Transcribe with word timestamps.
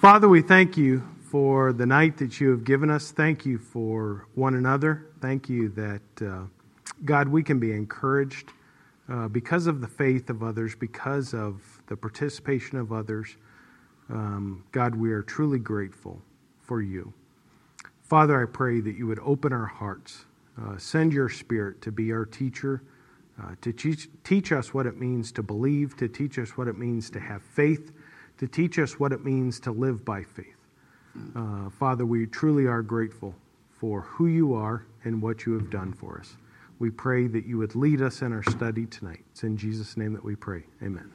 Father, 0.00 0.28
we 0.28 0.42
thank 0.42 0.76
you 0.76 1.02
for 1.30 1.72
the 1.72 1.86
night 1.86 2.18
that 2.18 2.38
you 2.38 2.50
have 2.50 2.64
given 2.64 2.90
us. 2.90 3.12
Thank 3.12 3.46
you 3.46 3.56
for 3.56 4.26
one 4.34 4.54
another. 4.54 5.06
Thank 5.22 5.48
you 5.48 5.70
that, 5.70 6.22
uh, 6.22 6.42
God, 7.06 7.28
we 7.28 7.42
can 7.42 7.58
be 7.58 7.72
encouraged 7.72 8.52
uh, 9.08 9.28
because 9.28 9.66
of 9.66 9.80
the 9.80 9.88
faith 9.88 10.28
of 10.28 10.42
others, 10.42 10.74
because 10.74 11.32
of 11.32 11.62
the 11.86 11.96
participation 11.96 12.78
of 12.78 12.92
others. 12.92 13.36
Um, 14.10 14.64
God, 14.70 14.94
we 14.94 15.12
are 15.12 15.22
truly 15.22 15.58
grateful 15.58 16.20
for 16.60 16.82
you. 16.82 17.14
Father, 18.02 18.40
I 18.40 18.44
pray 18.44 18.80
that 18.80 18.96
you 18.96 19.06
would 19.06 19.20
open 19.20 19.52
our 19.52 19.66
hearts, 19.66 20.26
uh, 20.62 20.76
send 20.76 21.14
your 21.14 21.30
spirit 21.30 21.80
to 21.82 21.90
be 21.90 22.12
our 22.12 22.26
teacher, 22.26 22.82
uh, 23.42 23.54
to 23.62 23.72
teach, 23.72 24.08
teach 24.24 24.52
us 24.52 24.74
what 24.74 24.86
it 24.86 24.98
means 24.98 25.32
to 25.32 25.42
believe, 25.42 25.96
to 25.96 26.06
teach 26.06 26.38
us 26.38 26.56
what 26.56 26.68
it 26.68 26.76
means 26.76 27.08
to 27.10 27.18
have 27.18 27.42
faith, 27.42 27.92
to 28.38 28.46
teach 28.46 28.78
us 28.78 28.98
what 28.98 29.12
it 29.12 29.24
means 29.24 29.60
to 29.60 29.72
live 29.72 30.04
by 30.04 30.22
faith. 30.22 30.56
Uh, 31.34 31.70
Father, 31.70 32.04
we 32.04 32.26
truly 32.26 32.66
are 32.66 32.82
grateful 32.82 33.34
for 33.78 34.02
who 34.02 34.26
you 34.26 34.54
are 34.54 34.84
and 35.04 35.20
what 35.20 35.46
you 35.46 35.52
have 35.54 35.70
done 35.70 35.92
for 35.92 36.18
us. 36.18 36.36
We 36.78 36.90
pray 36.90 37.26
that 37.28 37.46
you 37.46 37.56
would 37.58 37.74
lead 37.74 38.02
us 38.02 38.20
in 38.20 38.32
our 38.32 38.42
study 38.42 38.86
tonight. 38.86 39.24
It's 39.32 39.42
in 39.42 39.56
Jesus' 39.56 39.96
name 39.96 40.12
that 40.12 40.22
we 40.22 40.36
pray. 40.36 40.64
Amen. 40.82 41.10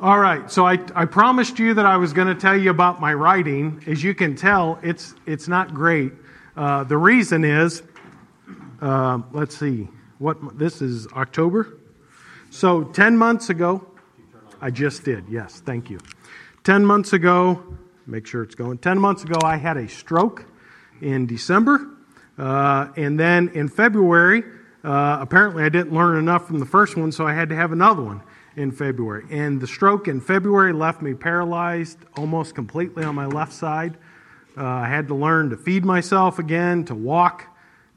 All 0.00 0.18
right, 0.18 0.50
so 0.50 0.66
I, 0.66 0.78
I 0.94 1.06
promised 1.06 1.58
you 1.58 1.72
that 1.74 1.86
I 1.86 1.96
was 1.96 2.12
going 2.12 2.28
to 2.28 2.34
tell 2.34 2.56
you 2.56 2.70
about 2.70 3.00
my 3.00 3.14
writing. 3.14 3.82
As 3.86 4.02
you 4.02 4.14
can 4.14 4.34
tell, 4.34 4.78
it's, 4.82 5.14
it's 5.26 5.48
not 5.48 5.72
great. 5.72 6.12
Uh, 6.56 6.84
the 6.84 6.98
reason 6.98 7.44
is, 7.44 7.82
uh, 8.82 9.20
let's 9.32 9.56
see, 9.56 9.88
what 10.18 10.58
this 10.58 10.82
is 10.82 11.06
October. 11.08 11.78
So 12.50 12.84
10 12.84 13.16
months 13.16 13.48
ago, 13.48 13.86
I 14.60 14.70
just 14.70 15.04
did, 15.04 15.24
yes, 15.28 15.60
thank 15.64 15.90
you. 15.90 15.98
10 16.64 16.84
months 16.84 17.12
ago, 17.12 17.62
make 18.06 18.26
sure 18.26 18.42
it's 18.42 18.54
going. 18.54 18.78
10 18.78 18.98
months 18.98 19.22
ago, 19.22 19.38
I 19.44 19.56
had 19.56 19.76
a 19.76 19.88
stroke 19.88 20.46
in 21.00 21.26
December. 21.26 21.88
Uh, 22.38 22.88
and 22.96 23.18
then 23.18 23.48
in 23.50 23.68
February, 23.68 24.44
uh, 24.84 25.18
apparently 25.20 25.64
I 25.64 25.68
didn't 25.68 25.92
learn 25.92 26.18
enough 26.18 26.46
from 26.46 26.58
the 26.58 26.66
first 26.66 26.96
one, 26.96 27.12
so 27.12 27.26
I 27.26 27.32
had 27.32 27.48
to 27.50 27.56
have 27.56 27.72
another 27.72 28.02
one 28.02 28.22
in 28.56 28.72
February. 28.72 29.24
And 29.30 29.60
the 29.60 29.66
stroke 29.66 30.08
in 30.08 30.20
February 30.20 30.72
left 30.72 31.02
me 31.02 31.14
paralyzed 31.14 31.98
almost 32.16 32.54
completely 32.54 33.04
on 33.04 33.14
my 33.14 33.26
left 33.26 33.52
side. 33.52 33.96
Uh, 34.56 34.64
I 34.64 34.88
had 34.88 35.08
to 35.08 35.14
learn 35.14 35.50
to 35.50 35.56
feed 35.56 35.84
myself 35.84 36.38
again, 36.38 36.84
to 36.86 36.94
walk. 36.94 37.44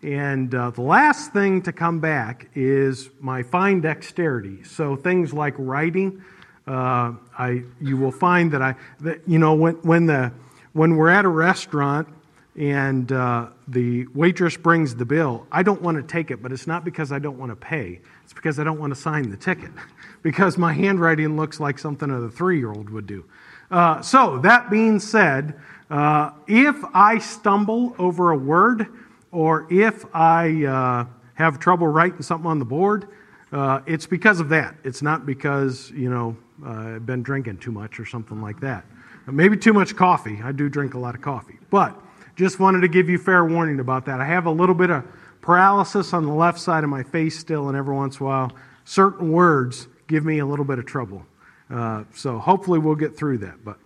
And 0.01 0.53
uh, 0.53 0.71
the 0.71 0.81
last 0.81 1.31
thing 1.31 1.61
to 1.63 1.73
come 1.73 1.99
back 1.99 2.49
is 2.55 3.09
my 3.19 3.43
fine 3.43 3.81
dexterity. 3.81 4.63
So 4.63 4.95
things 4.95 5.33
like 5.33 5.53
writing, 5.57 6.23
uh, 6.67 7.13
I 7.37 7.63
you 7.81 7.97
will 7.97 8.11
find 8.11 8.51
that 8.51 8.61
I 8.61 8.75
that, 9.01 9.21
you 9.27 9.39
know 9.39 9.53
when 9.53 9.75
when 9.75 10.05
the 10.05 10.31
when 10.73 10.95
we're 10.95 11.09
at 11.09 11.25
a 11.25 11.29
restaurant 11.29 12.07
and 12.55 13.11
uh, 13.11 13.47
the 13.67 14.05
waitress 14.07 14.57
brings 14.57 14.93
the 14.95 15.05
bill, 15.05 15.47
I 15.51 15.63
don't 15.63 15.81
want 15.81 15.95
to 15.97 16.03
take 16.03 16.29
it, 16.29 16.43
but 16.43 16.51
it's 16.51 16.67
not 16.67 16.83
because 16.83 17.11
I 17.11 17.19
don't 17.19 17.37
want 17.37 17.51
to 17.51 17.55
pay. 17.55 18.01
It's 18.25 18.33
because 18.33 18.59
I 18.59 18.63
don't 18.65 18.79
want 18.79 18.93
to 18.93 18.99
sign 18.99 19.29
the 19.29 19.37
ticket 19.37 19.71
because 20.21 20.57
my 20.57 20.73
handwriting 20.73 21.37
looks 21.37 21.59
like 21.59 21.79
something 21.79 22.09
a 22.09 22.29
three 22.29 22.59
year 22.59 22.71
old 22.71 22.89
would 22.89 23.07
do. 23.07 23.23
Uh, 23.71 24.01
so 24.01 24.39
that 24.39 24.69
being 24.69 24.99
said, 24.99 25.53
uh, 25.89 26.31
if 26.47 26.75
I 26.93 27.19
stumble 27.19 27.95
over 27.97 28.31
a 28.31 28.37
word 28.37 28.87
or 29.31 29.67
if 29.71 30.05
I 30.13 30.65
uh, 30.65 31.05
have 31.35 31.59
trouble 31.59 31.87
writing 31.87 32.21
something 32.21 32.49
on 32.49 32.59
the 32.59 32.65
board, 32.65 33.07
uh, 33.51 33.81
it's 33.85 34.05
because 34.05 34.39
of 34.39 34.49
that. 34.49 34.75
It's 34.83 35.01
not 35.01 35.25
because, 35.25 35.91
you 35.91 36.09
know, 36.09 36.35
uh, 36.65 36.99
been 36.99 37.23
drinking 37.23 37.57
too 37.57 37.71
much 37.71 37.99
or 37.99 38.05
something 38.05 38.41
like 38.41 38.59
that. 38.61 38.85
Maybe 39.27 39.57
too 39.57 39.73
much 39.73 39.95
coffee. 39.95 40.39
I 40.43 40.51
do 40.51 40.69
drink 40.69 40.93
a 40.93 40.99
lot 40.99 41.15
of 41.15 41.21
coffee. 41.21 41.59
But 41.69 41.99
just 42.35 42.59
wanted 42.59 42.81
to 42.81 42.87
give 42.87 43.09
you 43.09 43.17
fair 43.17 43.45
warning 43.45 43.79
about 43.79 44.05
that. 44.05 44.21
I 44.21 44.25
have 44.25 44.45
a 44.45 44.51
little 44.51 44.75
bit 44.75 44.89
of 44.89 45.03
paralysis 45.41 46.13
on 46.13 46.25
the 46.25 46.33
left 46.33 46.59
side 46.59 46.83
of 46.83 46.89
my 46.89 47.03
face 47.03 47.37
still, 47.37 47.67
and 47.67 47.77
every 47.77 47.95
once 47.95 48.19
in 48.19 48.25
a 48.25 48.29
while, 48.29 48.51
certain 48.85 49.31
words 49.31 49.87
give 50.07 50.25
me 50.25 50.39
a 50.39 50.45
little 50.45 50.65
bit 50.65 50.79
of 50.79 50.85
trouble. 50.85 51.25
Uh, 51.69 52.03
so 52.15 52.39
hopefully 52.39 52.79
we'll 52.79 52.95
get 52.95 53.15
through 53.15 53.39
that. 53.39 53.63
But 53.63 53.77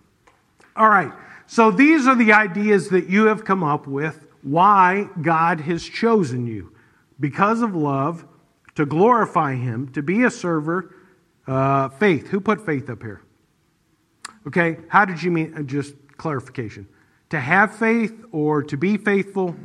all 0.76 0.88
right. 0.88 1.12
So 1.46 1.70
these 1.70 2.06
are 2.06 2.14
the 2.14 2.32
ideas 2.32 2.88
that 2.88 3.08
you 3.08 3.26
have 3.26 3.44
come 3.44 3.62
up 3.62 3.86
with 3.86 4.26
why 4.42 5.08
God 5.20 5.60
has 5.60 5.84
chosen 5.84 6.46
you 6.46 6.72
because 7.20 7.62
of 7.62 7.74
love 7.74 8.24
to 8.74 8.86
glorify 8.86 9.54
Him, 9.54 9.88
to 9.92 10.02
be 10.02 10.22
a 10.22 10.30
server, 10.30 10.94
uh, 11.46 11.88
faith. 11.90 12.28
Who 12.28 12.40
put 12.40 12.64
faith 12.64 12.88
up 12.90 13.02
here? 13.02 13.22
Okay, 14.46 14.78
how 14.88 15.04
did 15.04 15.22
you 15.22 15.30
mean? 15.30 15.54
Uh, 15.56 15.62
just 15.62 15.94
clarification. 16.16 16.86
To 17.30 17.40
have 17.40 17.74
faith 17.74 18.14
or 18.32 18.62
to 18.62 18.76
be 18.76 18.96
faithful? 18.96 19.56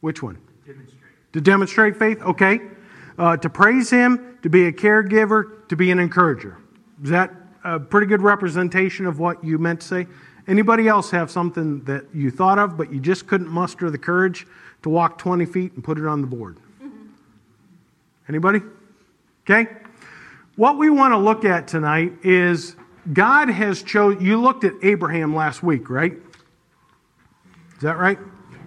Which 0.00 0.22
one? 0.22 0.38
Demonstrate. 0.66 1.32
To 1.32 1.40
demonstrate 1.40 1.96
faith? 1.96 2.22
Okay. 2.22 2.60
Uh, 3.16 3.36
to 3.36 3.48
praise 3.48 3.90
Him, 3.90 4.38
to 4.42 4.50
be 4.50 4.66
a 4.66 4.72
caregiver, 4.72 5.66
to 5.68 5.76
be 5.76 5.90
an 5.90 5.98
encourager. 5.98 6.58
Is 7.02 7.10
that 7.10 7.32
a 7.62 7.78
pretty 7.78 8.06
good 8.06 8.20
representation 8.20 9.06
of 9.06 9.18
what 9.18 9.42
you 9.42 9.58
meant 9.58 9.80
to 9.80 9.86
say? 9.86 10.06
Anybody 10.46 10.88
else 10.88 11.10
have 11.10 11.30
something 11.30 11.82
that 11.84 12.04
you 12.12 12.30
thought 12.30 12.58
of, 12.58 12.76
but 12.76 12.92
you 12.92 13.00
just 13.00 13.26
couldn't 13.26 13.48
muster 13.48 13.90
the 13.90 13.98
courage 13.98 14.46
to 14.82 14.90
walk 14.90 15.16
20 15.16 15.46
feet 15.46 15.72
and 15.72 15.82
put 15.82 15.96
it 15.96 16.06
on 16.06 16.20
the 16.20 16.26
board? 16.26 16.58
Anybody? 18.28 18.60
Okay. 19.48 19.68
What 20.56 20.78
we 20.78 20.88
want 20.88 21.12
to 21.12 21.18
look 21.18 21.44
at 21.44 21.66
tonight 21.66 22.12
is 22.22 22.76
God 23.12 23.48
has 23.48 23.82
chosen. 23.82 24.24
You 24.24 24.40
looked 24.40 24.62
at 24.62 24.72
Abraham 24.82 25.34
last 25.34 25.64
week, 25.64 25.90
right? 25.90 26.12
Is 27.74 27.82
that 27.82 27.98
right? 27.98 28.18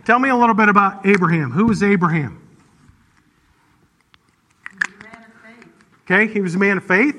Tell 0.03 0.19
me 0.19 0.27
a 0.27 0.35
little 0.35 0.55
bit 0.55 0.67
about 0.67 1.05
Abraham. 1.05 1.51
Who 1.51 1.67
was 1.67 1.81
Abraham? 1.81 2.43
Okay, 6.03 6.31
he 6.31 6.41
was 6.41 6.55
a 6.55 6.57
man 6.57 6.77
of 6.77 6.85
faith. 6.85 7.15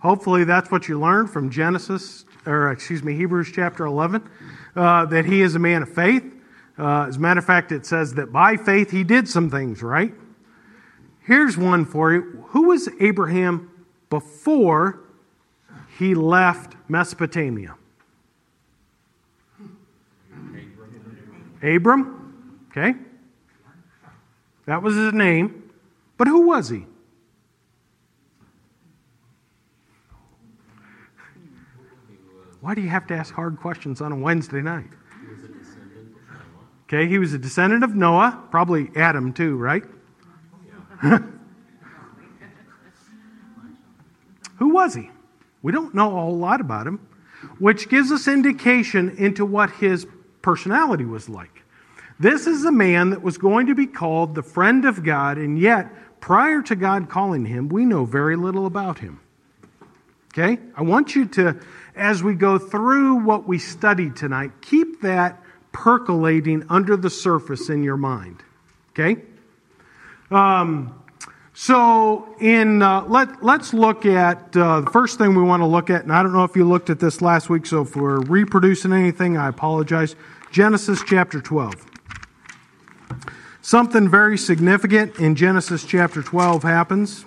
Hopefully, 0.00 0.44
that's 0.44 0.70
what 0.70 0.88
you 0.88 1.00
learned 1.00 1.30
from 1.30 1.50
Genesis, 1.50 2.24
or 2.46 2.70
excuse 2.70 3.02
me, 3.02 3.14
Hebrews 3.16 3.50
chapter 3.52 3.86
11, 3.86 4.28
uh, 4.74 5.04
that 5.06 5.24
he 5.24 5.42
is 5.42 5.54
a 5.56 5.60
man 5.60 5.82
of 5.82 5.92
faith. 5.92 6.24
Uh, 6.78 7.06
as 7.06 7.16
a 7.16 7.20
matter 7.20 7.38
of 7.38 7.44
fact, 7.44 7.70
it 7.70 7.86
says 7.86 8.14
that 8.14 8.32
by 8.32 8.56
faith 8.56 8.90
he 8.90 9.04
did 9.04 9.28
some 9.28 9.50
things, 9.50 9.82
right? 9.82 10.14
Here's 11.20 11.56
one 11.56 11.84
for 11.84 12.12
you. 12.12 12.44
Who 12.48 12.68
was 12.68 12.88
Abraham 13.00 13.71
before 14.12 15.00
he 15.98 16.14
left 16.14 16.76
Mesopotamia? 16.86 17.76
Abram. 21.62 22.66
Okay. 22.70 22.94
That 24.66 24.82
was 24.82 24.96
his 24.96 25.14
name. 25.14 25.70
But 26.18 26.28
who 26.28 26.46
was 26.46 26.68
he? 26.68 26.84
Why 32.60 32.74
do 32.74 32.82
you 32.82 32.90
have 32.90 33.06
to 33.06 33.14
ask 33.14 33.32
hard 33.32 33.56
questions 33.56 34.02
on 34.02 34.12
a 34.12 34.16
Wednesday 34.16 34.60
night? 34.60 34.90
Okay, 36.84 37.08
he 37.08 37.18
was 37.18 37.32
a 37.32 37.38
descendant 37.38 37.82
of 37.82 37.94
Noah, 37.94 38.42
probably 38.50 38.90
Adam 38.94 39.32
too, 39.32 39.56
right? 39.56 39.84
Who 44.62 44.68
was 44.68 44.94
he? 44.94 45.10
We 45.60 45.72
don't 45.72 45.92
know 45.92 46.06
a 46.06 46.20
whole 46.20 46.38
lot 46.38 46.60
about 46.60 46.86
him, 46.86 47.04
which 47.58 47.88
gives 47.88 48.12
us 48.12 48.28
indication 48.28 49.10
into 49.18 49.44
what 49.44 49.72
his 49.72 50.06
personality 50.40 51.04
was 51.04 51.28
like. 51.28 51.64
This 52.20 52.46
is 52.46 52.64
a 52.64 52.70
man 52.70 53.10
that 53.10 53.22
was 53.22 53.38
going 53.38 53.66
to 53.66 53.74
be 53.74 53.88
called 53.88 54.36
the 54.36 54.42
friend 54.44 54.84
of 54.84 55.02
God, 55.02 55.36
and 55.36 55.58
yet, 55.58 56.20
prior 56.20 56.62
to 56.62 56.76
God 56.76 57.08
calling 57.08 57.44
him, 57.44 57.70
we 57.70 57.84
know 57.84 58.04
very 58.04 58.36
little 58.36 58.66
about 58.66 59.00
him. 59.00 59.18
Okay? 60.28 60.60
I 60.76 60.82
want 60.82 61.16
you 61.16 61.26
to, 61.26 61.58
as 61.96 62.22
we 62.22 62.34
go 62.34 62.56
through 62.56 63.16
what 63.16 63.48
we 63.48 63.58
studied 63.58 64.14
tonight, 64.14 64.52
keep 64.60 65.00
that 65.00 65.42
percolating 65.72 66.66
under 66.68 66.96
the 66.96 67.10
surface 67.10 67.68
in 67.68 67.82
your 67.82 67.96
mind. 67.96 68.44
Okay? 68.90 69.22
Um, 70.30 71.01
So, 71.64 72.34
in 72.40 72.82
uh, 72.82 73.04
let 73.04 73.44
let's 73.44 73.72
look 73.72 74.04
at 74.04 74.56
uh, 74.56 74.80
the 74.80 74.90
first 74.90 75.16
thing 75.16 75.36
we 75.36 75.44
want 75.44 75.60
to 75.60 75.66
look 75.66 75.90
at, 75.90 76.02
and 76.02 76.12
I 76.12 76.20
don't 76.20 76.32
know 76.32 76.42
if 76.42 76.56
you 76.56 76.64
looked 76.64 76.90
at 76.90 76.98
this 76.98 77.22
last 77.22 77.48
week. 77.48 77.66
So, 77.66 77.82
if 77.82 77.94
we're 77.94 78.18
reproducing 78.18 78.92
anything, 78.92 79.36
I 79.36 79.46
apologize. 79.46 80.16
Genesis 80.50 81.04
chapter 81.06 81.40
twelve. 81.40 81.76
Something 83.60 84.08
very 84.08 84.36
significant 84.36 85.20
in 85.20 85.36
Genesis 85.36 85.84
chapter 85.84 86.20
twelve 86.20 86.64
happens. 86.64 87.24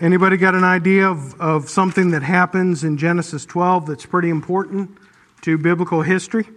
Anybody 0.00 0.36
got 0.36 0.56
an 0.56 0.64
idea 0.64 1.08
of, 1.08 1.40
of 1.40 1.70
something 1.70 2.10
that 2.10 2.24
happens 2.24 2.82
in 2.82 2.98
Genesis 2.98 3.46
12 3.46 3.86
that's 3.86 4.04
pretty 4.04 4.28
important 4.28 4.90
to 5.42 5.56
biblical 5.56 6.02
history? 6.02 6.48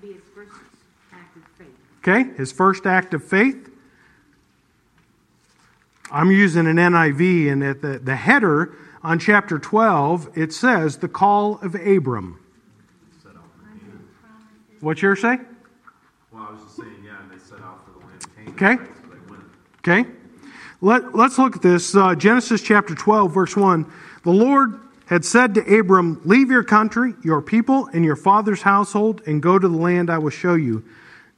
That'd 0.00 0.14
be 0.14 0.20
his 0.20 0.28
first 0.32 0.52
act 1.12 1.36
of 1.36 1.42
faith. 1.58 1.74
Okay, 2.08 2.30
his 2.38 2.52
first 2.52 2.86
act 2.86 3.12
of 3.12 3.22
faith. 3.22 3.68
I'm 6.10 6.30
using 6.30 6.66
an 6.66 6.76
NIV, 6.76 7.52
and 7.52 7.62
at 7.62 7.82
the, 7.82 7.98
the 7.98 8.16
header 8.16 8.74
on 9.02 9.18
chapter 9.18 9.58
12, 9.58 10.30
it 10.34 10.54
says 10.54 10.98
the 10.98 11.08
call 11.08 11.58
of 11.60 11.74
Abram. 11.74 12.40
What's 14.80 15.02
yours 15.02 15.20
say? 15.20 15.38
Well, 16.32 16.46
I 16.48 16.52
was 16.52 16.62
just 16.62 16.76
saying, 16.76 16.94
yeah, 17.04 17.20
and 17.20 17.30
they 17.30 17.36
set 17.36 17.58
out 17.60 17.84
for 17.84 18.00
the 18.00 18.06
land 18.06 18.24
of 18.24 18.36
Canaan. 18.36 18.54
Okay. 18.54 18.76
right, 18.76 19.20
So. 19.28 19.90
Okay? 19.92 20.10
Let, 20.80 21.14
let's 21.14 21.36
look 21.36 21.56
at 21.56 21.62
this. 21.62 21.94
Uh, 21.94 22.14
Genesis 22.14 22.62
chapter 22.62 22.94
12, 22.94 23.34
verse 23.34 23.54
1. 23.54 23.92
The 24.22 24.30
Lord 24.30 24.80
had 25.06 25.26
said 25.26 25.52
to 25.54 25.78
Abram, 25.78 26.22
Leave 26.24 26.50
your 26.50 26.64
country, 26.64 27.14
your 27.22 27.42
people, 27.42 27.86
and 27.92 28.02
your 28.02 28.16
father's 28.16 28.62
household, 28.62 29.20
and 29.26 29.42
go 29.42 29.58
to 29.58 29.68
the 29.68 29.76
land 29.76 30.08
I 30.08 30.16
will 30.16 30.30
show 30.30 30.54
you. 30.54 30.84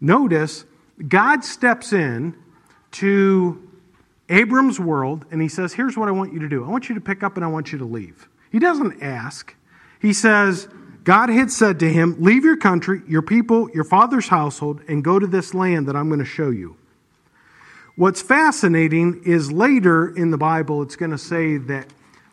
Notice, 0.00 0.64
God 1.08 1.44
steps 1.44 1.93
in 1.93 2.35
to 2.93 3.69
Abram's 4.29 4.79
world, 4.79 5.26
and 5.31 5.43
he 5.43 5.49
says, 5.49 5.73
Here's 5.73 5.97
what 5.97 6.08
I 6.08 6.12
want 6.12 6.32
you 6.32 6.41
to 6.41 6.49
do 6.49 6.64
I 6.64 6.69
want 6.69 6.88
you 6.88 6.94
to 6.94 7.00
pick 7.00 7.23
up 7.23 7.37
and 7.37 7.44
I 7.44 7.49
want 7.49 7.73
you 7.73 7.79
to 7.79 7.85
leave. 7.85 8.29
He 8.50 8.58
doesn't 8.58 9.02
ask. 9.02 9.55
He 10.00 10.12
says, 10.12 10.69
God 11.05 11.29
had 11.29 11.50
said 11.50 11.81
to 11.81 11.93
him, 11.93 12.17
Leave 12.20 12.44
your 12.44 12.56
country, 12.56 13.02
your 13.06 13.23
people, 13.23 13.70
your 13.73 13.85
father's 13.85 14.29
household, 14.29 14.81
and 14.88 15.05
go 15.05 15.19
to 15.19 15.26
this 15.26 15.55
land 15.55 15.88
that 15.88 15.97
I'm 15.97 16.08
going 16.08 16.20
to 16.20 16.25
show 16.25 16.50
you. 16.50 16.76
What's 17.97 18.23
fascinating 18.23 19.23
is 19.26 19.52
later 19.52 20.14
in 20.14 20.31
the 20.31 20.38
Bible, 20.38 20.82
it's 20.82 20.97
going 20.97 21.11
to 21.11 21.19
say 21.19 21.58
that 21.58 21.87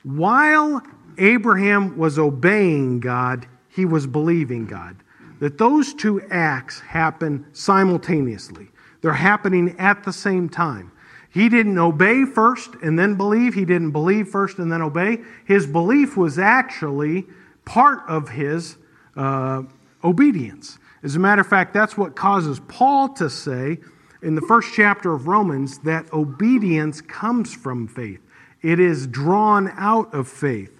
while 0.03 0.81
Abraham 1.17 1.97
was 1.97 2.19
obeying 2.19 2.99
God, 2.99 3.47
he 3.69 3.85
was 3.85 4.07
believing 4.07 4.65
God. 4.65 4.95
That 5.39 5.57
those 5.57 5.93
two 5.93 6.21
acts 6.29 6.79
happen 6.79 7.45
simultaneously, 7.53 8.69
they're 9.01 9.13
happening 9.13 9.75
at 9.77 10.03
the 10.03 10.13
same 10.13 10.49
time. 10.49 10.91
He 11.29 11.49
didn't 11.49 11.77
obey 11.77 12.25
first 12.25 12.71
and 12.81 12.97
then 12.97 13.15
believe. 13.15 13.53
He 13.53 13.65
didn't 13.65 13.91
believe 13.91 14.29
first 14.29 14.57
and 14.57 14.71
then 14.71 14.81
obey. 14.81 15.19
His 15.45 15.67
belief 15.67 16.17
was 16.17 16.39
actually 16.39 17.27
part 17.63 17.99
of 18.07 18.29
his 18.29 18.77
uh, 19.15 19.63
obedience. 20.03 20.79
As 21.03 21.15
a 21.15 21.19
matter 21.19 21.41
of 21.41 21.47
fact, 21.47 21.73
that's 21.73 21.95
what 21.95 22.15
causes 22.15 22.59
Paul 22.67 23.09
to 23.09 23.29
say 23.29 23.77
in 24.21 24.35
the 24.35 24.41
first 24.41 24.73
chapter 24.73 25.13
of 25.13 25.27
Romans 25.27 25.77
that 25.79 26.11
obedience 26.11 27.01
comes 27.01 27.53
from 27.53 27.87
faith, 27.87 28.21
it 28.61 28.79
is 28.79 29.07
drawn 29.07 29.71
out 29.77 30.13
of 30.13 30.27
faith. 30.27 30.76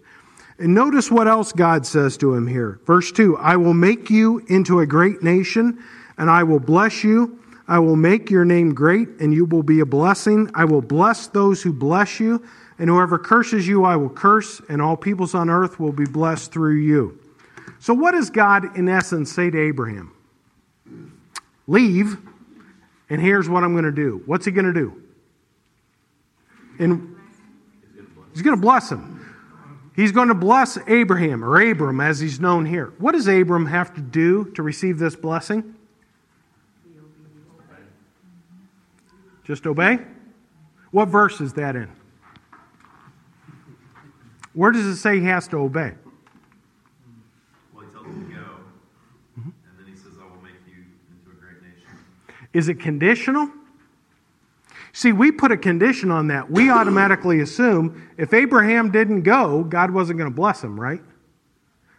And 0.60 0.74
notice 0.74 1.12
what 1.12 1.28
else 1.28 1.52
God 1.52 1.86
says 1.86 2.18
to 2.18 2.34
him 2.34 2.48
here. 2.48 2.80
Verse 2.86 3.12
2 3.12 3.38
I 3.38 3.56
will 3.58 3.74
make 3.74 4.10
you 4.10 4.40
into 4.48 4.80
a 4.80 4.86
great 4.86 5.22
nation, 5.22 5.84
and 6.18 6.30
I 6.30 6.44
will 6.44 6.60
bless 6.60 7.04
you. 7.04 7.40
I 7.68 7.80
will 7.80 7.98
make 7.98 8.32
your 8.32 8.46
name 8.46 8.74
great, 8.74 9.10
and 9.20 9.34
you 9.34 9.46
will 9.46 9.64
be 9.64 9.82
a 9.82 9.86
blessing. 9.86 10.50
I 10.56 10.64
will 10.66 10.82
bless 10.82 11.28
those 11.28 11.62
who 11.62 11.74
bless 11.74 12.20
you, 12.20 12.44
and 12.80 12.90
whoever 12.90 13.20
curses 13.20 13.68
you, 13.68 13.84
I 13.84 13.98
will 13.98 14.10
curse, 14.10 14.62
and 14.70 14.82
all 14.82 14.96
peoples 14.96 15.36
on 15.36 15.50
earth 15.50 15.80
will 15.80 15.92
be 15.92 16.06
blessed 16.06 16.52
through 16.52 16.76
you. 16.76 17.20
So, 17.80 17.94
what 17.94 18.12
does 18.14 18.30
God, 18.30 18.78
in 18.78 18.90
essence, 18.90 19.32
say 19.32 19.50
to 19.50 19.60
Abraham? 19.60 20.14
Leave, 21.68 22.18
and 23.10 23.22
here's 23.22 23.50
what 23.50 23.64
I'm 23.64 23.74
going 23.74 23.84
to 23.84 23.92
do. 23.92 24.24
What's 24.26 24.46
he 24.46 24.52
going 24.52 24.66
to 24.66 24.74
do? 24.74 25.04
And 26.80 27.16
he's 28.34 28.42
going 28.42 28.56
to 28.56 28.62
bless 28.62 28.90
him. 28.90 29.17
He's 29.98 30.12
going 30.12 30.28
to 30.28 30.36
bless 30.36 30.78
Abraham, 30.88 31.44
or 31.44 31.60
Abram 31.60 32.00
as 32.00 32.20
he's 32.20 32.40
known 32.40 32.68
here. 32.68 32.94
What 33.00 33.14
does 33.14 33.28
Abram 33.28 33.66
have 33.66 33.96
to 33.96 34.02
do 34.02 34.46
to 34.52 34.62
receive 34.62 35.00
this 35.00 35.16
blessing? 35.16 35.74
Just 39.44 39.66
obey? 39.66 39.98
What 40.92 41.08
verse 41.08 41.42
is 41.42 41.54
that 41.54 41.76
in? 41.76 41.90
Where 44.54 44.72
does 44.72 44.86
it 44.86 44.98
say 44.98 45.20
he 45.20 45.26
has 45.26 45.48
to 45.48 45.58
obey? 45.58 45.94
Well, 47.74 47.84
he 47.84 47.92
tells 47.92 48.06
them 48.06 48.30
to 48.30 48.36
go, 48.36 48.42
and 49.38 49.54
then 49.80 49.88
he 49.88 49.96
says, 49.96 50.14
"I 50.22 50.26
will 50.26 50.42
make 50.44 50.54
you 50.68 50.84
into 51.10 51.32
a 51.32 51.42
great 51.42 51.64
nation." 51.64 51.90
Is 52.54 52.70
it 52.70 52.80
conditional? 52.80 53.52
See, 54.98 55.12
we 55.12 55.32
put 55.32 55.52
a 55.52 55.58
condition 55.58 56.10
on 56.10 56.30
that. 56.30 56.50
We 56.50 56.72
automatically 56.72 57.42
assume 57.42 58.10
if 58.18 58.34
Abraham 58.34 58.90
didn't 58.90 59.22
go, 59.22 59.64
God 59.64 59.92
wasn't 59.92 60.18
going 60.18 60.32
to 60.32 60.36
bless 60.36 60.64
him, 60.64 60.80
right? 60.80 61.02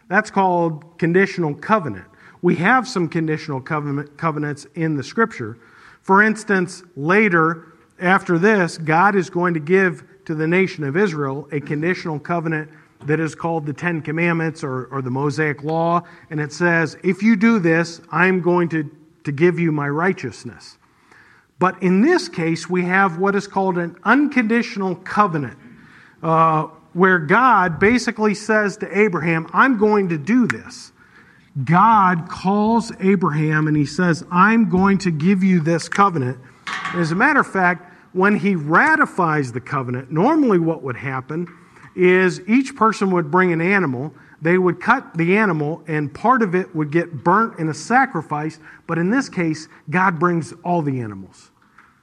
That's 0.09 0.33
called 0.33 0.99
conditional 0.99 1.55
covenant. 1.55 2.07
We 2.43 2.57
have 2.57 2.89
some 2.89 3.09
conditional 3.09 3.61
covenant, 3.61 4.19
covenants 4.19 4.67
in 4.75 4.97
the 4.97 5.05
scripture. 5.05 5.59
For 6.03 6.25
instance, 6.25 6.83
later 6.97 7.69
after 8.01 8.37
this, 8.37 8.79
God 8.79 9.15
is 9.15 9.31
going 9.31 9.55
to 9.55 9.61
give 9.61 10.03
to 10.25 10.35
the 10.35 10.49
nation 10.49 10.83
of 10.83 10.97
Israel 10.97 11.47
a 11.53 11.61
conditional 11.61 12.19
covenant 12.19 12.69
that 13.07 13.21
is 13.21 13.37
called 13.37 13.65
the 13.65 13.73
Ten 13.73 14.03
Commandments 14.03 14.65
or, 14.65 14.87
or 14.87 15.03
the 15.03 15.11
Mosaic 15.11 15.63
Law. 15.63 16.03
And 16.31 16.41
it 16.41 16.53
says, 16.53 16.97
if 17.05 17.23
you 17.23 17.37
do 17.37 17.61
this, 17.61 18.01
I'm 18.11 18.41
going 18.41 18.69
to, 18.71 18.91
to 19.23 19.31
give 19.31 19.61
you 19.61 19.71
my 19.71 19.89
righteousness. 19.89 20.78
But 21.59 21.83
in 21.83 22.01
this 22.01 22.29
case, 22.29 22.69
we 22.69 22.85
have 22.85 23.19
what 23.19 23.35
is 23.35 23.47
called 23.47 23.79
an 23.79 23.97
unconditional 24.05 24.95
covenant, 24.97 25.59
uh, 26.23 26.65
where 26.93 27.19
God 27.19 27.79
basically 27.81 28.35
says 28.35 28.77
to 28.79 28.99
Abraham, 28.99 29.49
I'm 29.53 29.77
going 29.77 30.09
to 30.11 30.19
do 30.19 30.47
this. 30.47 30.93
God 31.65 32.29
calls 32.29 32.93
Abraham 33.01 33.67
and 33.67 33.77
he 33.77 33.87
says, 33.87 34.25
I'm 34.31 34.69
going 34.69 34.99
to 34.99 35.11
give 35.11 35.43
you 35.43 35.61
this 35.61 35.89
covenant. 35.89 36.39
As 36.95 37.11
a 37.11 37.17
matter 37.17 37.41
of 37.41 37.47
fact, 37.47 37.93
when 38.13 38.37
he 38.37 38.55
ratifies 38.55 39.53
the 39.53 39.61
covenant, 39.61 40.11
normally 40.11 40.59
what 40.59 40.83
would 40.83 40.97
happen 40.97 41.47
is 41.97 42.41
each 42.49 42.77
person 42.77 43.11
would 43.11 43.31
bring 43.31 43.53
an 43.53 43.61
animal. 43.61 44.15
They 44.41 44.57
would 44.57 44.81
cut 44.81 45.17
the 45.17 45.37
animal, 45.37 45.83
and 45.89 46.13
part 46.13 46.43
of 46.43 46.55
it 46.55 46.75
would 46.75 46.93
get 46.93 47.25
burnt 47.25 47.59
in 47.59 47.69
a 47.69 47.75
sacrifice. 47.75 48.61
But 48.87 48.99
in 48.99 49.11
this 49.11 49.29
case, 49.29 49.69
God 49.91 50.19
brings 50.19 50.53
all 50.65 50.83
the 50.83 51.01
animals. 51.01 51.51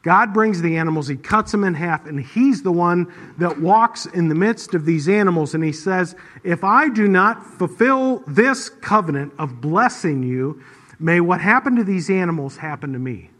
God 0.03 0.33
brings 0.33 0.61
the 0.61 0.77
animals, 0.77 1.07
He 1.07 1.15
cuts 1.15 1.51
them 1.51 1.63
in 1.63 1.73
half, 1.73 2.05
and 2.05 2.19
He's 2.19 2.61
the 2.61 2.71
one 2.71 3.11
that 3.39 3.59
walks 3.59 4.05
in 4.05 4.29
the 4.29 4.35
midst 4.35 4.75
of 4.75 4.85
these 4.85 5.09
animals. 5.09 5.55
And 5.55 5.63
He 5.63 5.71
says, 5.71 6.15
If 6.43 6.63
I 6.63 6.89
do 6.89 7.07
not 7.07 7.43
fulfill 7.43 8.19
this 8.27 8.69
covenant 8.69 9.33
of 9.39 9.61
blessing 9.61 10.21
you, 10.21 10.61
may 10.99 11.21
what 11.21 11.41
happened 11.41 11.77
to 11.77 11.83
these 11.83 12.09
animals 12.09 12.57
happen 12.57 12.93
to 12.93 12.99
me. 12.99 13.31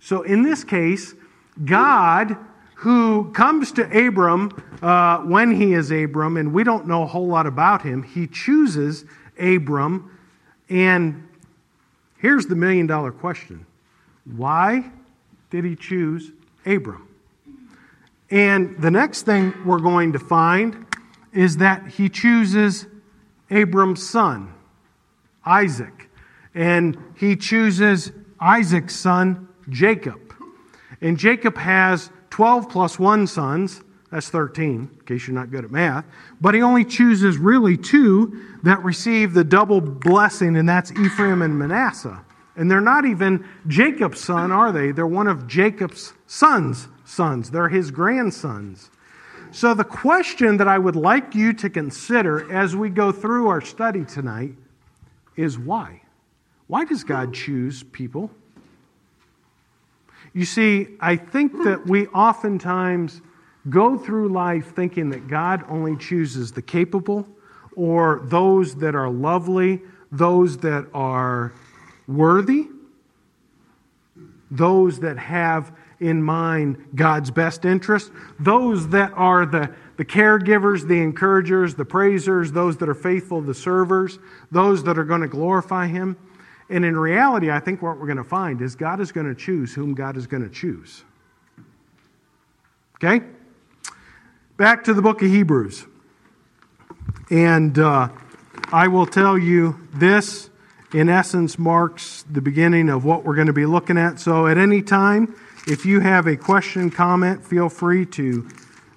So 0.00 0.20
in 0.20 0.42
this 0.42 0.64
case, 0.64 1.14
God, 1.64 2.36
who 2.84 3.32
comes 3.32 3.72
to 3.72 4.06
Abram 4.06 4.50
uh, 4.82 5.16
when 5.20 5.50
he 5.50 5.72
is 5.72 5.90
Abram, 5.90 6.36
and 6.36 6.52
we 6.52 6.62
don't 6.64 6.86
know 6.86 7.04
a 7.04 7.06
whole 7.06 7.26
lot 7.26 7.46
about 7.46 7.80
him, 7.80 8.02
he 8.02 8.26
chooses 8.26 9.06
Abram. 9.40 10.10
And 10.68 11.26
here's 12.18 12.44
the 12.44 12.54
million 12.54 12.86
dollar 12.86 13.10
question 13.10 13.64
why 14.36 14.84
did 15.48 15.64
he 15.64 15.76
choose 15.76 16.30
Abram? 16.66 17.08
And 18.30 18.78
the 18.78 18.90
next 18.90 19.22
thing 19.22 19.54
we're 19.64 19.78
going 19.78 20.12
to 20.12 20.18
find 20.18 20.84
is 21.32 21.56
that 21.56 21.86
he 21.86 22.10
chooses 22.10 22.84
Abram's 23.50 24.06
son, 24.06 24.52
Isaac. 25.46 26.10
And 26.54 26.98
he 27.16 27.34
chooses 27.34 28.12
Isaac's 28.38 28.94
son, 28.94 29.48
Jacob. 29.70 30.20
And 31.00 31.16
Jacob 31.16 31.56
has 31.56 32.10
12 32.34 32.68
plus 32.68 32.98
1 32.98 33.28
sons. 33.28 33.80
That's 34.10 34.28
13, 34.28 34.90
in 34.92 35.00
case 35.06 35.28
you're 35.28 35.36
not 35.36 35.52
good 35.52 35.64
at 35.64 35.70
math. 35.70 36.04
But 36.40 36.56
he 36.56 36.62
only 36.62 36.84
chooses 36.84 37.38
really 37.38 37.76
two 37.76 38.56
that 38.64 38.82
receive 38.82 39.34
the 39.34 39.44
double 39.44 39.80
blessing, 39.80 40.56
and 40.56 40.68
that's 40.68 40.90
Ephraim 40.90 41.42
and 41.42 41.56
Manasseh. 41.56 42.24
And 42.56 42.68
they're 42.68 42.80
not 42.80 43.04
even 43.04 43.46
Jacob's 43.68 44.18
son, 44.18 44.50
are 44.50 44.72
they? 44.72 44.90
They're 44.90 45.06
one 45.06 45.28
of 45.28 45.46
Jacob's 45.46 46.12
sons' 46.26 46.88
sons. 47.04 47.52
They're 47.52 47.68
his 47.68 47.92
grandsons. 47.92 48.90
So, 49.52 49.72
the 49.72 49.84
question 49.84 50.56
that 50.56 50.66
I 50.66 50.76
would 50.76 50.96
like 50.96 51.36
you 51.36 51.52
to 51.52 51.70
consider 51.70 52.52
as 52.52 52.74
we 52.74 52.90
go 52.90 53.12
through 53.12 53.46
our 53.46 53.60
study 53.60 54.04
tonight 54.04 54.56
is 55.36 55.56
why. 55.56 56.02
Why 56.66 56.84
does 56.84 57.04
God 57.04 57.32
choose 57.32 57.84
people? 57.84 58.32
You 60.34 60.44
see, 60.44 60.88
I 61.00 61.14
think 61.16 61.52
that 61.62 61.86
we 61.86 62.08
oftentimes 62.08 63.22
go 63.70 63.96
through 63.96 64.28
life 64.28 64.74
thinking 64.74 65.10
that 65.10 65.28
God 65.28 65.64
only 65.68 65.96
chooses 65.96 66.52
the 66.52 66.60
capable 66.60 67.26
or 67.76 68.20
those 68.24 68.74
that 68.76 68.96
are 68.96 69.08
lovely, 69.08 69.82
those 70.10 70.58
that 70.58 70.86
are 70.92 71.52
worthy, 72.08 72.66
those 74.50 75.00
that 75.00 75.18
have 75.18 75.72
in 76.00 76.20
mind 76.20 76.84
God's 76.96 77.30
best 77.30 77.64
interest, 77.64 78.10
those 78.38 78.88
that 78.88 79.12
are 79.14 79.46
the, 79.46 79.72
the 79.96 80.04
caregivers, 80.04 80.86
the 80.86 81.00
encouragers, 81.00 81.76
the 81.76 81.84
praisers, 81.84 82.52
those 82.52 82.76
that 82.78 82.88
are 82.88 82.94
faithful, 82.94 83.40
the 83.40 83.54
servers, 83.54 84.18
those 84.50 84.82
that 84.84 84.98
are 84.98 85.04
going 85.04 85.22
to 85.22 85.28
glorify 85.28 85.86
Him. 85.86 86.16
And 86.70 86.84
in 86.84 86.96
reality, 86.96 87.50
I 87.50 87.60
think 87.60 87.82
what 87.82 87.98
we're 87.98 88.06
going 88.06 88.16
to 88.16 88.24
find 88.24 88.60
is 88.62 88.74
God 88.74 89.00
is 89.00 89.12
going 89.12 89.26
to 89.26 89.34
choose 89.34 89.74
whom 89.74 89.94
God 89.94 90.16
is 90.16 90.26
going 90.26 90.42
to 90.42 90.48
choose. 90.48 91.04
Okay? 92.96 93.24
Back 94.56 94.84
to 94.84 94.94
the 94.94 95.02
book 95.02 95.20
of 95.22 95.28
Hebrews. 95.28 95.84
And 97.30 97.78
uh, 97.78 98.08
I 98.72 98.88
will 98.88 99.06
tell 99.06 99.36
you 99.36 99.78
this, 99.92 100.48
in 100.92 101.08
essence, 101.08 101.58
marks 101.58 102.24
the 102.30 102.40
beginning 102.40 102.88
of 102.88 103.04
what 103.04 103.24
we're 103.24 103.34
going 103.34 103.48
to 103.48 103.52
be 103.52 103.66
looking 103.66 103.98
at. 103.98 104.20
So 104.20 104.46
at 104.46 104.56
any 104.56 104.80
time, 104.80 105.34
if 105.66 105.84
you 105.84 106.00
have 106.00 106.26
a 106.26 106.36
question, 106.36 106.90
comment, 106.90 107.44
feel 107.44 107.68
free 107.68 108.06
to 108.06 108.48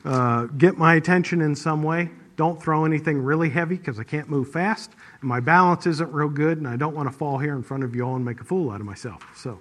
uh, 0.05 0.45
get 0.45 0.77
my 0.77 0.95
attention 0.95 1.41
in 1.41 1.55
some 1.55 1.83
way. 1.83 2.11
Don't 2.37 2.61
throw 2.61 2.85
anything 2.85 3.17
really 3.17 3.49
heavy 3.49 3.75
because 3.75 3.99
I 3.99 4.03
can't 4.03 4.29
move 4.29 4.51
fast. 4.51 4.91
And 5.19 5.27
my 5.27 5.39
balance 5.39 5.87
isn't 5.87 6.13
real 6.13 6.29
good, 6.29 6.59
and 6.59 6.67
I 6.67 6.77
don't 6.77 6.95
want 6.95 7.11
to 7.11 7.17
fall 7.17 7.39
here 7.39 7.55
in 7.55 7.63
front 7.63 7.83
of 7.83 7.95
you 7.95 8.03
all 8.03 8.15
and 8.15 8.23
make 8.23 8.39
a 8.39 8.43
fool 8.43 8.69
out 8.69 8.79
of 8.79 8.85
myself. 8.85 9.25
So, 9.35 9.59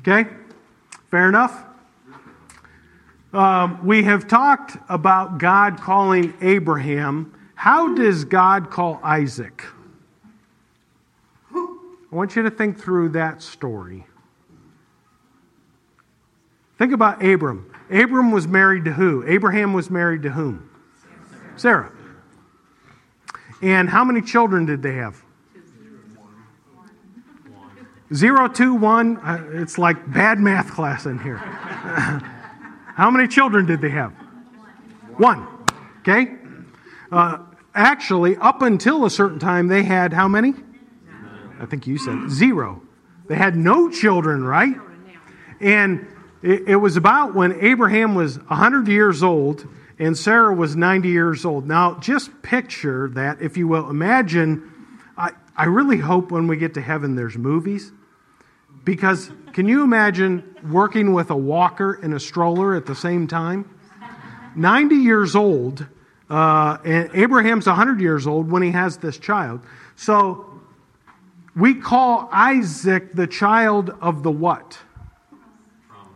okay? 0.00 0.28
Fair 1.10 1.28
enough? 1.28 1.64
Um, 3.32 3.86
we 3.86 4.02
have 4.02 4.26
talked 4.26 4.76
about 4.88 5.38
God 5.38 5.80
calling 5.80 6.34
Abraham. 6.42 7.32
How 7.54 7.94
does 7.94 8.24
God 8.24 8.68
call 8.68 9.00
Isaac? 9.04 9.64
I 11.54 12.14
want 12.14 12.34
you 12.34 12.42
to 12.42 12.50
think 12.50 12.78
through 12.78 13.10
that 13.10 13.40
story. 13.40 14.06
Think 16.78 16.92
about 16.92 17.24
Abram. 17.24 17.72
Abram 17.90 18.32
was 18.32 18.48
married 18.48 18.84
to 18.86 18.92
who? 18.92 19.24
Abraham 19.26 19.72
was 19.72 19.88
married 19.88 20.24
to 20.24 20.30
whom? 20.30 20.68
Sarah. 21.56 21.92
And 23.60 23.88
how 23.88 24.04
many 24.04 24.20
children 24.20 24.66
did 24.66 24.82
they 24.82 24.94
have? 24.94 25.22
Zero, 28.12 28.48
two, 28.48 28.74
one. 28.74 29.16
Uh, 29.18 29.42
it's 29.52 29.78
like 29.78 30.12
bad 30.12 30.38
math 30.38 30.72
class 30.72 31.06
in 31.06 31.18
here. 31.18 31.36
how 31.36 33.10
many 33.10 33.26
children 33.26 33.64
did 33.64 33.80
they 33.80 33.88
have? 33.90 34.12
One. 35.16 35.46
Okay? 36.00 36.34
Uh, 37.10 37.38
actually, 37.74 38.36
up 38.36 38.60
until 38.60 39.06
a 39.06 39.10
certain 39.10 39.38
time, 39.38 39.68
they 39.68 39.82
had 39.82 40.12
how 40.12 40.28
many? 40.28 40.52
I 41.58 41.66
think 41.66 41.86
you 41.86 41.96
said 41.96 42.28
zero. 42.28 42.82
They 43.28 43.36
had 43.36 43.56
no 43.56 43.88
children, 43.88 44.44
right? 44.44 44.76
And 45.60 46.06
it, 46.42 46.68
it 46.68 46.76
was 46.76 46.96
about 46.96 47.34
when 47.34 47.58
Abraham 47.64 48.14
was 48.14 48.38
100 48.38 48.88
years 48.88 49.22
old 49.22 49.66
and 50.02 50.18
Sarah 50.18 50.52
was 50.52 50.74
90 50.74 51.10
years 51.10 51.44
old. 51.44 51.68
Now, 51.68 51.94
just 52.00 52.42
picture 52.42 53.06
that, 53.10 53.40
if 53.40 53.56
you 53.56 53.68
will. 53.68 53.88
Imagine, 53.88 54.68
I, 55.16 55.30
I 55.56 55.66
really 55.66 55.98
hope 55.98 56.32
when 56.32 56.48
we 56.48 56.56
get 56.56 56.74
to 56.74 56.80
heaven 56.80 57.14
there's 57.14 57.38
movies. 57.38 57.92
Because 58.84 59.30
can 59.52 59.68
you 59.68 59.84
imagine 59.84 60.56
working 60.68 61.12
with 61.12 61.30
a 61.30 61.36
walker 61.36 62.00
and 62.02 62.14
a 62.14 62.18
stroller 62.18 62.74
at 62.74 62.84
the 62.84 62.96
same 62.96 63.28
time? 63.28 63.78
90 64.56 64.96
years 64.96 65.36
old, 65.36 65.86
uh, 66.28 66.78
and 66.84 67.08
Abraham's 67.14 67.68
100 67.68 68.00
years 68.00 68.26
old 68.26 68.50
when 68.50 68.62
he 68.62 68.72
has 68.72 68.96
this 68.96 69.18
child. 69.18 69.60
So 69.94 70.60
we 71.54 71.74
call 71.74 72.28
Isaac 72.32 73.12
the 73.12 73.28
child 73.28 73.90
of 74.00 74.24
the 74.24 74.32
what? 74.32 74.80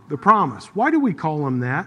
The 0.08 0.18
promise. 0.18 0.74
Why 0.74 0.90
do 0.90 0.98
we 0.98 1.14
call 1.14 1.46
him 1.46 1.60
that? 1.60 1.86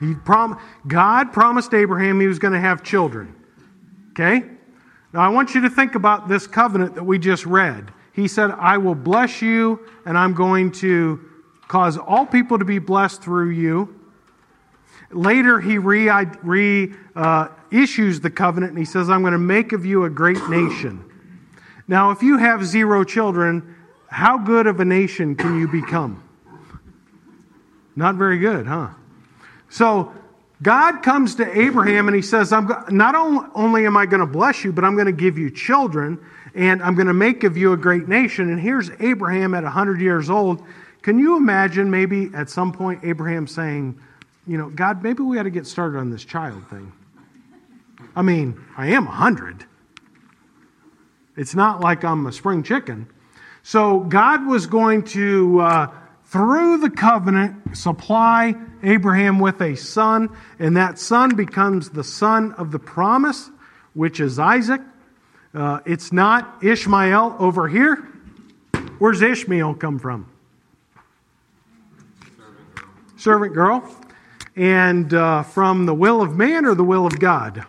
He 0.00 0.14
prom- 0.14 0.58
God 0.88 1.32
promised 1.32 1.74
Abraham 1.74 2.20
he 2.20 2.26
was 2.26 2.38
going 2.38 2.54
to 2.54 2.60
have 2.60 2.82
children. 2.82 3.34
Okay? 4.10 4.42
Now 5.12 5.20
I 5.20 5.28
want 5.28 5.54
you 5.54 5.60
to 5.60 5.70
think 5.70 5.94
about 5.94 6.26
this 6.26 6.46
covenant 6.46 6.94
that 6.94 7.04
we 7.04 7.18
just 7.18 7.46
read. 7.46 7.92
He 8.12 8.26
said, 8.26 8.50
I 8.50 8.78
will 8.78 8.94
bless 8.94 9.40
you, 9.40 9.86
and 10.04 10.18
I'm 10.18 10.34
going 10.34 10.72
to 10.72 11.20
cause 11.68 11.96
all 11.96 12.26
people 12.26 12.58
to 12.58 12.64
be 12.64 12.78
blessed 12.78 13.22
through 13.22 13.50
you. 13.50 14.00
Later, 15.12 15.60
he 15.60 15.76
reissues 15.76 16.38
re, 16.42 16.92
uh, 17.14 17.48
the 18.20 18.30
covenant 18.30 18.70
and 18.70 18.78
he 18.78 18.84
says, 18.84 19.10
I'm 19.10 19.22
going 19.22 19.32
to 19.32 19.38
make 19.38 19.72
of 19.72 19.84
you 19.84 20.04
a 20.04 20.10
great 20.10 20.48
nation. 20.48 21.04
Now, 21.88 22.10
if 22.10 22.22
you 22.22 22.38
have 22.38 22.64
zero 22.64 23.02
children, 23.04 23.76
how 24.08 24.38
good 24.38 24.66
of 24.66 24.80
a 24.80 24.84
nation 24.84 25.34
can 25.34 25.58
you 25.58 25.66
become? 25.66 26.22
Not 27.96 28.14
very 28.14 28.38
good, 28.38 28.66
huh? 28.66 28.90
So, 29.70 30.12
God 30.62 31.02
comes 31.02 31.36
to 31.36 31.58
Abraham 31.58 32.06
and 32.06 32.14
he 32.14 32.20
says, 32.20 32.52
I'm 32.52 32.68
Not 32.90 33.14
only 33.14 33.86
am 33.86 33.96
I 33.96 34.04
going 34.04 34.20
to 34.20 34.26
bless 34.26 34.62
you, 34.62 34.72
but 34.72 34.84
I'm 34.84 34.94
going 34.94 35.06
to 35.06 35.12
give 35.12 35.38
you 35.38 35.50
children 35.50 36.18
and 36.54 36.82
I'm 36.82 36.94
going 36.94 37.06
to 37.06 37.14
make 37.14 37.44
of 37.44 37.56
you 37.56 37.72
a 37.72 37.76
great 37.76 38.08
nation. 38.08 38.50
And 38.50 38.60
here's 38.60 38.90
Abraham 39.00 39.54
at 39.54 39.62
100 39.62 40.00
years 40.00 40.28
old. 40.28 40.62
Can 41.02 41.18
you 41.18 41.36
imagine 41.36 41.90
maybe 41.90 42.30
at 42.34 42.50
some 42.50 42.72
point 42.72 43.00
Abraham 43.04 43.46
saying, 43.46 43.98
you 44.46 44.58
know, 44.58 44.68
God, 44.68 45.02
maybe 45.02 45.22
we 45.22 45.36
got 45.36 45.44
to 45.44 45.50
get 45.50 45.66
started 45.66 45.98
on 45.98 46.10
this 46.10 46.24
child 46.24 46.68
thing. 46.68 46.92
I 48.14 48.22
mean, 48.22 48.62
I 48.76 48.88
am 48.88 49.06
100. 49.06 49.64
It's 51.36 51.54
not 51.54 51.80
like 51.80 52.04
I'm 52.04 52.26
a 52.26 52.32
spring 52.32 52.62
chicken. 52.62 53.08
So 53.62 54.00
God 54.00 54.46
was 54.46 54.66
going 54.66 55.04
to, 55.04 55.60
uh, 55.60 55.86
through 56.30 56.78
the 56.78 56.90
covenant, 56.90 57.76
supply 57.76 58.54
Abraham 58.82 59.38
with 59.38 59.60
a 59.60 59.76
son, 59.76 60.34
and 60.58 60.76
that 60.76 60.98
son 60.98 61.34
becomes 61.34 61.90
the 61.90 62.04
son 62.04 62.52
of 62.52 62.70
the 62.70 62.78
promise, 62.78 63.50
which 63.94 64.20
is 64.20 64.38
Isaac. 64.38 64.80
Uh, 65.52 65.80
it's 65.84 66.12
not 66.12 66.62
Ishmael 66.62 67.36
over 67.38 67.68
here. 67.68 67.96
Where's 68.98 69.22
Ishmael 69.22 69.74
come 69.74 69.98
from? 69.98 70.30
Servant 72.36 72.74
girl. 72.74 72.88
Servant 73.16 73.54
girl 73.54 74.00
and 74.56 75.14
uh, 75.14 75.42
from 75.42 75.86
the 75.86 75.94
will 75.94 76.22
of 76.22 76.36
man 76.36 76.64
or 76.64 76.74
the 76.74 76.84
will 76.84 77.06
of 77.06 77.18
God? 77.18 77.64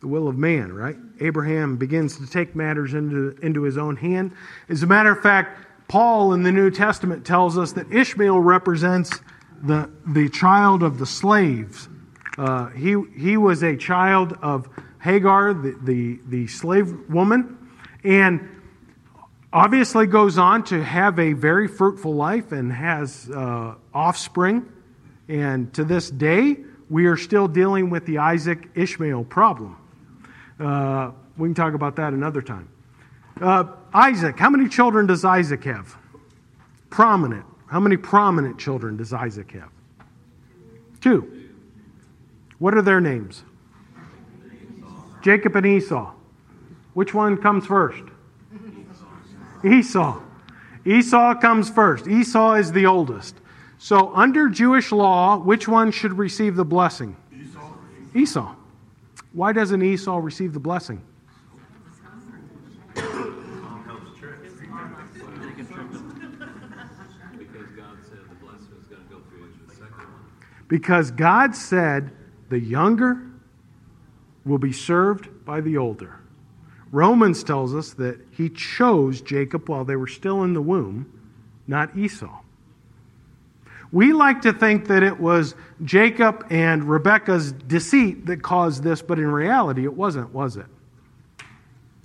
The 0.00 0.08
will 0.08 0.28
of 0.28 0.36
man, 0.36 0.72
right? 0.72 0.96
Abraham 1.20 1.76
begins 1.76 2.16
to 2.18 2.26
take 2.26 2.56
matters 2.56 2.94
into, 2.94 3.36
into 3.42 3.62
his 3.62 3.78
own 3.78 3.96
hand. 3.96 4.32
As 4.68 4.82
a 4.82 4.86
matter 4.86 5.12
of 5.12 5.22
fact, 5.22 5.58
Paul 5.88 6.32
in 6.32 6.42
the 6.42 6.52
New 6.52 6.70
Testament 6.70 7.24
tells 7.26 7.58
us 7.58 7.72
that 7.72 7.92
Ishmael 7.92 8.40
represents 8.40 9.20
the, 9.62 9.90
the 10.06 10.28
child 10.28 10.82
of 10.82 10.98
the 10.98 11.06
slaves. 11.06 11.88
Uh, 12.38 12.68
he, 12.70 12.96
he 13.16 13.36
was 13.36 13.62
a 13.62 13.76
child 13.76 14.36
of 14.42 14.68
Hagar, 15.00 15.52
the, 15.52 15.76
the, 15.82 16.20
the 16.26 16.46
slave 16.46 17.10
woman, 17.10 17.58
and 18.04 18.48
obviously 19.52 20.06
goes 20.06 20.38
on 20.38 20.64
to 20.64 20.82
have 20.82 21.18
a 21.18 21.34
very 21.34 21.68
fruitful 21.68 22.14
life 22.14 22.52
and 22.52 22.72
has 22.72 23.28
uh, 23.30 23.74
offspring. 23.92 24.66
And 25.28 25.72
to 25.74 25.84
this 25.84 26.10
day, 26.10 26.56
we 26.88 27.06
are 27.06 27.16
still 27.16 27.48
dealing 27.48 27.90
with 27.90 28.06
the 28.06 28.18
Isaac 28.18 28.68
Ishmael 28.74 29.24
problem. 29.24 29.76
Uh, 30.58 31.12
we 31.36 31.48
can 31.48 31.54
talk 31.54 31.74
about 31.74 31.96
that 31.96 32.12
another 32.12 32.42
time. 32.42 32.68
Uh, 33.40 33.64
Isaac, 33.94 34.38
how 34.38 34.50
many 34.50 34.68
children 34.68 35.06
does 35.06 35.24
Isaac 35.24 35.64
have? 35.64 35.96
Prominent. 36.90 37.44
How 37.66 37.80
many 37.80 37.96
prominent 37.96 38.58
children 38.58 38.96
does 38.96 39.12
Isaac 39.12 39.50
have? 39.52 39.70
Two. 41.00 41.48
What 42.58 42.74
are 42.74 42.82
their 42.82 43.00
names? 43.00 43.42
Jacob 45.22 45.56
and 45.56 45.66
Esau. 45.66 46.12
Which 46.94 47.14
one 47.14 47.36
comes 47.36 47.66
first? 47.66 48.02
Esau. 49.64 50.20
Esau 50.84 51.34
comes 51.36 51.70
first. 51.70 52.06
Esau 52.06 52.54
is 52.54 52.72
the 52.72 52.86
oldest. 52.86 53.36
So, 53.78 54.14
under 54.14 54.48
Jewish 54.48 54.92
law, 54.92 55.38
which 55.38 55.66
one 55.66 55.90
should 55.90 56.18
receive 56.18 56.54
the 56.56 56.64
blessing? 56.64 57.16
Esau. 57.32 57.72
Esau. 58.14 58.54
Why 59.32 59.52
doesn't 59.52 59.82
Esau 59.82 60.18
receive 60.18 60.52
the 60.52 60.60
blessing? 60.60 61.02
Because 70.72 71.10
God 71.10 71.54
said 71.54 72.12
the 72.48 72.58
younger 72.58 73.20
will 74.46 74.56
be 74.56 74.72
served 74.72 75.44
by 75.44 75.60
the 75.60 75.76
older. 75.76 76.18
Romans 76.90 77.44
tells 77.44 77.74
us 77.74 77.92
that 77.92 78.18
he 78.30 78.48
chose 78.48 79.20
Jacob 79.20 79.68
while 79.68 79.84
they 79.84 79.96
were 79.96 80.06
still 80.06 80.44
in 80.44 80.54
the 80.54 80.62
womb, 80.62 81.12
not 81.66 81.94
Esau. 81.94 82.40
We 83.92 84.14
like 84.14 84.40
to 84.40 84.54
think 84.54 84.86
that 84.86 85.02
it 85.02 85.20
was 85.20 85.54
Jacob 85.84 86.46
and 86.48 86.84
Rebekah's 86.84 87.52
deceit 87.52 88.24
that 88.24 88.42
caused 88.42 88.82
this, 88.82 89.02
but 89.02 89.18
in 89.18 89.26
reality, 89.26 89.84
it 89.84 89.92
wasn't, 89.92 90.32
was 90.32 90.56
it? 90.56 90.64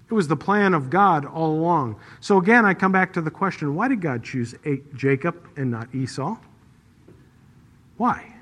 It 0.10 0.14
was 0.14 0.28
the 0.28 0.36
plan 0.36 0.74
of 0.74 0.90
God 0.90 1.24
all 1.26 1.54
along. 1.54 2.02
So 2.20 2.38
again, 2.38 2.66
I 2.66 2.74
come 2.74 2.92
back 2.92 3.14
to 3.14 3.22
the 3.22 3.32
question 3.32 3.76
why 3.76 3.88
did 3.88 4.02
God 4.02 4.26
choose 4.26 4.56
Jacob 4.94 5.48
and 5.56 5.72
not 5.72 5.96
Esau? 5.96 6.36
Why? 7.96 8.34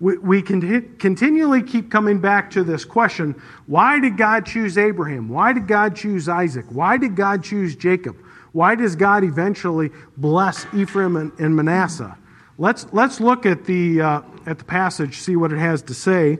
We, 0.00 0.18
we 0.18 0.42
can 0.42 0.96
continually 0.98 1.62
keep 1.62 1.90
coming 1.90 2.18
back 2.18 2.50
to 2.52 2.64
this 2.64 2.84
question 2.84 3.40
why 3.66 4.00
did 4.00 4.16
God 4.16 4.46
choose 4.46 4.76
Abraham? 4.76 5.28
Why 5.28 5.52
did 5.52 5.66
God 5.66 5.96
choose 5.96 6.28
Isaac? 6.28 6.66
Why 6.68 6.96
did 6.96 7.16
God 7.16 7.44
choose 7.44 7.76
Jacob? 7.76 8.16
Why 8.52 8.74
does 8.74 8.94
God 8.96 9.24
eventually 9.24 9.90
bless 10.16 10.66
Ephraim 10.74 11.16
and, 11.16 11.32
and 11.38 11.56
Manasseh? 11.56 12.16
Let's, 12.56 12.86
let's 12.92 13.20
look 13.20 13.46
at 13.46 13.64
the, 13.64 14.00
uh, 14.00 14.20
at 14.46 14.58
the 14.58 14.64
passage, 14.64 15.18
see 15.18 15.34
what 15.34 15.52
it 15.52 15.58
has 15.58 15.82
to 15.82 15.94
say. 15.94 16.38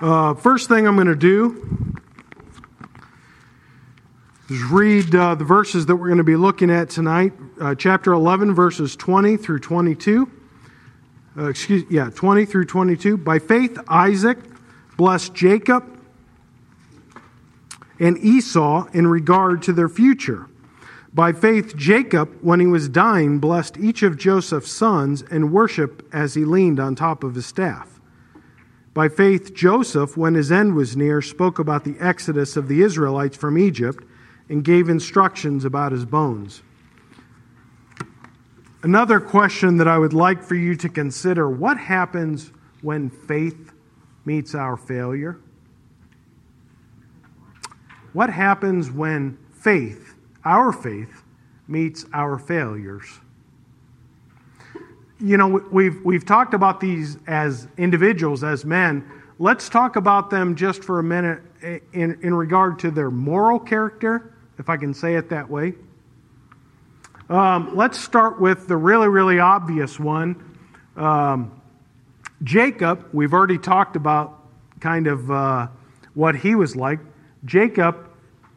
Uh, 0.00 0.34
first 0.34 0.68
thing 0.68 0.86
I'm 0.86 0.94
going 0.94 1.08
to 1.08 1.16
do 1.16 1.94
is 4.48 4.62
read 4.62 5.14
uh, 5.14 5.34
the 5.34 5.44
verses 5.44 5.86
that 5.86 5.96
we're 5.96 6.06
going 6.06 6.18
to 6.18 6.24
be 6.24 6.36
looking 6.36 6.70
at 6.70 6.88
tonight. 6.88 7.34
Uh, 7.60 7.74
chapter 7.74 8.12
11, 8.12 8.54
verses 8.54 8.96
20 8.96 9.36
through 9.36 9.58
22. 9.58 10.30
Uh, 11.38 11.50
excuse, 11.50 11.84
yeah, 11.88 12.10
20 12.10 12.46
through 12.46 12.64
22. 12.64 13.16
By 13.16 13.38
faith, 13.38 13.78
Isaac 13.86 14.38
blessed 14.96 15.34
Jacob 15.34 15.84
and 18.00 18.18
Esau 18.18 18.88
in 18.92 19.06
regard 19.06 19.62
to 19.62 19.72
their 19.72 19.88
future. 19.88 20.48
By 21.14 21.32
faith, 21.32 21.76
Jacob, 21.76 22.36
when 22.42 22.58
he 22.58 22.66
was 22.66 22.88
dying, 22.88 23.38
blessed 23.38 23.78
each 23.78 24.02
of 24.02 24.18
Joseph's 24.18 24.72
sons 24.72 25.22
and 25.22 25.52
worshiped 25.52 26.02
as 26.12 26.34
he 26.34 26.44
leaned 26.44 26.80
on 26.80 26.96
top 26.96 27.22
of 27.22 27.36
his 27.36 27.46
staff. 27.46 28.00
By 28.92 29.08
faith, 29.08 29.54
Joseph, 29.54 30.16
when 30.16 30.34
his 30.34 30.50
end 30.50 30.74
was 30.74 30.96
near, 30.96 31.22
spoke 31.22 31.60
about 31.60 31.84
the 31.84 31.96
exodus 32.00 32.56
of 32.56 32.66
the 32.66 32.82
Israelites 32.82 33.36
from 33.36 33.56
Egypt 33.56 34.04
and 34.48 34.64
gave 34.64 34.88
instructions 34.88 35.64
about 35.64 35.92
his 35.92 36.04
bones. 36.04 36.62
Another 38.82 39.18
question 39.18 39.78
that 39.78 39.88
I 39.88 39.98
would 39.98 40.12
like 40.12 40.42
for 40.42 40.54
you 40.54 40.76
to 40.76 40.88
consider 40.88 41.50
what 41.50 41.78
happens 41.78 42.52
when 42.80 43.10
faith 43.10 43.72
meets 44.24 44.54
our 44.54 44.76
failure? 44.76 45.40
What 48.12 48.30
happens 48.30 48.90
when 48.90 49.36
faith, 49.52 50.14
our 50.44 50.72
faith, 50.72 51.24
meets 51.66 52.06
our 52.12 52.38
failures? 52.38 53.06
You 55.20 55.36
know, 55.36 55.48
we've, 55.48 56.00
we've 56.04 56.24
talked 56.24 56.54
about 56.54 56.78
these 56.78 57.18
as 57.26 57.66
individuals, 57.76 58.44
as 58.44 58.64
men. 58.64 59.04
Let's 59.40 59.68
talk 59.68 59.96
about 59.96 60.30
them 60.30 60.54
just 60.54 60.84
for 60.84 61.00
a 61.00 61.02
minute 61.02 61.42
in, 61.92 62.18
in 62.22 62.32
regard 62.32 62.78
to 62.80 62.92
their 62.92 63.10
moral 63.10 63.58
character 63.58 64.34
if 64.58 64.68
I 64.68 64.76
can 64.76 64.94
say 64.94 65.16
it 65.16 65.28
that 65.30 65.50
way. 65.50 65.74
Um, 67.28 67.76
let's 67.76 68.00
start 68.00 68.40
with 68.40 68.68
the 68.68 68.76
really, 68.76 69.08
really 69.08 69.38
obvious 69.38 70.00
one. 70.00 70.56
Um, 70.96 71.60
Jacob, 72.42 73.06
we've 73.12 73.34
already 73.34 73.58
talked 73.58 73.96
about 73.96 74.46
kind 74.80 75.06
of 75.06 75.30
uh, 75.30 75.66
what 76.14 76.36
he 76.36 76.54
was 76.54 76.74
like. 76.74 77.00
Jacob 77.44 78.08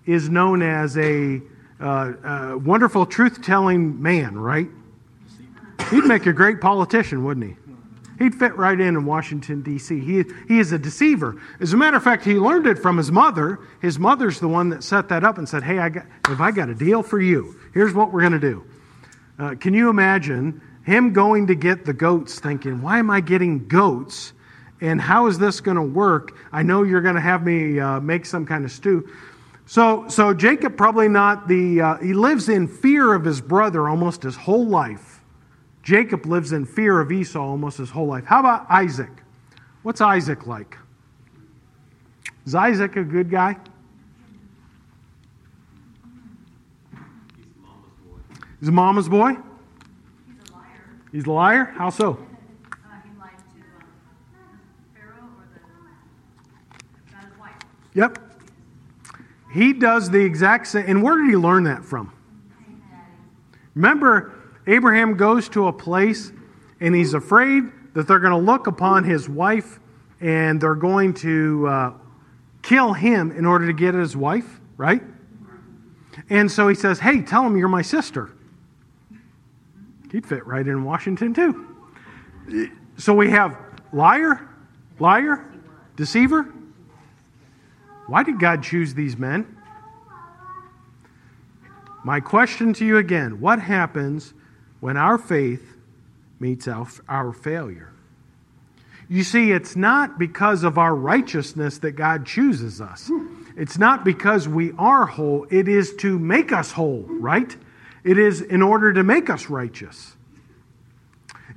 is 0.05 0.29
known 0.29 0.61
as 0.61 0.97
a, 0.97 1.41
uh, 1.81 2.13
a 2.23 2.57
wonderful 2.57 3.05
truth 3.05 3.41
telling 3.41 4.01
man, 4.01 4.37
right? 4.37 4.69
He'd 5.89 6.05
make 6.05 6.25
a 6.25 6.33
great 6.33 6.61
politician, 6.61 7.25
wouldn't 7.25 7.47
he? 7.47 7.55
He'd 8.21 8.35
fit 8.35 8.55
right 8.55 8.79
in 8.79 8.89
in 8.89 9.05
Washington, 9.05 9.63
D.C. 9.63 9.99
He, 9.99 10.23
he 10.47 10.59
is 10.59 10.71
a 10.71 10.77
deceiver. 10.77 11.41
As 11.59 11.73
a 11.73 11.77
matter 11.77 11.97
of 11.97 12.03
fact, 12.03 12.23
he 12.23 12.35
learned 12.35 12.67
it 12.67 12.77
from 12.77 12.97
his 12.97 13.11
mother. 13.11 13.59
His 13.81 13.97
mother's 13.97 14.39
the 14.39 14.47
one 14.47 14.69
that 14.69 14.83
set 14.83 15.09
that 15.09 15.23
up 15.23 15.39
and 15.39 15.49
said, 15.49 15.63
Hey, 15.63 15.79
I 15.79 15.89
got, 15.89 16.05
if 16.29 16.39
I 16.39 16.51
got 16.51 16.69
a 16.69 16.75
deal 16.75 17.01
for 17.01 17.19
you, 17.19 17.59
here's 17.73 17.95
what 17.95 18.13
we're 18.13 18.19
going 18.19 18.33
to 18.33 18.39
do. 18.39 18.63
Uh, 19.39 19.55
can 19.55 19.73
you 19.73 19.89
imagine 19.89 20.61
him 20.83 21.13
going 21.13 21.47
to 21.47 21.55
get 21.55 21.83
the 21.83 21.93
goats 21.93 22.39
thinking, 22.39 22.83
Why 22.83 22.99
am 22.99 23.09
I 23.09 23.21
getting 23.21 23.67
goats? 23.67 24.33
And 24.81 25.01
how 25.01 25.25
is 25.25 25.39
this 25.39 25.59
going 25.59 25.77
to 25.77 25.81
work? 25.81 26.37
I 26.51 26.61
know 26.61 26.83
you're 26.83 27.01
going 27.01 27.15
to 27.15 27.21
have 27.21 27.43
me 27.43 27.79
uh, 27.79 27.99
make 28.01 28.27
some 28.27 28.45
kind 28.45 28.65
of 28.65 28.71
stew. 28.71 29.09
So, 29.65 30.07
so 30.09 30.31
Jacob 30.31 30.77
probably 30.77 31.07
not 31.07 31.47
the, 31.47 31.81
uh, 31.81 31.97
he 31.97 32.13
lives 32.13 32.49
in 32.49 32.67
fear 32.67 33.15
of 33.15 33.25
his 33.25 33.41
brother 33.41 33.89
almost 33.89 34.21
his 34.21 34.35
whole 34.35 34.67
life. 34.67 35.20
Jacob 35.83 36.25
lives 36.25 36.51
in 36.51 36.65
fear 36.65 36.99
of 36.99 37.11
Esau 37.11 37.41
almost 37.41 37.77
his 37.77 37.89
whole 37.89 38.05
life. 38.05 38.25
How 38.25 38.39
about 38.39 38.65
Isaac? 38.69 39.09
What's 39.83 40.01
Isaac 40.01 40.45
like? 40.45 40.77
Is 42.45 42.55
Isaac 42.55 42.95
a 42.95 43.03
good 43.03 43.29
guy? 43.29 43.57
He's 48.59 48.69
a 48.69 48.71
mama's 48.71 49.09
boy. 49.09 49.29
He's 49.31 50.49
a 50.49 50.53
liar. 50.53 50.85
He's 51.11 51.25
a 51.25 51.31
liar? 51.31 51.65
How 51.75 51.89
so? 51.89 52.11
Uh, 52.11 52.15
he 53.03 53.19
lied 53.19 53.31
to 53.37 53.59
um, 54.35 54.59
Pharaoh 54.93 55.29
or 55.35 55.47
the, 57.11 57.25
his 57.25 57.39
wife. 57.39 57.55
Yep. 57.95 58.19
He 59.51 59.73
does 59.73 60.11
the 60.11 60.19
exact 60.19 60.67
same. 60.67 60.85
And 60.87 61.01
where 61.01 61.17
did 61.17 61.29
he 61.29 61.35
learn 61.35 61.63
that 61.63 61.83
from? 61.83 62.13
Remember, 63.73 64.40
Abraham 64.67 65.17
goes 65.17 65.49
to 65.49 65.67
a 65.67 65.73
place 65.73 66.31
and 66.79 66.95
he's 66.95 67.13
afraid 67.13 67.63
that 67.93 68.07
they're 68.07 68.19
going 68.19 68.31
to 68.31 68.37
look 68.37 68.67
upon 68.67 69.03
his 69.03 69.27
wife 69.27 69.79
and 70.19 70.61
they're 70.61 70.75
going 70.75 71.13
to 71.15 71.67
uh, 71.67 71.93
kill 72.61 72.93
him 72.93 73.31
in 73.31 73.45
order 73.45 73.67
to 73.67 73.73
get 73.73 73.93
his 73.93 74.15
wife, 74.15 74.59
right? 74.77 75.01
And 76.29 76.51
so 76.51 76.67
he 76.67 76.75
says, 76.75 76.99
Hey, 76.99 77.21
tell 77.21 77.45
him 77.45 77.57
you're 77.57 77.67
my 77.67 77.81
sister. 77.81 78.31
He'd 80.11 80.25
fit 80.25 80.45
right 80.45 80.65
in 80.65 80.83
Washington, 80.83 81.33
too. 81.33 82.69
So 82.97 83.13
we 83.13 83.29
have 83.29 83.57
liar, 83.93 84.47
liar, 84.99 85.45
deceiver. 85.95 86.53
Why 88.07 88.23
did 88.23 88.39
God 88.39 88.61
choose 88.61 88.93
these 88.93 89.17
men? 89.17 89.57
My 92.03 92.19
question 92.19 92.73
to 92.73 92.85
you 92.85 92.97
again 92.97 93.39
what 93.39 93.59
happens 93.59 94.33
when 94.81 94.97
our 94.97 95.17
faith 95.17 95.77
meets 96.39 96.67
our, 96.67 96.87
our 97.07 97.31
failure. 97.31 97.93
You 99.07 99.23
see, 99.23 99.51
it's 99.51 99.75
not 99.75 100.17
because 100.17 100.63
of 100.63 100.77
our 100.77 100.95
righteousness 100.95 101.77
that 101.79 101.91
God 101.91 102.25
chooses 102.25 102.81
us. 102.81 103.11
It's 103.55 103.77
not 103.77 104.03
because 104.03 104.47
we 104.47 104.71
are 104.77 105.05
whole. 105.05 105.45
It 105.49 105.67
is 105.67 105.95
to 105.97 106.17
make 106.17 106.51
us 106.51 106.71
whole, 106.71 107.05
right? 107.07 107.55
It 108.03 108.17
is 108.17 108.41
in 108.41 108.61
order 108.61 108.93
to 108.93 109.03
make 109.03 109.29
us 109.29 109.49
righteous. 109.49 110.15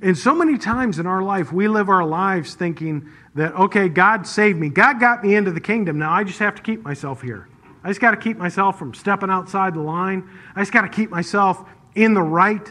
And 0.03 0.19
so 0.19 0.35
many 0.35 0.59
times 0.59 0.99
in 0.99 1.07
our 1.07 1.23
life, 1.23 1.53
we 1.53 1.69
live 1.69 1.89
our 1.89 2.05
lives 2.05 2.55
thinking 2.55 3.09
that, 3.37 3.55
okay, 3.55 3.89
God 3.89 4.27
saved 4.27 4.59
me. 4.59 4.69
God 4.69 5.01
got 5.01 5.25
me 5.25 5.35
into 5.35 5.51
the 5.53 5.61
kingdom. 5.61 5.99
Now 5.99 6.13
I 6.13 6.25
just 6.25 6.41
have 6.41 6.57
to 6.57 6.63
keep 6.63 6.83
myself 6.83 7.23
here. 7.23 7.49
I 7.83 7.89
just 7.89 8.01
got 8.01 8.11
to 8.11 8.17
keep 8.17 8.37
myself 8.37 8.79
from 8.79 8.95
stepping 8.95 9.31
outside 9.31 9.75
the 9.75 9.81
line. 9.81 10.29
I 10.57 10.61
just 10.61 10.73
got 10.73 10.83
to 10.83 10.89
keep 10.89 11.11
myself 11.11 11.65
in 11.95 12.15
the 12.15 12.23
right 12.23 12.71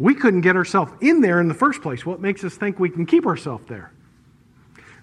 we 0.00 0.14
couldn't 0.14 0.40
get 0.40 0.56
ourselves 0.56 0.90
in 1.02 1.20
there 1.20 1.40
in 1.40 1.48
the 1.48 1.54
first 1.54 1.82
place. 1.82 2.06
What 2.06 2.20
makes 2.20 2.42
us 2.42 2.54
think 2.54 2.80
we 2.80 2.88
can 2.88 3.04
keep 3.04 3.26
ourselves 3.26 3.64
there? 3.68 3.92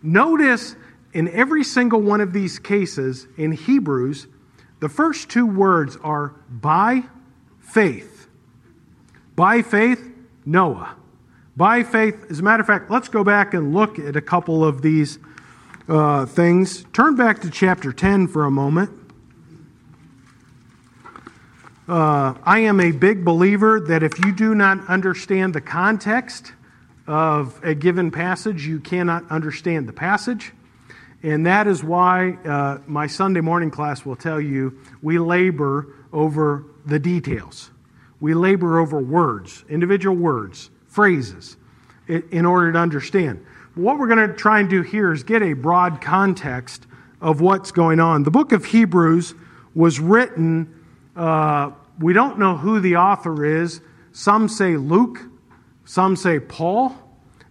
Notice 0.01 0.75
in 1.13 1.29
every 1.29 1.63
single 1.63 2.01
one 2.01 2.19
of 2.19 2.33
these 2.33 2.57
cases 2.57 3.27
in 3.37 3.51
Hebrews, 3.51 4.25
the 4.79 4.89
first 4.89 5.29
two 5.29 5.45
words 5.45 5.97
are 6.03 6.33
by 6.49 7.03
faith. 7.59 8.27
By 9.35 9.61
faith, 9.61 10.03
Noah. 10.47 10.95
By 11.55 11.83
faith, 11.83 12.25
as 12.31 12.39
a 12.39 12.43
matter 12.43 12.61
of 12.61 12.67
fact, 12.67 12.89
let's 12.89 13.07
go 13.07 13.23
back 13.23 13.53
and 13.53 13.75
look 13.75 13.99
at 13.99 14.15
a 14.15 14.21
couple 14.21 14.65
of 14.65 14.81
these 14.81 15.19
uh, 15.87 16.25
things. 16.25 16.85
Turn 16.91 17.15
back 17.15 17.41
to 17.41 17.51
chapter 17.51 17.93
10 17.93 18.29
for 18.29 18.45
a 18.45 18.51
moment. 18.51 18.89
Uh, 21.87 22.33
I 22.43 22.59
am 22.59 22.81
a 22.81 22.91
big 22.91 23.23
believer 23.23 23.79
that 23.79 24.03
if 24.03 24.19
you 24.19 24.33
do 24.33 24.53
not 24.53 24.87
understand 24.89 25.53
the 25.53 25.61
context 25.61 26.51
of 27.07 27.63
a 27.63 27.73
given 27.73 28.11
passage, 28.11 28.67
you 28.67 28.81
cannot 28.81 29.29
understand 29.31 29.87
the 29.87 29.93
passage. 29.93 30.51
And 31.23 31.45
that 31.45 31.65
is 31.65 31.83
why 31.83 32.31
uh, 32.43 32.79
my 32.87 33.07
Sunday 33.07 33.39
morning 33.39 33.71
class 33.71 34.05
will 34.05 34.17
tell 34.17 34.41
you 34.41 34.77
we 35.01 35.17
labor 35.17 35.87
over 36.11 36.65
the 36.85 36.99
details. 36.99 37.71
We 38.19 38.33
labor 38.33 38.79
over 38.79 38.99
words, 38.99 39.63
individual 39.69 40.15
words, 40.15 40.69
phrases. 40.87 41.55
in 42.07 42.45
order 42.45 42.71
to 42.71 42.79
understand. 42.79 43.45
What 43.75 43.99
we're 43.99 44.07
going 44.07 44.27
to 44.27 44.33
try 44.33 44.59
and 44.59 44.69
do 44.69 44.81
here 44.81 45.11
is 45.11 45.23
get 45.23 45.41
a 45.41 45.53
broad 45.53 46.01
context 46.01 46.87
of 47.21 47.41
what's 47.41 47.71
going 47.71 47.99
on. 47.99 48.23
The 48.23 48.31
book 48.31 48.51
of 48.51 48.65
Hebrews 48.65 49.33
was 49.75 49.99
written, 49.99 50.76
uh, 51.17 51.71
we 51.99 52.13
don't 52.13 52.39
know 52.39 52.55
who 52.55 52.79
the 52.79 52.95
author 52.95 53.43
is. 53.43 53.81
Some 54.11 54.47
say 54.47 54.77
Luke, 54.77 55.19
some 55.85 56.15
say 56.15 56.39
Paul. 56.39 56.95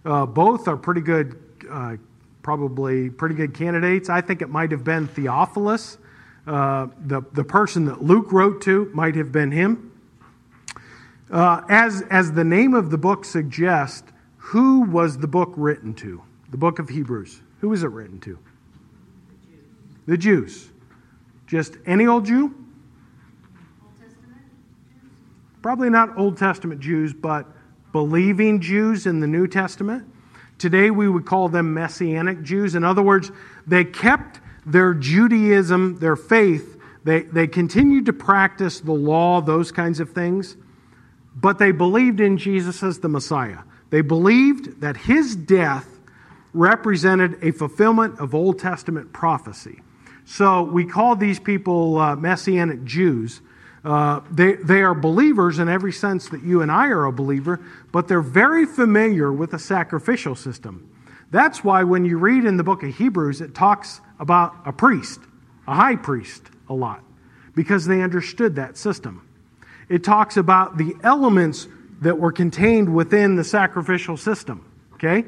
Uh, 0.05 0.25
both 0.25 0.67
are 0.67 0.77
pretty 0.77 1.01
good, 1.01 1.37
uh, 1.69 1.97
probably 2.41 3.09
pretty 3.09 3.35
good 3.35 3.53
candidates. 3.53 4.09
I 4.09 4.21
think 4.21 4.41
it 4.41 4.49
might 4.49 4.71
have 4.71 4.83
been 4.83 5.07
Theophilus. 5.07 5.97
Uh, 6.47 6.87
the, 7.05 7.21
the 7.33 7.43
person 7.43 7.85
that 7.85 8.01
Luke 8.01 8.31
wrote 8.31 8.61
to 8.61 8.89
might 8.93 9.15
have 9.15 9.33
been 9.33 9.51
him. 9.51 9.91
Uh, 11.29 11.61
as, 11.67 12.03
as 12.09 12.31
the 12.31 12.43
name 12.43 12.73
of 12.73 12.89
the 12.89 12.97
book 12.97 13.25
suggests, 13.25 14.09
who 14.37 14.81
was 14.81 15.17
the 15.17 15.27
book 15.27 15.53
written 15.57 15.93
to? 15.95 16.21
The 16.51 16.57
book 16.57 16.79
of 16.79 16.87
Hebrews. 16.87 17.41
Who 17.59 17.69
was 17.69 17.83
it 17.83 17.89
written 17.89 18.19
to? 18.21 18.39
The 20.05 20.17
Jews. 20.17 20.69
Just 21.47 21.75
any 21.85 22.07
old 22.07 22.25
Jew? 22.25 22.43
Old 23.83 23.91
Testament 23.99 24.41
Jews? 24.89 25.11
Probably 25.67 25.89
not 25.89 26.17
Old 26.17 26.37
Testament 26.37 26.79
Jews, 26.79 27.13
but 27.13 27.45
believing 27.91 28.61
Jews 28.61 29.05
in 29.05 29.19
the 29.19 29.27
New 29.27 29.47
Testament. 29.47 30.05
Today 30.57 30.91
we 30.91 31.09
would 31.09 31.25
call 31.25 31.49
them 31.49 31.73
Messianic 31.73 32.41
Jews. 32.41 32.73
In 32.73 32.85
other 32.85 33.01
words, 33.01 33.33
they 33.67 33.83
kept 33.83 34.39
their 34.65 34.93
Judaism, 34.93 35.99
their 35.99 36.15
faith, 36.15 36.81
they, 37.03 37.23
they 37.23 37.47
continued 37.47 38.05
to 38.05 38.13
practice 38.13 38.79
the 38.79 38.93
law, 38.93 39.41
those 39.41 39.73
kinds 39.73 39.99
of 39.99 40.11
things, 40.11 40.55
but 41.35 41.59
they 41.59 41.73
believed 41.73 42.21
in 42.21 42.37
Jesus 42.37 42.81
as 42.81 42.99
the 42.99 43.09
Messiah. 43.09 43.59
They 43.89 43.99
believed 43.99 44.79
that 44.79 44.95
his 44.95 45.35
death 45.35 45.99
represented 46.53 47.43
a 47.43 47.51
fulfillment 47.51 48.21
of 48.21 48.33
Old 48.33 48.57
Testament 48.57 49.11
prophecy. 49.11 49.81
So 50.23 50.63
we 50.63 50.85
call 50.85 51.17
these 51.17 51.41
people 51.41 51.97
uh, 51.97 52.15
Messianic 52.15 52.85
Jews. 52.85 53.41
Uh, 53.83 54.21
they, 54.31 54.55
they 54.55 54.81
are 54.81 54.93
believers 54.93 55.59
in 55.59 55.69
every 55.69 55.93
sense 55.93 56.29
that 56.29 56.43
you 56.43 56.61
and 56.61 56.71
I 56.71 56.87
are 56.87 57.05
a 57.05 57.11
believer, 57.11 57.61
but 57.91 58.07
they're 58.07 58.21
very 58.21 58.65
familiar 58.65 59.31
with 59.31 59.51
the 59.51 59.59
sacrificial 59.59 60.35
system. 60.35 60.89
That's 61.29 61.63
why 61.63 61.83
when 61.83 62.05
you 62.05 62.17
read 62.17 62.45
in 62.45 62.57
the 62.57 62.63
book 62.63 62.83
of 62.83 62.95
Hebrews, 62.95 63.41
it 63.41 63.53
talks 63.53 64.01
about 64.19 64.55
a 64.65 64.73
priest, 64.73 65.19
a 65.67 65.75
high 65.75 65.95
priest, 65.95 66.43
a 66.69 66.73
lot, 66.73 67.03
because 67.55 67.85
they 67.85 68.01
understood 68.01 68.55
that 68.55 68.77
system. 68.77 69.27
It 69.89 70.03
talks 70.03 70.37
about 70.37 70.77
the 70.77 70.95
elements 71.03 71.67
that 72.01 72.17
were 72.17 72.31
contained 72.31 72.93
within 72.93 73.35
the 73.35 73.43
sacrificial 73.43 74.17
system. 74.17 74.65
Okay? 74.93 75.25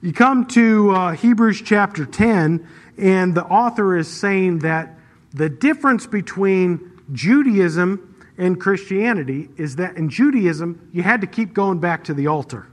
You 0.00 0.12
come 0.12 0.46
to 0.48 0.90
uh, 0.90 1.12
Hebrews 1.12 1.62
chapter 1.64 2.04
10, 2.04 2.66
and 2.98 3.34
the 3.34 3.44
author 3.44 3.96
is 3.96 4.08
saying 4.08 4.60
that 4.60 4.98
the 5.32 5.48
difference 5.48 6.06
between 6.06 6.91
Judaism 7.12 8.24
and 8.38 8.60
Christianity 8.60 9.48
is 9.56 9.76
that 9.76 9.96
in 9.96 10.08
Judaism, 10.08 10.88
you 10.92 11.02
had 11.02 11.20
to 11.20 11.26
keep 11.26 11.52
going 11.52 11.78
back 11.78 12.04
to 12.04 12.14
the 12.14 12.26
altar, 12.26 12.66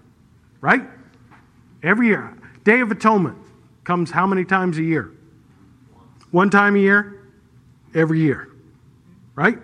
right? 0.62 0.84
Every 1.84 2.08
year. 2.08 2.36
Day 2.64 2.82
of 2.82 2.92
Atonement 2.92 3.38
comes 3.84 4.12
how 4.12 4.26
many 4.28 4.46
times 4.46 4.78
a 4.78 4.84
year? 4.84 5.12
One 6.32 6.50
time 6.50 6.76
a 6.76 6.80
year? 6.80 7.24
Every 7.94 8.20
year, 8.20 8.50
right? 9.36 9.58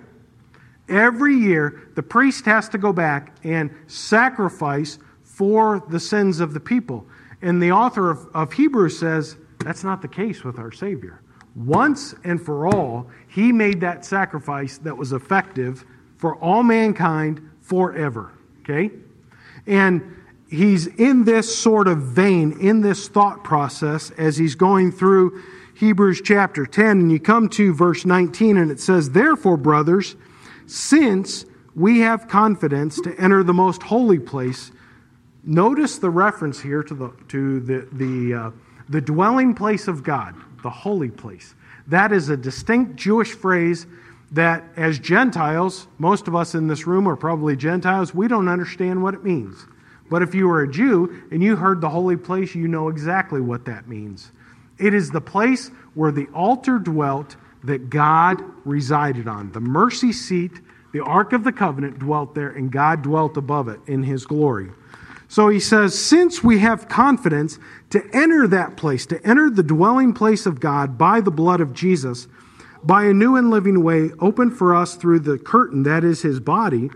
Every 0.89 1.35
year, 1.35 1.89
the 1.95 2.03
priest 2.03 2.45
has 2.45 2.69
to 2.69 2.77
go 2.77 2.93
back 2.93 3.35
and 3.43 3.73
sacrifice 3.87 4.99
for 5.23 5.83
the 5.89 5.99
sins 5.99 6.39
of 6.39 6.53
the 6.53 6.59
people. 6.59 7.05
And 7.41 7.61
the 7.61 7.71
author 7.71 8.09
of, 8.09 8.27
of 8.33 8.53
Hebrews 8.53 8.97
says 8.97 9.37
that's 9.59 9.83
not 9.83 10.01
the 10.01 10.07
case 10.07 10.43
with 10.43 10.59
our 10.59 10.71
Savior. 10.71 11.21
Once 11.55 12.13
and 12.23 12.41
for 12.41 12.67
all, 12.67 13.09
he 13.27 13.51
made 13.51 13.79
that 13.81 14.03
sacrifice 14.03 14.77
that 14.79 14.95
was 14.95 15.13
effective 15.13 15.85
for 16.17 16.35
all 16.37 16.63
mankind 16.63 17.41
forever. 17.61 18.33
Okay? 18.61 18.91
And 19.65 20.15
he's 20.49 20.87
in 20.87 21.23
this 21.23 21.55
sort 21.55 21.87
of 21.87 21.99
vein, 21.99 22.59
in 22.59 22.81
this 22.81 23.07
thought 23.07 23.43
process, 23.43 24.11
as 24.11 24.37
he's 24.37 24.55
going 24.55 24.91
through 24.91 25.41
Hebrews 25.75 26.21
chapter 26.23 26.65
10. 26.65 26.85
And 26.99 27.11
you 27.11 27.19
come 27.19 27.49
to 27.49 27.73
verse 27.73 28.05
19, 28.05 28.57
and 28.57 28.71
it 28.71 28.79
says, 28.79 29.11
Therefore, 29.11 29.57
brothers, 29.57 30.15
since 30.67 31.45
we 31.75 31.99
have 31.99 32.27
confidence 32.27 32.99
to 33.01 33.15
enter 33.19 33.43
the 33.43 33.53
most 33.53 33.83
holy 33.83 34.19
place, 34.19 34.71
notice 35.43 35.97
the 35.97 36.09
reference 36.09 36.61
here 36.61 36.83
to 36.83 36.93
the, 36.93 37.13
to 37.27 37.59
the, 37.59 37.87
the, 37.91 38.33
uh, 38.33 38.51
the 38.89 39.01
dwelling 39.01 39.53
place 39.53 39.87
of 39.87 40.03
God, 40.03 40.35
the 40.65 40.69
holy 40.71 41.11
place. 41.11 41.53
That 41.85 42.11
is 42.11 42.29
a 42.29 42.35
distinct 42.35 42.95
Jewish 42.95 43.33
phrase 43.33 43.85
that, 44.31 44.63
as 44.75 44.97
Gentiles, 44.97 45.85
most 45.99 46.27
of 46.27 46.35
us 46.35 46.55
in 46.55 46.65
this 46.67 46.87
room 46.87 47.07
are 47.07 47.15
probably 47.15 47.55
Gentiles, 47.55 48.15
we 48.15 48.27
don't 48.27 48.47
understand 48.47 49.03
what 49.03 49.13
it 49.13 49.23
means. 49.23 49.67
But 50.09 50.23
if 50.23 50.33
you 50.33 50.47
were 50.47 50.63
a 50.63 50.71
Jew 50.71 51.21
and 51.29 51.43
you 51.43 51.55
heard 51.55 51.81
the 51.81 51.89
holy 51.89 52.17
place, 52.17 52.55
you 52.55 52.67
know 52.67 52.89
exactly 52.89 53.41
what 53.41 53.65
that 53.65 53.87
means. 53.87 54.31
It 54.79 54.95
is 54.95 55.11
the 55.11 55.21
place 55.21 55.69
where 55.93 56.11
the 56.11 56.25
altar 56.33 56.79
dwelt 56.79 57.35
that 57.63 57.91
God 57.91 58.41
resided 58.65 59.27
on. 59.27 59.51
The 59.51 59.59
mercy 59.59 60.11
seat, 60.11 60.61
the 60.93 61.03
Ark 61.03 61.31
of 61.31 61.43
the 61.43 61.51
Covenant 61.51 61.99
dwelt 61.99 62.33
there, 62.33 62.49
and 62.49 62.71
God 62.71 63.03
dwelt 63.03 63.37
above 63.37 63.67
it 63.67 63.79
in 63.85 64.01
his 64.01 64.25
glory. 64.25 64.71
So 65.27 65.49
he 65.49 65.59
says, 65.59 65.97
Since 65.97 66.43
we 66.43 66.59
have 66.59 66.87
confidence 66.87 67.59
to 67.89 68.03
enter 68.13 68.47
that 68.47 68.77
place, 68.77 69.05
to 69.07 69.25
enter 69.25 69.49
the 69.49 69.63
dwelling 69.63 70.13
place 70.13 70.45
of 70.45 70.59
God 70.59 70.97
by 70.97 71.21
the 71.21 71.31
blood 71.31 71.61
of 71.61 71.73
Jesus, 71.73 72.27
by 72.83 73.05
a 73.05 73.13
new 73.13 73.35
and 73.35 73.49
living 73.49 73.83
way 73.83 74.11
opened 74.19 74.57
for 74.57 74.75
us 74.75 74.95
through 74.95 75.19
the 75.19 75.37
curtain 75.37 75.83
that 75.83 76.03
is 76.03 76.21
his 76.21 76.39
body, 76.39 76.89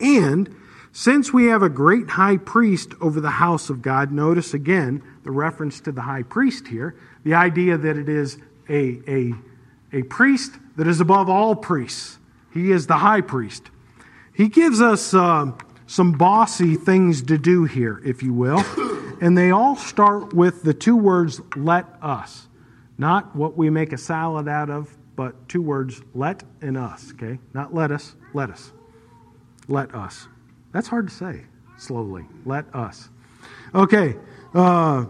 and 0.00 0.54
since 0.92 1.30
we 1.30 1.46
have 1.46 1.62
a 1.62 1.68
great 1.68 2.08
high 2.08 2.38
priest 2.38 2.94
over 3.02 3.20
the 3.20 3.32
house 3.32 3.68
of 3.68 3.82
God, 3.82 4.10
notice 4.10 4.54
again 4.54 5.02
the 5.24 5.30
reference 5.30 5.78
to 5.80 5.92
the 5.92 6.00
high 6.00 6.22
priest 6.22 6.68
here, 6.68 6.96
the 7.22 7.34
idea 7.34 7.76
that 7.76 7.98
it 7.98 8.08
is 8.08 8.38
a, 8.68 9.00
a, 9.06 9.34
a 9.92 10.02
priest 10.04 10.54
that 10.76 10.86
is 10.86 11.00
above 11.00 11.28
all 11.28 11.54
priests. 11.54 12.18
He 12.52 12.72
is 12.72 12.86
the 12.86 12.96
high 12.96 13.20
priest. 13.20 13.70
He 14.32 14.48
gives 14.48 14.80
us 14.80 15.12
uh, 15.12 15.52
some 15.86 16.12
bossy 16.12 16.74
things 16.74 17.22
to 17.22 17.38
do 17.38 17.64
here, 17.64 18.00
if 18.04 18.22
you 18.22 18.32
will, 18.32 18.62
and 19.20 19.36
they 19.36 19.50
all 19.50 19.76
start 19.76 20.32
with 20.32 20.62
the 20.62 20.74
two 20.74 20.96
words, 20.96 21.40
let 21.54 21.86
us. 22.02 22.48
Not 22.98 23.36
what 23.36 23.56
we 23.56 23.70
make 23.70 23.92
a 23.92 23.98
salad 23.98 24.48
out 24.48 24.70
of, 24.70 24.96
but 25.16 25.48
two 25.48 25.62
words, 25.62 26.02
let 26.14 26.42
and 26.60 26.76
us, 26.76 27.12
okay? 27.12 27.38
Not 27.54 27.74
let 27.74 27.90
us, 27.90 28.14
let 28.34 28.50
us. 28.50 28.72
Let 29.68 29.94
us. 29.94 30.28
That's 30.72 30.88
hard 30.88 31.08
to 31.08 31.14
say 31.14 31.44
slowly. 31.78 32.24
Let 32.44 32.72
us. 32.74 33.08
Okay. 33.74 34.16
Uh, 34.54 35.06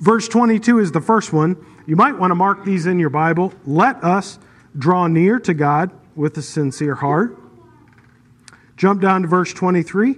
verse 0.00 0.28
22 0.28 0.78
is 0.78 0.92
the 0.92 1.00
first 1.00 1.32
one. 1.32 1.56
You 1.86 1.96
might 1.96 2.18
want 2.18 2.30
to 2.30 2.34
mark 2.34 2.64
these 2.64 2.86
in 2.86 2.98
your 2.98 3.10
Bible. 3.10 3.52
Let 3.66 4.02
us 4.02 4.38
draw 4.76 5.06
near 5.06 5.38
to 5.40 5.54
God 5.54 5.90
with 6.16 6.36
a 6.38 6.42
sincere 6.42 6.94
heart. 6.94 7.38
Jump 8.76 9.00
down 9.00 9.22
to 9.22 9.28
verse 9.28 9.52
23. 9.52 10.16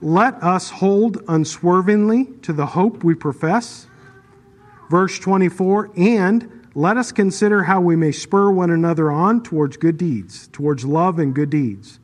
Let 0.00 0.42
us 0.42 0.70
hold 0.70 1.22
unswervingly 1.28 2.26
to 2.42 2.52
the 2.52 2.66
hope 2.66 3.02
we 3.02 3.14
profess. 3.14 3.86
Verse 4.90 5.18
24. 5.18 5.90
And 5.96 6.58
let 6.74 6.96
us 6.96 7.12
consider 7.12 7.64
how 7.64 7.80
we 7.80 7.96
may 7.96 8.12
spur 8.12 8.50
one 8.50 8.70
another 8.70 9.10
on 9.10 9.42
towards 9.42 9.76
good 9.76 9.98
deeds, 9.98 10.48
towards 10.48 10.84
love 10.84 11.18
and 11.18 11.34
good 11.34 11.50
deeds. 11.50 11.98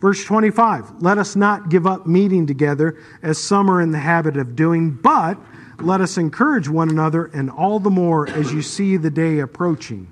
Verse 0.00 0.24
25, 0.24 1.02
let 1.02 1.18
us 1.18 1.34
not 1.34 1.70
give 1.70 1.86
up 1.86 2.06
meeting 2.06 2.46
together 2.46 2.96
as 3.20 3.36
some 3.36 3.68
are 3.68 3.80
in 3.80 3.90
the 3.90 3.98
habit 3.98 4.36
of 4.36 4.54
doing, 4.54 4.92
but 4.92 5.36
let 5.80 6.00
us 6.00 6.16
encourage 6.16 6.68
one 6.68 6.88
another, 6.88 7.26
and 7.26 7.50
all 7.50 7.80
the 7.80 7.90
more 7.90 8.28
as 8.28 8.52
you 8.52 8.62
see 8.62 8.96
the 8.96 9.10
day 9.10 9.40
approaching. 9.40 10.08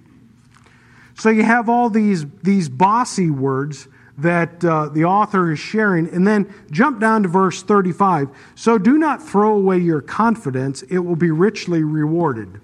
So 1.15 1.31
you 1.31 1.45
have 1.45 1.69
all 1.69 1.89
these, 1.89 2.27
these 2.43 2.69
bossy 2.69 3.31
words 3.31 3.89
that 4.19 4.65
uh, 4.65 4.89
the 4.89 5.05
author 5.05 5.53
is 5.53 5.59
sharing, 5.59 6.09
and 6.09 6.27
then 6.27 6.53
jump 6.71 7.01
down 7.01 7.23
to 7.23 7.29
verse 7.29 7.63
35. 7.63 8.29
So 8.55 8.79
do 8.79 8.97
not 8.97 9.23
throw 9.23 9.55
away 9.55 9.79
your 9.79 10.01
confidence, 10.01 10.83
it 10.83 10.99
will 10.99 11.17
be 11.17 11.31
richly 11.31 11.83
rewarded. 11.83 12.61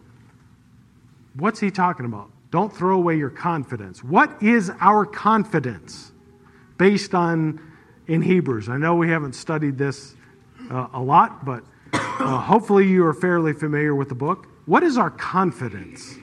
What's 1.34 1.60
he 1.60 1.70
talking 1.70 2.06
about? 2.06 2.30
Don't 2.50 2.74
throw 2.74 2.96
away 2.96 3.16
your 3.16 3.30
confidence. 3.30 4.04
What 4.04 4.42
is 4.42 4.70
our 4.80 5.06
confidence? 5.06 6.12
based 6.82 7.14
on 7.14 7.60
in 8.08 8.20
Hebrews. 8.20 8.68
I 8.68 8.76
know 8.76 8.96
we 8.96 9.08
haven't 9.08 9.34
studied 9.34 9.78
this 9.78 10.16
uh, 10.68 10.88
a 10.92 11.00
lot, 11.00 11.44
but 11.44 11.62
uh, 11.92 12.40
hopefully 12.40 12.88
you 12.88 13.06
are 13.06 13.14
fairly 13.14 13.52
familiar 13.52 13.94
with 13.94 14.08
the 14.08 14.16
book. 14.16 14.48
What 14.66 14.82
is 14.82 14.98
our 14.98 15.08
confidence? 15.08 16.16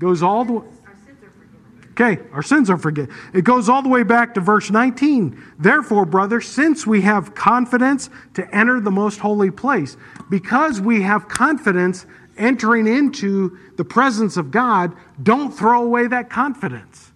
Goes 0.00 0.20
all 0.20 0.44
the 0.44 0.54
way. 0.54 0.66
Our 0.84 0.96
sins 1.06 1.22
are 1.22 1.30
forgiven. 1.30 1.83
Okay, 1.94 2.20
our 2.32 2.42
sins 2.42 2.70
are 2.70 2.76
forgiven. 2.76 3.14
It 3.32 3.44
goes 3.44 3.68
all 3.68 3.80
the 3.80 3.88
way 3.88 4.02
back 4.02 4.34
to 4.34 4.40
verse 4.40 4.68
19. 4.68 5.40
Therefore, 5.60 6.04
brother, 6.04 6.40
since 6.40 6.84
we 6.84 7.02
have 7.02 7.36
confidence 7.36 8.10
to 8.34 8.52
enter 8.52 8.80
the 8.80 8.90
most 8.90 9.20
holy 9.20 9.52
place, 9.52 9.96
because 10.28 10.80
we 10.80 11.02
have 11.02 11.28
confidence 11.28 12.04
entering 12.36 12.88
into 12.88 13.56
the 13.76 13.84
presence 13.84 14.36
of 14.36 14.50
God, 14.50 14.92
don't 15.22 15.52
throw 15.52 15.84
away 15.84 16.08
that 16.08 16.30
confidence. 16.30 17.12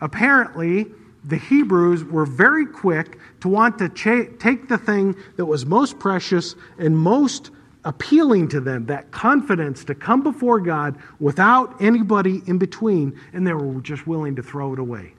Apparently, 0.00 0.86
the 1.24 1.36
Hebrews 1.36 2.04
were 2.04 2.24
very 2.24 2.66
quick 2.66 3.18
to 3.40 3.48
want 3.48 3.78
to 3.78 3.88
cha- 3.88 4.30
take 4.38 4.68
the 4.68 4.78
thing 4.78 5.16
that 5.34 5.46
was 5.46 5.66
most 5.66 5.98
precious 5.98 6.54
and 6.78 6.96
most 6.96 7.50
appealing 7.86 8.48
to 8.48 8.60
them, 8.60 8.84
that 8.86 9.10
confidence 9.12 9.84
to 9.84 9.94
come 9.94 10.22
before 10.22 10.60
God 10.60 10.98
without 11.20 11.80
anybody 11.80 12.42
in 12.46 12.58
between, 12.58 13.18
and 13.32 13.46
they 13.46 13.54
were 13.54 13.80
just 13.80 14.06
willing 14.08 14.34
to 14.36 14.42
throw 14.42 14.72
it 14.72 14.78
away. 14.80 15.12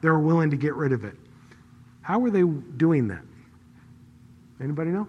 They 0.00 0.08
were 0.08 0.20
willing 0.20 0.48
to 0.50 0.56
get 0.56 0.74
rid 0.74 0.92
of 0.92 1.04
it. 1.04 1.16
How 2.00 2.20
were 2.20 2.30
they 2.30 2.44
doing 2.44 3.08
that? 3.08 3.22
Anybody 4.60 4.90
know? 4.90 5.08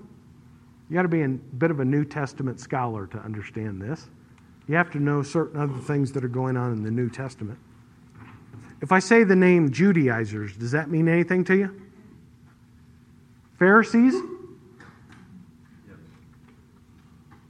You 0.89 0.95
got 0.95 1.03
to 1.03 1.07
be 1.07 1.21
a 1.21 1.27
bit 1.29 1.69
of 1.69 1.79
a 1.79 1.85
New 1.85 2.03
Testament 2.03 2.59
scholar 2.59 3.05
to 3.07 3.19
understand 3.19 3.79
this. 3.79 4.09
You 4.67 4.75
have 4.75 4.91
to 4.91 4.99
know 4.99 5.21
certain 5.21 5.59
other 5.59 5.77
things 5.77 6.11
that 6.13 6.25
are 6.25 6.29
going 6.29 6.57
on 6.57 6.73
in 6.73 6.83
the 6.83 6.91
New 6.91 7.09
Testament. 7.09 7.59
If 8.81 8.91
I 8.91 8.99
say 8.99 9.23
the 9.23 9.35
name 9.35 9.71
Judaizers, 9.71 10.57
does 10.57 10.71
that 10.71 10.89
mean 10.89 11.07
anything 11.07 11.43
to 11.45 11.55
you? 11.55 11.81
Pharisees? 13.59 14.15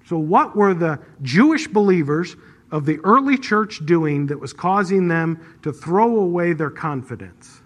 So, 0.05 0.17
what 0.17 0.55
were 0.55 0.73
the 0.73 0.99
Jewish 1.21 1.67
believers 1.67 2.35
of 2.71 2.85
the 2.85 2.99
early 3.03 3.37
church 3.37 3.85
doing 3.85 4.27
that 4.27 4.39
was 4.39 4.51
causing 4.51 5.07
them 5.07 5.57
to 5.61 5.71
throw 5.71 6.19
away 6.19 6.53
their 6.53 6.69
confidence? 6.69 7.61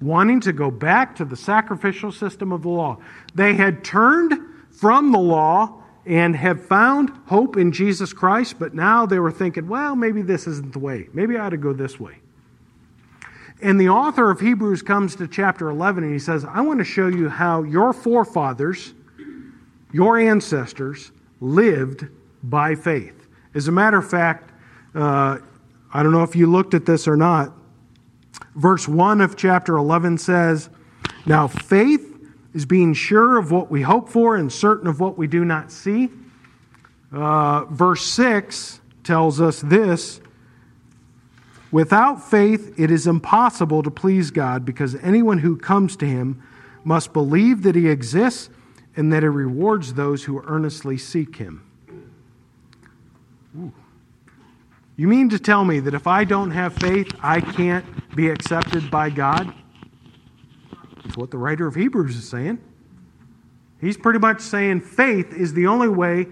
Wanting 0.00 0.40
to 0.40 0.52
go 0.52 0.70
back 0.70 1.16
to 1.16 1.24
the 1.24 1.36
sacrificial 1.36 2.12
system 2.12 2.52
of 2.52 2.62
the 2.62 2.68
law. 2.68 2.98
They 3.34 3.54
had 3.54 3.84
turned 3.84 4.34
from 4.70 5.12
the 5.12 5.18
law 5.18 5.82
and 6.04 6.36
have 6.36 6.66
found 6.66 7.10
hope 7.26 7.56
in 7.56 7.72
Jesus 7.72 8.12
Christ, 8.12 8.58
but 8.58 8.74
now 8.74 9.06
they 9.06 9.18
were 9.18 9.32
thinking, 9.32 9.68
well, 9.68 9.96
maybe 9.96 10.20
this 10.20 10.46
isn't 10.46 10.72
the 10.72 10.78
way. 10.78 11.08
Maybe 11.14 11.38
I 11.38 11.46
ought 11.46 11.50
to 11.50 11.56
go 11.56 11.72
this 11.72 11.98
way. 11.98 12.18
And 13.62 13.80
the 13.80 13.88
author 13.88 14.30
of 14.30 14.40
Hebrews 14.40 14.82
comes 14.82 15.16
to 15.16 15.28
chapter 15.28 15.68
11 15.70 16.04
and 16.04 16.12
he 16.12 16.18
says, 16.18 16.44
I 16.44 16.60
want 16.60 16.78
to 16.80 16.84
show 16.84 17.06
you 17.06 17.28
how 17.28 17.62
your 17.62 17.92
forefathers, 17.92 18.94
your 19.92 20.18
ancestors, 20.18 21.12
lived 21.40 22.06
by 22.42 22.74
faith. 22.74 23.28
As 23.54 23.68
a 23.68 23.72
matter 23.72 23.98
of 23.98 24.08
fact, 24.08 24.50
uh, 24.94 25.38
I 25.92 26.02
don't 26.02 26.12
know 26.12 26.24
if 26.24 26.34
you 26.34 26.50
looked 26.50 26.74
at 26.74 26.84
this 26.84 27.06
or 27.06 27.16
not. 27.16 27.52
Verse 28.56 28.88
1 28.88 29.20
of 29.20 29.36
chapter 29.36 29.76
11 29.76 30.18
says, 30.18 30.68
Now 31.24 31.46
faith 31.46 32.10
is 32.52 32.66
being 32.66 32.94
sure 32.94 33.38
of 33.38 33.50
what 33.50 33.70
we 33.70 33.82
hope 33.82 34.08
for 34.08 34.36
and 34.36 34.52
certain 34.52 34.88
of 34.88 35.00
what 35.00 35.16
we 35.16 35.26
do 35.26 35.44
not 35.44 35.70
see. 35.70 36.10
Uh, 37.12 37.64
verse 37.66 38.04
6 38.06 38.80
tells 39.04 39.40
us 39.40 39.60
this 39.60 40.20
Without 41.74 42.22
faith, 42.22 42.72
it 42.78 42.88
is 42.92 43.08
impossible 43.08 43.82
to 43.82 43.90
please 43.90 44.30
God 44.30 44.64
because 44.64 44.94
anyone 45.02 45.38
who 45.38 45.56
comes 45.56 45.96
to 45.96 46.06
him 46.06 46.40
must 46.84 47.12
believe 47.12 47.64
that 47.64 47.74
he 47.74 47.88
exists 47.88 48.48
and 48.94 49.12
that 49.12 49.24
he 49.24 49.28
rewards 49.28 49.94
those 49.94 50.22
who 50.22 50.40
earnestly 50.46 50.96
seek 50.96 51.34
him. 51.34 51.64
Ooh. 53.58 53.72
You 54.94 55.08
mean 55.08 55.28
to 55.30 55.38
tell 55.40 55.64
me 55.64 55.80
that 55.80 55.94
if 55.94 56.06
I 56.06 56.22
don't 56.22 56.52
have 56.52 56.74
faith, 56.74 57.08
I 57.20 57.40
can't 57.40 57.84
be 58.14 58.28
accepted 58.28 58.88
by 58.88 59.10
God? 59.10 59.52
That's 61.02 61.16
what 61.16 61.32
the 61.32 61.38
writer 61.38 61.66
of 61.66 61.74
Hebrews 61.74 62.14
is 62.14 62.28
saying. 62.28 62.60
He's 63.80 63.96
pretty 63.96 64.20
much 64.20 64.40
saying 64.42 64.82
faith 64.82 65.32
is 65.32 65.54
the 65.54 65.66
only 65.66 65.88
way 65.88 66.28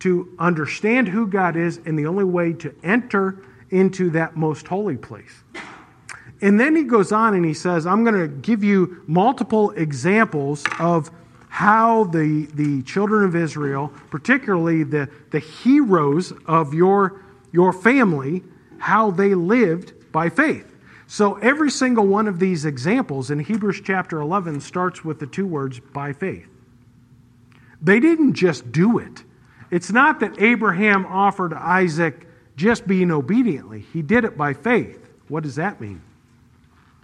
to 0.00 0.36
understand 0.38 1.08
who 1.08 1.26
God 1.26 1.56
is 1.56 1.78
and 1.86 1.98
the 1.98 2.04
only 2.04 2.24
way 2.24 2.52
to 2.52 2.74
enter 2.82 3.42
into 3.72 4.10
that 4.10 4.36
most 4.36 4.68
holy 4.68 4.96
place. 4.96 5.42
And 6.40 6.58
then 6.58 6.76
he 6.76 6.84
goes 6.84 7.10
on 7.12 7.34
and 7.34 7.44
he 7.44 7.54
says, 7.54 7.86
I'm 7.86 8.04
going 8.04 8.20
to 8.20 8.28
give 8.28 8.62
you 8.62 9.02
multiple 9.06 9.70
examples 9.72 10.64
of 10.78 11.10
how 11.48 12.04
the, 12.04 12.48
the 12.54 12.82
children 12.82 13.24
of 13.24 13.36
Israel, 13.36 13.92
particularly 14.10 14.84
the, 14.84 15.08
the 15.30 15.38
heroes 15.38 16.32
of 16.46 16.74
your, 16.74 17.22
your 17.52 17.72
family, 17.72 18.42
how 18.78 19.10
they 19.10 19.34
lived 19.34 19.92
by 20.12 20.28
faith. 20.28 20.74
So 21.06 21.34
every 21.34 21.70
single 21.70 22.06
one 22.06 22.26
of 22.26 22.38
these 22.38 22.64
examples 22.64 23.30
in 23.30 23.38
Hebrews 23.38 23.82
chapter 23.84 24.20
11 24.20 24.60
starts 24.60 25.04
with 25.04 25.20
the 25.20 25.26
two 25.26 25.46
words, 25.46 25.78
by 25.78 26.12
faith. 26.12 26.48
They 27.80 28.00
didn't 28.00 28.34
just 28.34 28.72
do 28.72 28.98
it. 28.98 29.22
It's 29.70 29.92
not 29.92 30.20
that 30.20 30.40
Abraham 30.40 31.06
offered 31.06 31.52
Isaac 31.52 32.26
just 32.56 32.86
being 32.86 33.10
obediently. 33.10 33.84
He 33.92 34.02
did 34.02 34.24
it 34.24 34.36
by 34.36 34.54
faith. 34.54 35.10
What 35.28 35.42
does 35.42 35.56
that 35.56 35.80
mean? 35.80 36.02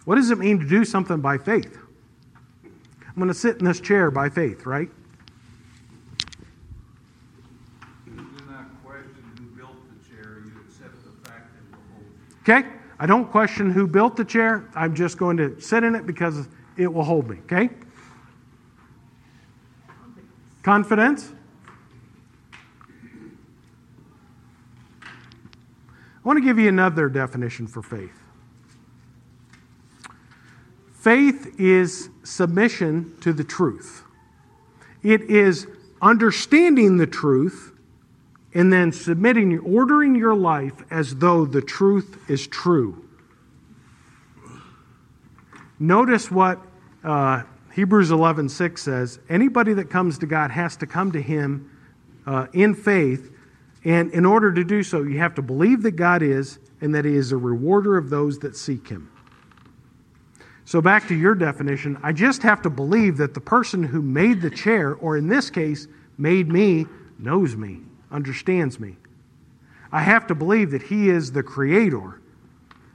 What 0.04 0.16
does 0.16 0.30
it 0.30 0.38
mean 0.38 0.58
to 0.60 0.66
do 0.66 0.84
something 0.84 1.20
by 1.20 1.38
faith? 1.38 1.78
I'm 2.64 3.14
going 3.16 3.28
to 3.28 3.34
sit 3.34 3.58
in 3.58 3.64
this 3.64 3.80
chair 3.80 4.10
by 4.10 4.28
faith, 4.28 4.64
right? 4.66 4.88
Okay? 12.48 12.66
I 12.98 13.06
don't 13.06 13.30
question 13.30 13.70
who 13.70 13.86
built 13.86 14.16
the 14.16 14.24
chair. 14.24 14.68
I'm 14.74 14.94
just 14.94 15.18
going 15.18 15.36
to 15.36 15.60
sit 15.60 15.84
in 15.84 15.94
it 15.94 16.06
because 16.06 16.48
it 16.76 16.86
will 16.92 17.04
hold 17.04 17.28
me. 17.28 17.38
Okay? 17.40 17.68
Confidence? 20.62 21.32
I 26.24 26.28
want 26.28 26.38
to 26.38 26.44
give 26.44 26.58
you 26.58 26.68
another 26.68 27.08
definition 27.08 27.66
for 27.66 27.82
faith. 27.82 28.12
Faith 30.92 31.54
is 31.58 32.10
submission 32.24 33.16
to 33.20 33.32
the 33.32 33.44
truth. 33.44 34.02
It 35.02 35.22
is 35.22 35.66
understanding 36.02 36.96
the 36.96 37.06
truth 37.06 37.72
and 38.54 38.72
then 38.72 38.92
submitting, 38.92 39.58
ordering 39.60 40.14
your 40.16 40.34
life 40.34 40.82
as 40.90 41.16
though 41.16 41.44
the 41.44 41.62
truth 41.62 42.18
is 42.28 42.46
true. 42.46 43.04
Notice 45.78 46.30
what 46.30 46.60
uh, 47.04 47.44
Hebrews 47.72 48.10
11:6 48.10 48.78
says. 48.78 49.20
Anybody 49.28 49.72
that 49.74 49.90
comes 49.90 50.18
to 50.18 50.26
God 50.26 50.50
has 50.50 50.76
to 50.78 50.86
come 50.86 51.12
to 51.12 51.22
Him 51.22 51.70
uh, 52.26 52.48
in 52.52 52.74
faith, 52.74 53.30
and 53.84 54.12
in 54.12 54.26
order 54.26 54.52
to 54.52 54.64
do 54.64 54.82
so, 54.82 55.02
you 55.02 55.18
have 55.18 55.34
to 55.36 55.42
believe 55.42 55.82
that 55.82 55.92
God 55.92 56.22
is 56.22 56.58
and 56.80 56.94
that 56.94 57.04
He 57.04 57.14
is 57.14 57.32
a 57.32 57.36
rewarder 57.36 57.96
of 57.96 58.10
those 58.10 58.38
that 58.40 58.56
seek 58.56 58.88
Him. 58.88 59.10
So, 60.64 60.82
back 60.82 61.08
to 61.08 61.14
your 61.14 61.34
definition, 61.34 61.98
I 62.02 62.12
just 62.12 62.42
have 62.42 62.60
to 62.62 62.70
believe 62.70 63.16
that 63.18 63.34
the 63.34 63.40
person 63.40 63.82
who 63.82 64.02
made 64.02 64.42
the 64.42 64.50
chair, 64.50 64.94
or 64.94 65.16
in 65.16 65.28
this 65.28 65.48
case, 65.48 65.86
made 66.18 66.48
me, 66.48 66.86
knows 67.18 67.56
me, 67.56 67.80
understands 68.10 68.78
me. 68.78 68.96
I 69.90 70.02
have 70.02 70.26
to 70.26 70.34
believe 70.34 70.72
that 70.72 70.82
He 70.82 71.08
is 71.08 71.32
the 71.32 71.42
Creator, 71.42 72.20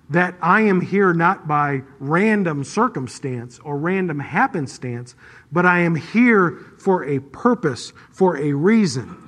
that 0.10 0.36
I 0.42 0.62
am 0.62 0.82
here 0.82 1.14
not 1.14 1.48
by 1.48 1.82
random 2.00 2.64
circumstance 2.64 3.58
or 3.60 3.78
random 3.78 4.20
happenstance, 4.20 5.16
but 5.52 5.66
I 5.66 5.80
am 5.80 5.96
here 5.96 6.60
for 6.78 7.06
a 7.06 7.20
purpose, 7.20 7.94
for 8.12 8.38
a 8.38 8.54
reason. 8.54 9.23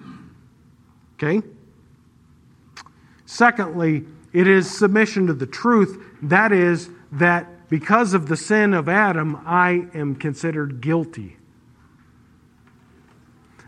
Okay? 1.18 1.46
Secondly, 3.26 4.06
it 4.34 4.48
is 4.48 4.70
submission 4.70 5.28
to 5.28 5.34
the 5.34 5.46
truth. 5.46 6.02
That 6.22 6.52
is, 6.52 6.90
that 7.14 7.70
because 7.70 8.14
of 8.14 8.28
the 8.28 8.38
sin 8.38 8.74
of 8.74 8.90
Adam, 8.90 9.42
I 9.46 9.88
am 9.94 10.16
considered 10.16 10.82
guilty. 10.82 11.38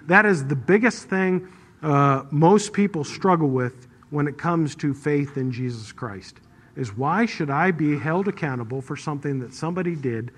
That 0.08 0.26
is 0.26 0.46
the 0.46 0.56
biggest 0.56 1.10
thing 1.10 1.48
uh, 1.82 2.24
most 2.32 2.74
people 2.74 3.04
struggle 3.04 3.50
with 3.50 3.88
when 4.10 4.28
it 4.28 4.38
comes 4.38 4.76
to 4.76 4.94
faith 4.94 5.38
in 5.38 5.52
Jesus 5.52 5.92
Christ. 5.92 6.40
Is 6.76 6.96
why 6.96 7.26
should 7.26 7.50
I 7.50 7.72
be 7.72 7.98
held 7.98 8.28
accountable 8.28 8.82
for 8.82 8.96
something 8.96 9.40
that 9.40 9.54
somebody 9.54 9.96
did 9.96 10.32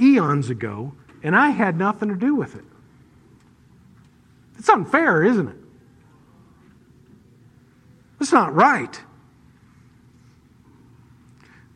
eons 0.00 0.48
ago 0.48 0.92
and 1.22 1.34
I 1.34 1.50
had 1.50 1.76
nothing 1.76 2.08
to 2.08 2.14
do 2.14 2.34
with 2.34 2.54
it? 2.54 2.64
It's 4.58 4.68
unfair, 4.68 5.24
isn't 5.24 5.48
it? 5.48 5.56
It's 8.20 8.32
not 8.32 8.54
right. 8.54 9.00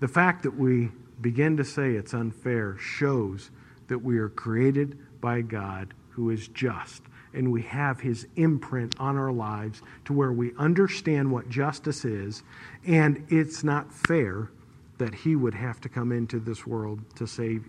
The 0.00 0.08
fact 0.08 0.42
that 0.44 0.56
we 0.56 0.90
begin 1.20 1.56
to 1.58 1.64
say 1.64 1.92
it's 1.92 2.14
unfair 2.14 2.76
shows 2.78 3.50
that 3.88 3.98
we 3.98 4.18
are 4.18 4.30
created 4.30 4.98
by 5.20 5.42
God 5.42 5.92
who 6.10 6.30
is 6.30 6.48
just 6.48 7.02
and 7.32 7.52
we 7.52 7.62
have 7.62 8.00
his 8.00 8.26
imprint 8.36 8.98
on 8.98 9.16
our 9.16 9.32
lives 9.32 9.82
to 10.04 10.12
where 10.12 10.32
we 10.32 10.52
understand 10.56 11.30
what 11.30 11.48
justice 11.48 12.04
is, 12.04 12.42
and 12.86 13.24
it's 13.28 13.62
not 13.62 13.92
fair 13.92 14.50
that 14.98 15.14
he 15.14 15.36
would 15.36 15.54
have 15.54 15.80
to 15.80 15.88
come 15.88 16.12
into 16.12 16.40
this 16.40 16.66
world 16.66 17.00
to 17.14 17.26
save 17.26 17.68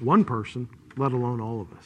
one 0.00 0.24
person, 0.24 0.68
let 0.96 1.12
alone 1.12 1.40
all 1.40 1.60
of 1.60 1.72
us. 1.72 1.84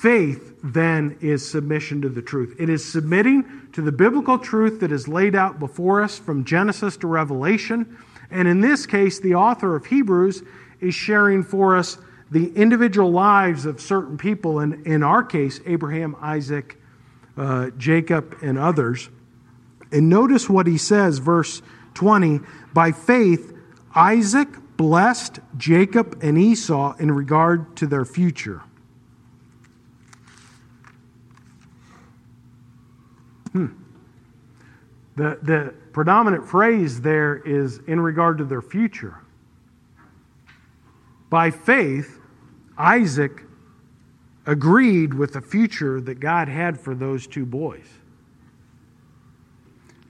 Faith 0.00 0.54
then 0.64 1.18
is 1.20 1.46
submission 1.46 2.00
to 2.00 2.08
the 2.08 2.22
truth. 2.22 2.56
It 2.58 2.70
is 2.70 2.82
submitting 2.82 3.44
to 3.72 3.82
the 3.82 3.92
biblical 3.92 4.38
truth 4.38 4.80
that 4.80 4.90
is 4.90 5.06
laid 5.06 5.34
out 5.34 5.58
before 5.58 6.02
us 6.02 6.18
from 6.18 6.46
Genesis 6.46 6.96
to 6.98 7.06
Revelation. 7.06 7.98
And 8.30 8.48
in 8.48 8.62
this 8.62 8.86
case, 8.86 9.20
the 9.20 9.34
author 9.34 9.76
of 9.76 9.84
Hebrews 9.84 10.42
is 10.80 10.94
sharing 10.94 11.42
for 11.42 11.76
us 11.76 11.98
the 12.30 12.50
individual 12.54 13.12
lives 13.12 13.66
of 13.66 13.78
certain 13.78 14.16
people, 14.16 14.60
and 14.60 14.86
in 14.86 15.02
our 15.02 15.22
case, 15.22 15.60
Abraham, 15.66 16.16
Isaac, 16.22 16.80
uh, 17.36 17.68
Jacob, 17.76 18.38
and 18.40 18.56
others. 18.56 19.10
And 19.92 20.08
notice 20.08 20.48
what 20.48 20.66
he 20.66 20.78
says, 20.78 21.18
verse 21.18 21.60
20 21.92 22.40
By 22.72 22.92
faith, 22.92 23.54
Isaac 23.94 24.48
blessed 24.78 25.40
Jacob 25.58 26.20
and 26.22 26.38
Esau 26.38 26.96
in 26.98 27.10
regard 27.10 27.76
to 27.76 27.86
their 27.86 28.06
future. 28.06 28.62
Hmm. 33.52 33.66
The, 35.16 35.38
the 35.42 35.74
predominant 35.92 36.46
phrase 36.46 37.00
there 37.00 37.36
is 37.36 37.80
in 37.86 38.00
regard 38.00 38.38
to 38.38 38.44
their 38.44 38.62
future. 38.62 39.18
By 41.28 41.50
faith, 41.50 42.18
Isaac 42.78 43.42
agreed 44.46 45.14
with 45.14 45.32
the 45.34 45.40
future 45.40 46.00
that 46.00 46.20
God 46.20 46.48
had 46.48 46.80
for 46.80 46.94
those 46.94 47.26
two 47.26 47.44
boys. 47.44 47.86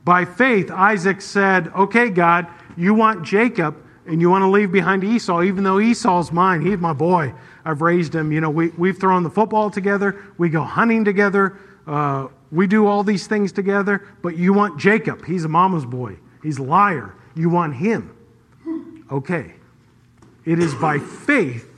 By 0.05 0.25
faith, 0.25 0.71
Isaac 0.71 1.21
said, 1.21 1.69
Okay, 1.77 2.09
God, 2.09 2.47
you 2.77 2.95
want 2.95 3.25
Jacob 3.25 3.77
and 4.07 4.21
you 4.21 4.31
want 4.31 4.43
to 4.43 4.49
leave 4.49 4.73
behind 4.73 5.05
Esau, 5.05 5.43
even 5.43 5.63
though 5.63 5.79
Esau's 5.79 6.33
mine. 6.33 6.63
He's 6.63 6.79
my 6.79 6.93
boy. 6.93 7.35
I've 7.65 7.83
raised 7.83 8.15
him. 8.15 8.33
You 8.33 8.41
know, 8.41 8.51
we, 8.51 8.69
we've 8.71 8.99
thrown 8.99 9.23
the 9.23 9.31
football 9.31 9.71
together, 9.71 10.25
we 10.39 10.49
go 10.49 10.63
hunting 10.63 11.05
together. 11.05 11.59
Uh, 11.87 12.29
we 12.51 12.67
do 12.67 12.87
all 12.87 13.05
these 13.05 13.27
things 13.27 13.53
together, 13.53 14.07
but 14.23 14.37
you 14.37 14.53
want 14.53 14.79
Jacob. 14.79 15.25
He's 15.25 15.45
a 15.45 15.49
mama's 15.49 15.85
boy. 15.85 16.17
He's 16.43 16.59
a 16.59 16.63
liar. 16.63 17.15
You 17.35 17.49
want 17.49 17.77
him. 17.77 18.17
Okay. 19.11 19.55
It 20.45 20.59
is 20.59 20.75
by 20.75 20.99
faith 20.99 21.69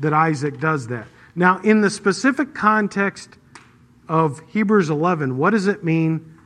that 0.00 0.12
Isaac 0.12 0.60
does 0.60 0.88
that. 0.88 1.06
Now, 1.34 1.58
in 1.58 1.80
the 1.80 1.90
specific 1.90 2.54
context 2.54 3.36
of 4.08 4.40
Hebrews 4.48 4.88
11, 4.88 5.36
what 5.36 5.50
does 5.50 5.66
it 5.66 5.84
mean 5.84 6.38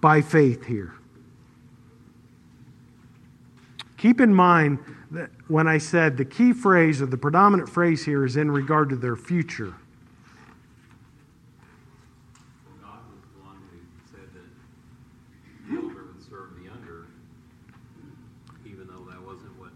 by 0.00 0.20
faith 0.20 0.66
here? 0.66 0.94
Keep 3.96 4.20
in 4.20 4.34
mind 4.34 4.78
that 5.10 5.30
when 5.48 5.66
I 5.66 5.78
said 5.78 6.16
the 6.16 6.24
key 6.24 6.52
phrase 6.52 7.02
or 7.02 7.06
the 7.06 7.16
predominant 7.16 7.68
phrase 7.68 8.04
here 8.04 8.24
is 8.24 8.36
in 8.36 8.50
regard 8.50 8.88
to 8.90 8.96
their 8.96 9.16
future. 9.16 9.74
God 12.82 13.00
was 13.10 13.20
the 13.36 13.42
one 13.44 13.56
who 13.70 13.78
said 14.10 14.28
that 14.32 14.48
the 15.68 15.76
older 15.82 16.04
would 16.12 16.22
serve 16.22 16.56
the 16.56 16.64
younger, 16.64 17.06
even 18.64 18.86
though 18.86 19.04
that 19.10 19.20
wasn't 19.20 19.58
what 19.58 19.72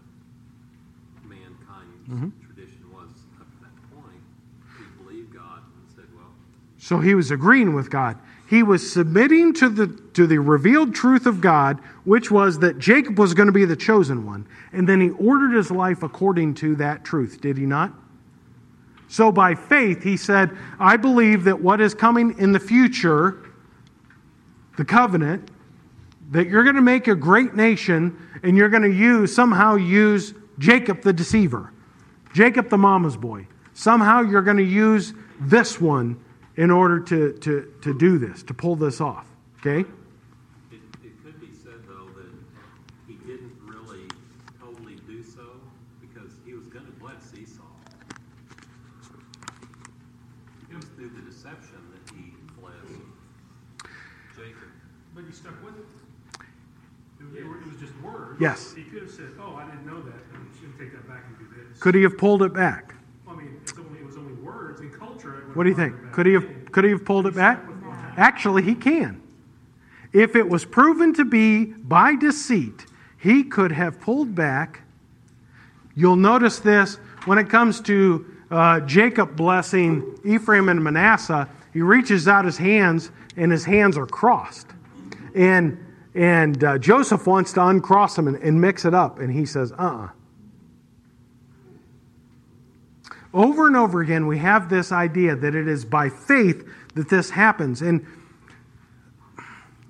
mankind's 2.07 2.45
tradition 2.45 2.93
was 2.93 3.09
up 3.39 3.47
to 3.51 3.61
that 3.61 3.95
point. 3.95 4.21
He 4.77 5.03
believed 5.03 5.33
God 5.33 5.59
and 5.59 5.95
said, 5.95 6.05
well, 6.15 6.31
So 6.77 6.99
he 6.99 7.15
was 7.15 7.31
agreeing 7.31 7.73
with 7.73 7.89
God. 7.89 8.17
He 8.47 8.61
was 8.61 8.91
submitting 8.91 9.53
to 9.55 9.69
the, 9.69 9.87
to 10.13 10.27
the 10.27 10.37
revealed 10.37 10.93
truth 10.93 11.25
of 11.25 11.41
God, 11.41 11.79
which 12.03 12.29
was 12.29 12.59
that 12.59 12.77
Jacob 12.77 13.17
was 13.17 13.33
going 13.33 13.47
to 13.47 13.53
be 13.53 13.65
the 13.65 13.75
chosen 13.75 14.25
one. 14.25 14.47
And 14.71 14.87
then 14.87 15.01
he 15.01 15.09
ordered 15.09 15.55
his 15.55 15.71
life 15.71 16.03
according 16.03 16.53
to 16.55 16.75
that 16.75 17.03
truth, 17.03 17.41
did 17.41 17.57
he 17.57 17.65
not? 17.65 17.91
So 19.07 19.31
by 19.31 19.55
faith, 19.55 20.03
he 20.03 20.17
said, 20.17 20.55
I 20.79 20.97
believe 20.97 21.43
that 21.45 21.59
what 21.59 21.81
is 21.81 21.93
coming 21.93 22.37
in 22.37 22.51
the 22.51 22.59
future, 22.59 23.43
the 24.77 24.85
covenant, 24.85 25.49
that 26.31 26.47
you're 26.47 26.63
going 26.63 26.75
to 26.75 26.81
make 26.81 27.07
a 27.07 27.15
great 27.15 27.55
nation 27.55 28.17
and 28.43 28.57
you're 28.57 28.69
going 28.69 28.83
to 28.83 28.91
use, 28.91 29.33
somehow 29.33 29.75
use 29.75 30.33
Jacob 30.59 31.01
the 31.01 31.13
deceiver, 31.13 31.71
Jacob 32.35 32.69
the 32.69 32.77
mama's 32.77 33.15
boy. 33.15 33.47
Somehow 33.73 34.19
you're 34.19 34.41
going 34.41 34.57
to 34.57 34.63
use 34.63 35.13
this 35.39 35.79
one 35.79 36.19
in 36.57 36.69
order 36.69 36.99
to, 36.99 37.31
to, 37.31 37.73
to 37.81 37.97
do 37.97 38.17
this, 38.17 38.43
to 38.43 38.53
pull 38.53 38.75
this 38.75 38.99
off. 38.99 39.25
Okay? 39.59 39.79
it, 40.69 40.81
it 41.01 41.23
could 41.23 41.39
be 41.39 41.47
said, 41.53 41.79
though, 41.87 42.09
that 42.11 42.27
he 43.07 43.13
didn't 43.25 43.55
really 43.63 44.03
totally 44.59 44.97
do 45.07 45.23
so 45.23 45.47
because 46.01 46.33
he 46.45 46.53
was 46.53 46.67
going 46.67 46.85
to 46.85 46.91
bless 46.99 47.33
Esau. 47.33 47.63
It 50.69 50.75
was 50.75 50.85
through 50.97 51.11
the 51.11 51.21
deception 51.21 51.79
that 51.93 52.13
he 52.13 52.33
blessed 52.59 52.99
Jacob. 54.35 54.71
But 55.15 55.23
you 55.23 55.31
stuck 55.31 55.63
with 55.63 55.77
it. 55.77 55.85
It 57.21 57.39
it 57.39 57.47
was 57.47 57.79
just 57.79 57.95
words. 58.01 58.39
Yes. 58.41 58.73
He 58.75 58.83
could 58.83 59.03
have 59.03 59.11
said, 59.11 59.31
"Oh, 59.39 59.55
I 59.55 59.65
didn't 59.65 59.85
know 59.85 60.01
that. 60.01 60.21
I 60.33 60.59
should 60.59 60.77
take 60.77 60.91
that 60.91 61.07
back 61.07 61.23
and 61.27 61.39
do 61.39 61.47
this." 61.55 61.74
Could 61.85 61.93
he 61.93 62.01
have 62.01 62.17
pulled 62.17 62.41
it 62.41 62.51
back? 62.51 62.95
I 63.27 63.35
mean, 63.35 63.59
only, 63.77 63.99
it 63.99 64.05
was 64.07 64.17
only 64.17 64.33
words 64.33 64.81
in 64.81 64.89
culture. 64.89 65.51
What 65.53 65.65
do 65.65 65.69
you 65.69 65.75
think? 65.75 65.93
Could 66.13 66.25
he 66.25 66.33
have 66.33 66.71
could 66.71 66.83
he 66.83 66.89
have 66.89 67.05
pulled 67.05 67.27
it 67.27 67.35
back? 67.35 67.59
Stuck 67.59 67.75
with 67.75 67.83
what 67.83 67.95
happened. 67.95 68.17
Actually, 68.17 68.63
he 68.63 68.73
can. 68.73 69.21
If 70.11 70.35
it 70.35 70.49
was 70.49 70.65
proven 70.65 71.13
to 71.13 71.23
be 71.23 71.65
by 71.65 72.15
deceit, 72.15 72.87
he 73.19 73.43
could 73.43 73.71
have 73.71 74.01
pulled 74.01 74.33
back. 74.33 74.81
You'll 75.95 76.15
notice 76.15 76.57
this 76.57 76.95
when 77.25 77.37
it 77.37 77.51
comes 77.51 77.81
to 77.81 78.33
uh, 78.49 78.79
Jacob 78.79 79.35
blessing 79.35 80.17
Ephraim 80.25 80.69
and 80.69 80.83
Manasseh. 80.83 81.47
He 81.71 81.83
reaches 81.83 82.27
out 82.27 82.45
his 82.45 82.57
hands, 82.57 83.11
and 83.37 83.51
his 83.51 83.63
hands 83.63 83.95
are 83.95 84.07
crossed. 84.07 84.69
And 85.35 85.77
and 86.15 86.63
uh, 86.63 86.79
Joseph 86.79 87.27
wants 87.27 87.53
to 87.53 87.67
uncross 87.67 88.15
them 88.15 88.27
and, 88.27 88.37
and 88.37 88.59
mix 88.59 88.85
it 88.85 88.95
up, 88.95 89.19
and 89.19 89.31
he 89.31 89.45
says, 89.45 89.71
"Uh." 89.73 89.75
uh 89.75 90.07
Over 93.35 93.67
and 93.67 93.75
over 93.75 93.99
again, 94.01 94.27
we 94.27 94.37
have 94.37 94.69
this 94.69 94.93
idea 94.93 95.35
that 95.35 95.55
it 95.55 95.67
is 95.67 95.83
by 95.83 96.07
faith 96.07 96.65
that 96.95 97.09
this 97.09 97.29
happens. 97.29 97.81
And 97.81 98.05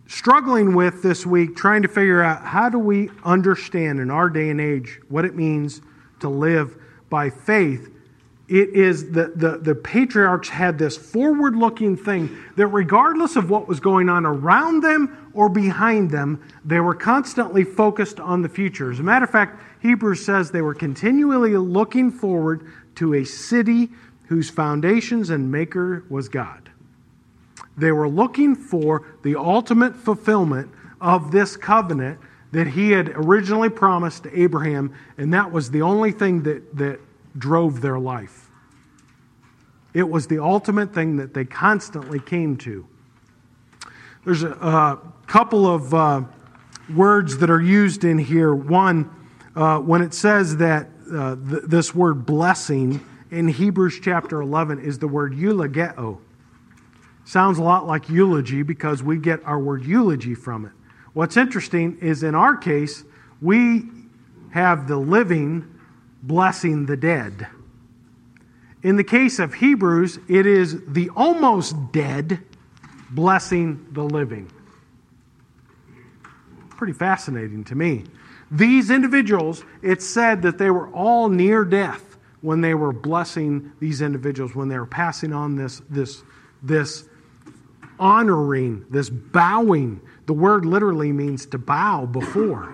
struggling 0.07 0.73
with 0.73 1.03
this 1.03 1.27
week, 1.27 1.55
trying 1.55 1.83
to 1.83 1.87
figure 1.87 2.23
out 2.23 2.43
how 2.43 2.69
do 2.69 2.79
we 2.79 3.11
understand 3.23 3.99
in 3.99 4.09
our 4.09 4.29
day 4.29 4.49
and 4.49 4.59
age 4.59 4.99
what 5.09 5.25
it 5.25 5.35
means 5.35 5.81
to 6.21 6.27
live 6.27 6.75
by 7.11 7.29
faith. 7.29 7.94
It 8.47 8.69
is 8.69 9.11
the, 9.11 9.31
the, 9.35 9.57
the 9.57 9.73
patriarchs 9.73 10.49
had 10.49 10.77
this 10.77 10.95
forward 10.95 11.55
looking 11.55 11.97
thing 11.97 12.37
that, 12.57 12.67
regardless 12.67 13.35
of 13.35 13.49
what 13.49 13.67
was 13.67 13.79
going 13.79 14.07
on 14.07 14.23
around 14.23 14.83
them 14.83 15.31
or 15.33 15.49
behind 15.49 16.11
them, 16.11 16.43
they 16.63 16.79
were 16.79 16.93
constantly 16.93 17.63
focused 17.63 18.19
on 18.19 18.43
the 18.43 18.49
future. 18.49 18.91
As 18.91 18.99
a 18.99 19.03
matter 19.03 19.25
of 19.25 19.31
fact, 19.31 19.59
Hebrews 19.81 20.23
says 20.23 20.51
they 20.51 20.61
were 20.61 20.75
continually 20.75 21.57
looking 21.57 22.11
forward 22.11 22.71
to 22.95 23.15
a 23.15 23.23
city 23.23 23.89
whose 24.27 24.49
foundations 24.49 25.31
and 25.31 25.51
maker 25.51 26.03
was 26.09 26.29
God. 26.29 26.69
They 27.77 27.91
were 27.91 28.07
looking 28.07 28.55
for 28.55 29.05
the 29.23 29.35
ultimate 29.35 29.95
fulfillment 29.95 30.71
of 31.01 31.31
this 31.31 31.57
covenant 31.57 32.19
that 32.51 32.67
he 32.67 32.91
had 32.91 33.09
originally 33.09 33.69
promised 33.69 34.23
to 34.23 34.39
Abraham, 34.39 34.93
and 35.17 35.33
that 35.33 35.51
was 35.51 35.71
the 35.71 35.81
only 35.81 36.11
thing 36.11 36.43
that, 36.43 36.77
that 36.77 36.99
drove 37.37 37.81
their 37.81 37.99
life. 37.99 38.49
It 39.93 40.09
was 40.09 40.27
the 40.27 40.43
ultimate 40.43 40.93
thing 40.93 41.17
that 41.17 41.33
they 41.33 41.45
constantly 41.45 42.19
came 42.19 42.57
to. 42.57 42.85
There's 44.25 44.43
a, 44.43 44.51
a 44.51 45.01
couple 45.27 45.67
of 45.67 45.93
uh, 45.93 46.21
words 46.93 47.37
that 47.37 47.49
are 47.49 47.61
used 47.61 48.03
in 48.03 48.17
here. 48.17 48.53
One, 48.53 49.09
uh, 49.55 49.79
when 49.79 50.01
it 50.01 50.13
says 50.13 50.57
that 50.57 50.89
uh, 51.11 51.35
th- 51.35 51.63
this 51.63 51.93
word 51.95 52.25
blessing 52.25 52.99
in 53.31 53.47
Hebrews 53.47 53.99
chapter 54.01 54.41
11 54.41 54.79
is 54.79 54.99
the 54.99 55.07
word 55.07 55.33
eulogeo. 55.33 56.19
Sounds 57.23 57.57
a 57.57 57.63
lot 57.63 57.87
like 57.87 58.09
eulogy 58.09 58.63
because 58.63 59.01
we 59.01 59.17
get 59.17 59.43
our 59.45 59.59
word 59.59 59.83
eulogy 59.83 60.35
from 60.35 60.65
it. 60.65 60.71
What's 61.13 61.37
interesting 61.37 61.97
is 62.01 62.23
in 62.23 62.35
our 62.35 62.55
case, 62.55 63.03
we 63.41 63.85
have 64.51 64.87
the 64.87 64.97
living 64.97 65.74
blessing 66.25 66.85
the 66.85 66.97
dead. 66.97 67.47
In 68.83 68.97
the 68.97 69.03
case 69.03 69.39
of 69.39 69.55
Hebrews, 69.55 70.19
it 70.27 70.45
is 70.45 70.83
the 70.87 71.09
almost 71.15 71.91
dead 71.91 72.39
blessing 73.09 73.87
the 73.91 74.03
living. 74.03 74.51
Pretty 76.69 76.93
fascinating 76.93 77.63
to 77.65 77.75
me. 77.75 78.03
These 78.51 78.91
individuals, 78.91 79.63
it's 79.81 80.05
said 80.05 80.41
that 80.43 80.57
they 80.57 80.69
were 80.69 80.89
all 80.89 81.29
near 81.29 81.65
death 81.65 82.17
when 82.41 82.61
they 82.61 82.75
were 82.75 82.93
blessing 82.93 83.71
these 83.79 84.01
individuals, 84.01 84.53
when 84.53 84.69
they 84.69 84.77
were 84.77 84.85
passing 84.85 85.33
on 85.33 85.55
this, 85.55 85.81
this, 85.89 86.21
this 86.61 87.05
honoring, 87.97 88.85
this 88.89 89.09
bowing. 89.09 89.99
The 90.27 90.33
word 90.33 90.65
literally 90.65 91.11
means 91.11 91.47
to 91.47 91.57
bow 91.57 92.05
before. 92.05 92.71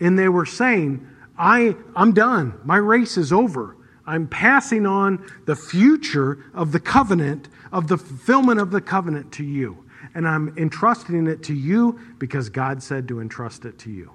And 0.00 0.18
they 0.18 0.28
were 0.28 0.46
saying, 0.46 1.06
I, 1.36 1.76
I'm 1.96 2.12
done. 2.12 2.60
My 2.64 2.76
race 2.76 3.16
is 3.16 3.32
over. 3.32 3.76
I'm 4.06 4.28
passing 4.28 4.86
on 4.86 5.26
the 5.46 5.56
future 5.56 6.44
of 6.54 6.72
the 6.72 6.80
covenant, 6.80 7.48
of 7.72 7.88
the 7.88 7.96
fulfillment 7.96 8.60
of 8.60 8.70
the 8.70 8.80
covenant 8.80 9.32
to 9.32 9.44
you. 9.44 9.84
And 10.14 10.28
I'm 10.28 10.54
entrusting 10.58 11.26
it 11.26 11.42
to 11.44 11.54
you 11.54 11.98
because 12.18 12.48
God 12.48 12.82
said 12.82 13.08
to 13.08 13.20
entrust 13.20 13.64
it 13.64 13.78
to 13.80 13.90
you. 13.90 14.10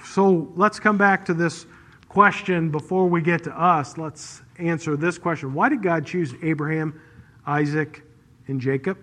So 0.05 0.51
let's 0.55 0.79
come 0.79 0.97
back 0.97 1.23
to 1.25 1.35
this 1.35 1.67
question 2.09 2.71
before 2.71 3.07
we 3.07 3.21
get 3.21 3.43
to 3.43 3.57
us. 3.57 3.95
Let's 3.95 4.41
answer 4.57 4.97
this 4.97 5.19
question 5.19 5.53
Why 5.53 5.69
did 5.69 5.83
God 5.83 6.03
choose 6.03 6.33
Abraham, 6.41 6.99
Isaac, 7.45 8.01
and 8.47 8.59
Jacob? 8.59 8.97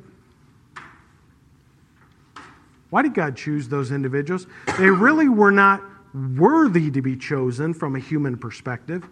Why 2.91 3.03
did 3.03 3.15
God 3.15 3.37
choose 3.37 3.69
those 3.69 3.91
individuals? 3.91 4.47
They 4.79 4.91
really 4.91 5.29
were 5.29 5.51
not 5.51 5.83
worthy 6.15 6.91
to 6.91 7.03
be 7.03 7.17
chosen 7.17 7.75
from 7.75 7.97
a 7.97 7.99
human 7.99 8.37
perspective. 8.37 9.09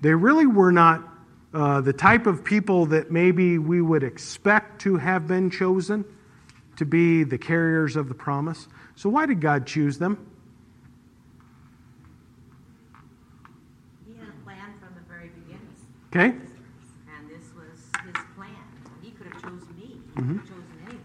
They 0.00 0.14
really 0.14 0.46
were 0.46 0.72
not 0.72 1.08
uh, 1.54 1.80
the 1.80 1.92
type 1.92 2.26
of 2.26 2.44
people 2.44 2.86
that 2.86 3.10
maybe 3.10 3.58
we 3.58 3.80
would 3.80 4.02
expect 4.02 4.80
to 4.82 4.96
have 4.96 5.26
been 5.28 5.50
chosen 5.50 6.04
to 6.76 6.84
be 6.84 7.22
the 7.22 7.38
carriers 7.38 7.94
of 7.96 8.08
the 8.08 8.14
promise. 8.14 8.66
So, 8.96 9.08
why 9.08 9.26
did 9.26 9.40
God 9.40 9.66
choose 9.66 9.98
them? 9.98 10.18
He 14.06 14.18
had 14.18 14.28
a 14.28 14.44
plan 14.44 14.74
from 14.80 14.94
the 14.94 15.08
very 15.08 15.28
beginning. 15.28 15.68
Okay? 16.10 16.36
And 17.16 17.30
this 17.30 17.44
was 17.54 17.78
his 18.04 18.24
plan. 18.36 18.50
He 19.00 19.10
could 19.12 19.28
have 19.28 19.42
chosen 19.42 19.68
me. 19.78 20.00
Mm-hmm. 20.16 20.38
could 20.38 20.40
have 20.40 20.48
chosen 20.48 20.78
anyone. 20.86 21.04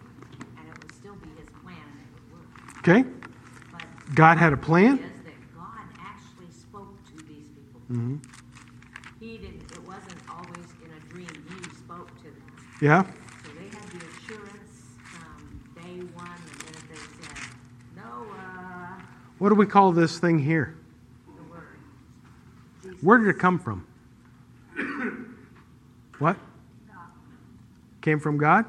And 0.57 0.67
it 0.67 0.77
would 0.81 0.93
still 0.93 1.15
be 1.15 1.29
his 1.39 1.49
plan 1.61 1.77
and 1.77 1.99
it 2.01 2.33
would 2.33 2.39
work. 2.39 2.68
Okay? 2.79 3.03
God 4.15 4.37
had 4.37 4.53
a 4.53 4.57
plan. 4.57 4.97
is 4.97 4.99
that 5.23 5.55
God 5.55 5.65
actually 5.99 6.51
spoke 6.51 6.95
to 7.07 7.15
these 7.25 7.47
people. 7.49 7.81
Mm-hmm. 7.91 8.15
He 9.19 9.37
didn't, 9.37 9.71
it 9.71 9.85
wasn't 9.85 10.19
always 10.29 10.65
in 10.83 10.91
a 10.91 10.99
dream. 11.11 11.27
He 11.47 11.69
spoke 11.75 12.15
to 12.19 12.23
them. 12.23 12.41
Yeah? 12.81 13.03
So 13.03 13.49
they 13.57 13.65
had 13.65 13.87
the 13.89 13.97
assurance 14.07 14.95
from 15.03 15.59
day 15.75 16.03
one, 16.15 16.31
the 16.45 16.65
minute 16.65 16.89
they 16.89 16.95
said, 16.95 17.37
Noah, 17.95 18.97
What 19.37 19.49
do 19.49 19.55
we 19.55 19.65
call 19.65 19.91
this 19.91 20.17
thing 20.17 20.39
here? 20.39 20.75
the 21.35 21.43
word. 21.43 22.97
Where 23.01 23.17
did 23.17 23.27
it 23.27 23.39
come 23.39 23.59
from? 23.59 23.85
What? 26.19 26.37
Came 28.01 28.19
from 28.19 28.37
God? 28.37 28.65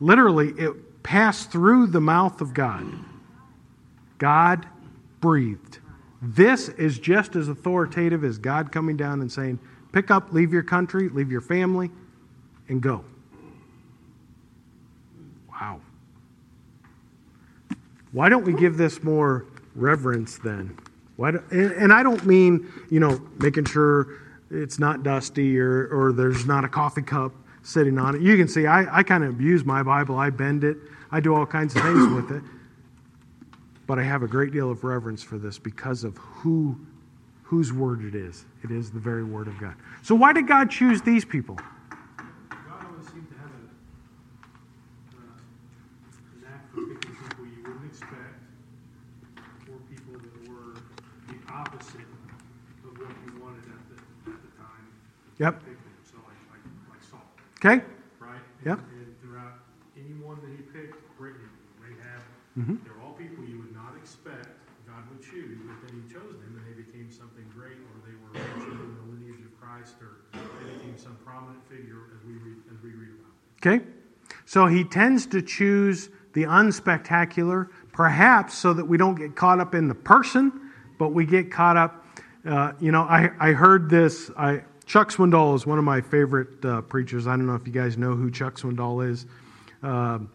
Literally, 0.00 0.50
it 0.50 0.72
passed 1.02 1.50
through 1.50 1.88
the 1.88 2.00
mouth 2.00 2.40
of 2.40 2.54
God. 2.54 2.84
God 4.18 4.66
breathed. 5.20 5.78
This 6.20 6.68
is 6.70 6.98
just 6.98 7.36
as 7.36 7.48
authoritative 7.48 8.24
as 8.24 8.38
God 8.38 8.72
coming 8.72 8.96
down 8.96 9.20
and 9.20 9.30
saying, 9.30 9.58
Pick 9.92 10.10
up, 10.10 10.32
leave 10.32 10.52
your 10.52 10.62
country, 10.62 11.08
leave 11.08 11.30
your 11.30 11.40
family, 11.40 11.90
and 12.68 12.82
go. 12.82 13.04
Wow. 15.50 15.80
Why 18.12 18.28
don't 18.28 18.44
we 18.44 18.52
give 18.52 18.76
this 18.76 19.02
more 19.02 19.46
reverence 19.74 20.38
then? 20.38 20.78
Why 21.16 21.30
do, 21.30 21.42
and, 21.50 21.72
and 21.72 21.92
I 21.92 22.02
don't 22.02 22.24
mean, 22.26 22.70
you 22.90 23.00
know, 23.00 23.20
making 23.38 23.64
sure 23.64 24.18
it's 24.50 24.78
not 24.78 25.02
dusty 25.02 25.58
or, 25.58 25.88
or 25.88 26.12
there's 26.12 26.44
not 26.46 26.64
a 26.64 26.68
coffee 26.68 27.02
cup 27.02 27.32
sitting 27.62 27.98
on 27.98 28.14
it. 28.14 28.22
You 28.22 28.36
can 28.36 28.48
see 28.48 28.66
I, 28.66 28.98
I 28.98 29.02
kind 29.02 29.24
of 29.24 29.30
abuse 29.30 29.64
my 29.64 29.82
Bible. 29.82 30.18
I 30.18 30.30
bend 30.30 30.64
it. 30.64 30.76
I 31.10 31.20
do 31.20 31.34
all 31.34 31.46
kinds 31.46 31.74
of 31.76 31.82
things 31.82 32.06
with 32.14 32.30
it. 32.30 32.42
But 33.86 33.98
I 33.98 34.02
have 34.02 34.22
a 34.22 34.28
great 34.28 34.52
deal 34.52 34.70
of 34.70 34.84
reverence 34.84 35.22
for 35.22 35.38
this 35.38 35.58
because 35.58 36.04
of 36.04 36.16
who 36.18 36.78
whose 37.48 37.72
word 37.72 38.04
it 38.04 38.14
is. 38.14 38.44
It 38.62 38.70
is 38.70 38.90
the 38.90 39.00
very 39.00 39.24
word 39.24 39.48
of 39.48 39.58
God. 39.58 39.74
So 40.02 40.14
why 40.14 40.34
did 40.34 40.46
God 40.46 40.70
choose 40.70 41.00
these 41.00 41.24
people? 41.24 41.54
God 41.54 42.84
always 42.84 43.08
seemed 43.08 43.26
to 43.30 43.38
have 43.40 43.50
a, 43.56 43.64
uh, 45.16 46.42
knack 46.42 46.68
for 46.74 46.82
picking 46.84 47.16
people 47.16 47.46
you 47.46 47.62
wouldn't 47.64 47.86
expect, 47.88 48.36
or 49.64 49.80
people 49.88 50.20
that 50.20 50.48
were 50.50 50.76
the 51.32 51.40
opposite 51.50 52.04
of 52.84 52.98
what 53.00 53.16
you 53.24 53.40
wanted 53.40 53.64
at 53.64 53.80
the, 53.88 53.96
at 54.30 54.36
the 54.44 54.52
time. 54.60 54.84
Yep. 55.38 55.58
to 55.60 55.64
pick 55.64 55.80
them. 55.80 55.96
So 56.04 56.16
like, 56.28 56.36
like, 56.52 56.60
like 56.92 57.02
Saul, 57.08 57.24
Okay? 57.58 57.82
right? 58.20 58.38
Yeah. 58.64 58.78
And 58.78 59.14
throughout 59.20 59.66
anyone 59.96 60.38
that 60.42 60.50
he 60.50 60.62
picked, 60.70 60.94
Brittany, 61.18 61.44
Rahab, 61.82 62.22
Mm-hmm. 62.58 62.76
they're 62.82 62.98
all 63.04 63.14
people 63.14 63.44
you 63.44 63.58
would 63.58 63.74
not 63.74 63.94
expect 63.96 64.46
God 64.86 65.02
would 65.10 65.22
choose, 65.22 65.58
but 65.62 65.78
then 65.86 66.02
he 66.02 66.12
chose 66.12 66.34
them 66.42 66.58
and 66.58 66.64
they 66.66 66.82
became 66.82 67.10
something 67.10 67.44
great, 67.54 67.78
or 67.78 67.94
they 68.02 68.16
were 68.18 68.34
mentioned 68.34 68.80
in 68.82 68.94
the 68.98 69.04
lineage 69.14 69.44
of 69.44 69.54
Christ, 69.60 69.94
or 70.02 70.22
they 70.32 70.74
became 70.74 70.98
some 70.98 71.16
prominent 71.24 71.62
figure 71.68 72.10
as 72.16 72.24
we 72.26 72.34
read, 72.34 72.56
as 72.74 72.82
we 72.82 72.90
read 72.90 73.10
about. 73.20 73.34
Okay? 73.62 73.84
So 74.44 74.66
he 74.66 74.82
tends 74.82 75.26
to 75.26 75.42
choose 75.42 76.10
the 76.32 76.44
unspectacular, 76.44 77.68
perhaps 77.92 78.56
so 78.56 78.72
that 78.72 78.84
we 78.84 78.96
don't 78.96 79.14
get 79.14 79.36
caught 79.36 79.60
up 79.60 79.74
in 79.74 79.86
the 79.86 79.94
person, 79.94 80.72
but 80.98 81.10
we 81.10 81.26
get 81.26 81.50
caught 81.52 81.76
up. 81.76 82.06
Uh, 82.44 82.72
you 82.80 82.90
know, 82.92 83.02
I, 83.02 83.30
I 83.38 83.52
heard 83.52 83.90
this. 83.90 84.30
I, 84.36 84.62
Chuck 84.88 85.12
Swindoll 85.12 85.54
is 85.54 85.64
one 85.64 85.78
of 85.78 85.84
my 85.84 86.00
favorite 86.00 86.64
uh, 86.64 86.80
preachers. 86.80 87.28
I 87.28 87.36
don't 87.36 87.46
know 87.46 87.54
if 87.54 87.66
you 87.66 87.72
guys 87.72 87.96
know 87.96 88.14
who 88.14 88.30
Chuck 88.30 88.56
Swindoll 88.56 89.08
is. 89.08 89.26
Um 89.82 90.30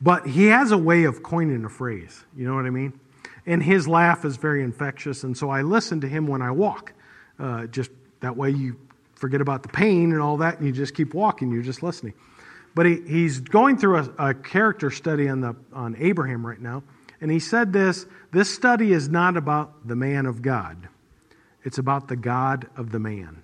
but 0.00 0.26
he 0.26 0.46
has 0.46 0.72
a 0.72 0.78
way 0.78 1.04
of 1.04 1.22
coining 1.22 1.64
a 1.64 1.68
phrase. 1.68 2.24
You 2.36 2.46
know 2.46 2.54
what 2.54 2.66
I 2.66 2.70
mean? 2.70 2.98
And 3.46 3.62
his 3.62 3.88
laugh 3.88 4.24
is 4.24 4.36
very 4.36 4.62
infectious. 4.62 5.24
And 5.24 5.36
so 5.36 5.48
I 5.50 5.62
listen 5.62 6.00
to 6.02 6.08
him 6.08 6.26
when 6.26 6.42
I 6.42 6.50
walk. 6.50 6.92
Uh, 7.38 7.66
just 7.66 7.90
that 8.20 8.36
way 8.36 8.50
you 8.50 8.76
forget 9.14 9.40
about 9.40 9.62
the 9.62 9.68
pain 9.68 10.12
and 10.12 10.20
all 10.20 10.38
that, 10.38 10.58
and 10.58 10.66
you 10.66 10.72
just 10.72 10.94
keep 10.94 11.14
walking. 11.14 11.50
You're 11.50 11.62
just 11.62 11.82
listening. 11.82 12.14
But 12.74 12.86
he, 12.86 13.00
he's 13.06 13.40
going 13.40 13.78
through 13.78 13.98
a, 13.98 14.30
a 14.30 14.34
character 14.34 14.90
study 14.90 15.28
on, 15.28 15.40
the, 15.40 15.56
on 15.72 15.96
Abraham 15.98 16.46
right 16.46 16.60
now. 16.60 16.82
And 17.20 17.30
he 17.30 17.38
said 17.38 17.72
this 17.72 18.04
this 18.32 18.52
study 18.52 18.92
is 18.92 19.08
not 19.08 19.36
about 19.38 19.88
the 19.88 19.96
man 19.96 20.26
of 20.26 20.42
God, 20.42 20.88
it's 21.64 21.78
about 21.78 22.08
the 22.08 22.16
God 22.16 22.68
of 22.76 22.92
the 22.92 22.98
man. 22.98 23.42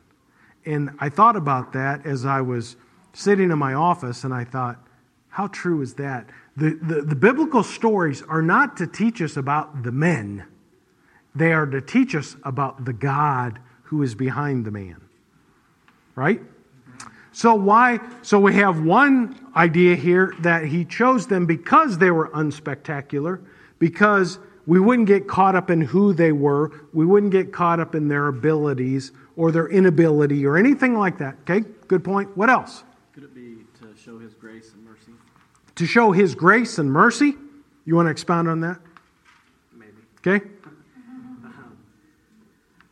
And 0.65 0.91
I 0.99 1.09
thought 1.09 1.37
about 1.37 1.73
that 1.73 2.07
as 2.07 2.25
I 2.25 2.41
was 2.41 2.77
sitting 3.13 3.51
in 3.51 3.59
my 3.59 3.75
office, 3.75 4.25
and 4.25 4.33
I 4.33 4.45
thought, 4.45 4.79
how 5.29 5.49
true 5.49 5.83
is 5.83 5.95
that? 5.95 6.29
The, 6.57 6.79
the, 6.83 7.03
the, 7.03 7.15
biblical 7.15 7.63
stories 7.63 8.23
are 8.23 8.43
not 8.43 8.77
to 8.77 8.87
teach 8.87 9.23
us 9.23 9.37
about 9.37 9.83
the 9.83 9.93
men, 9.93 10.45
they 11.35 11.53
are 11.53 11.67
to 11.67 11.81
teach 11.81 12.15
us 12.15 12.37
about 12.45 12.85
the 12.85 12.93
God 12.93 13.59
who 13.85 14.03
is 14.03 14.15
behind 14.15 14.67
the 14.67 14.71
man. 14.71 15.01
Right? 16.15 16.43
So 17.33 17.55
why 17.55 18.01
so 18.21 18.39
we 18.39 18.55
have 18.55 18.85
one 18.85 19.51
idea 19.57 19.97
here 19.97 20.35
that 20.41 20.67
he 20.67 20.85
chose 20.85 21.27
them 21.27 21.47
because 21.47 21.97
they 21.97 22.11
were 22.11 22.29
unspectacular, 22.29 23.41
because 23.79 24.39
we 24.67 24.81
wouldn't 24.81 25.09
get 25.09 25.27
caught 25.27 25.55
up 25.57 25.71
in 25.71 25.81
who 25.81 26.13
they 26.13 26.33
were, 26.33 26.71
we 26.93 27.05
wouldn't 27.05 27.33
get 27.33 27.53
caught 27.53 27.81
up 27.81 27.95
in 27.95 28.09
their 28.09 28.29
abilities 28.29 29.13
or 29.37 29.51
their 29.51 29.69
inability 29.69 30.47
or 30.47 30.57
anything 30.57 30.97
like 30.97 31.19
that. 31.19 31.37
Okay? 31.43 31.61
Good 31.89 32.05
point. 32.05 32.37
What 32.37 32.51
else? 32.51 32.85
Could 33.15 33.25
it 33.25 33.35
be 33.35 33.59
to 33.81 33.97
show 33.97 34.19
his 34.19 34.35
grace 34.35 34.73
and 34.73 34.85
mercy? 34.85 35.13
to 35.77 35.87
show 35.87 36.13
his 36.13 36.35
grace 36.35 36.79
and 36.79 36.91
mercy. 36.91 37.35
You 37.85 37.97
want 37.97 38.07
to 38.07 38.11
expound 38.11 38.49
on 38.49 38.61
that? 38.61 38.79
Maybe. 39.75 39.93
Okay? 40.21 40.45
Um, 40.65 41.77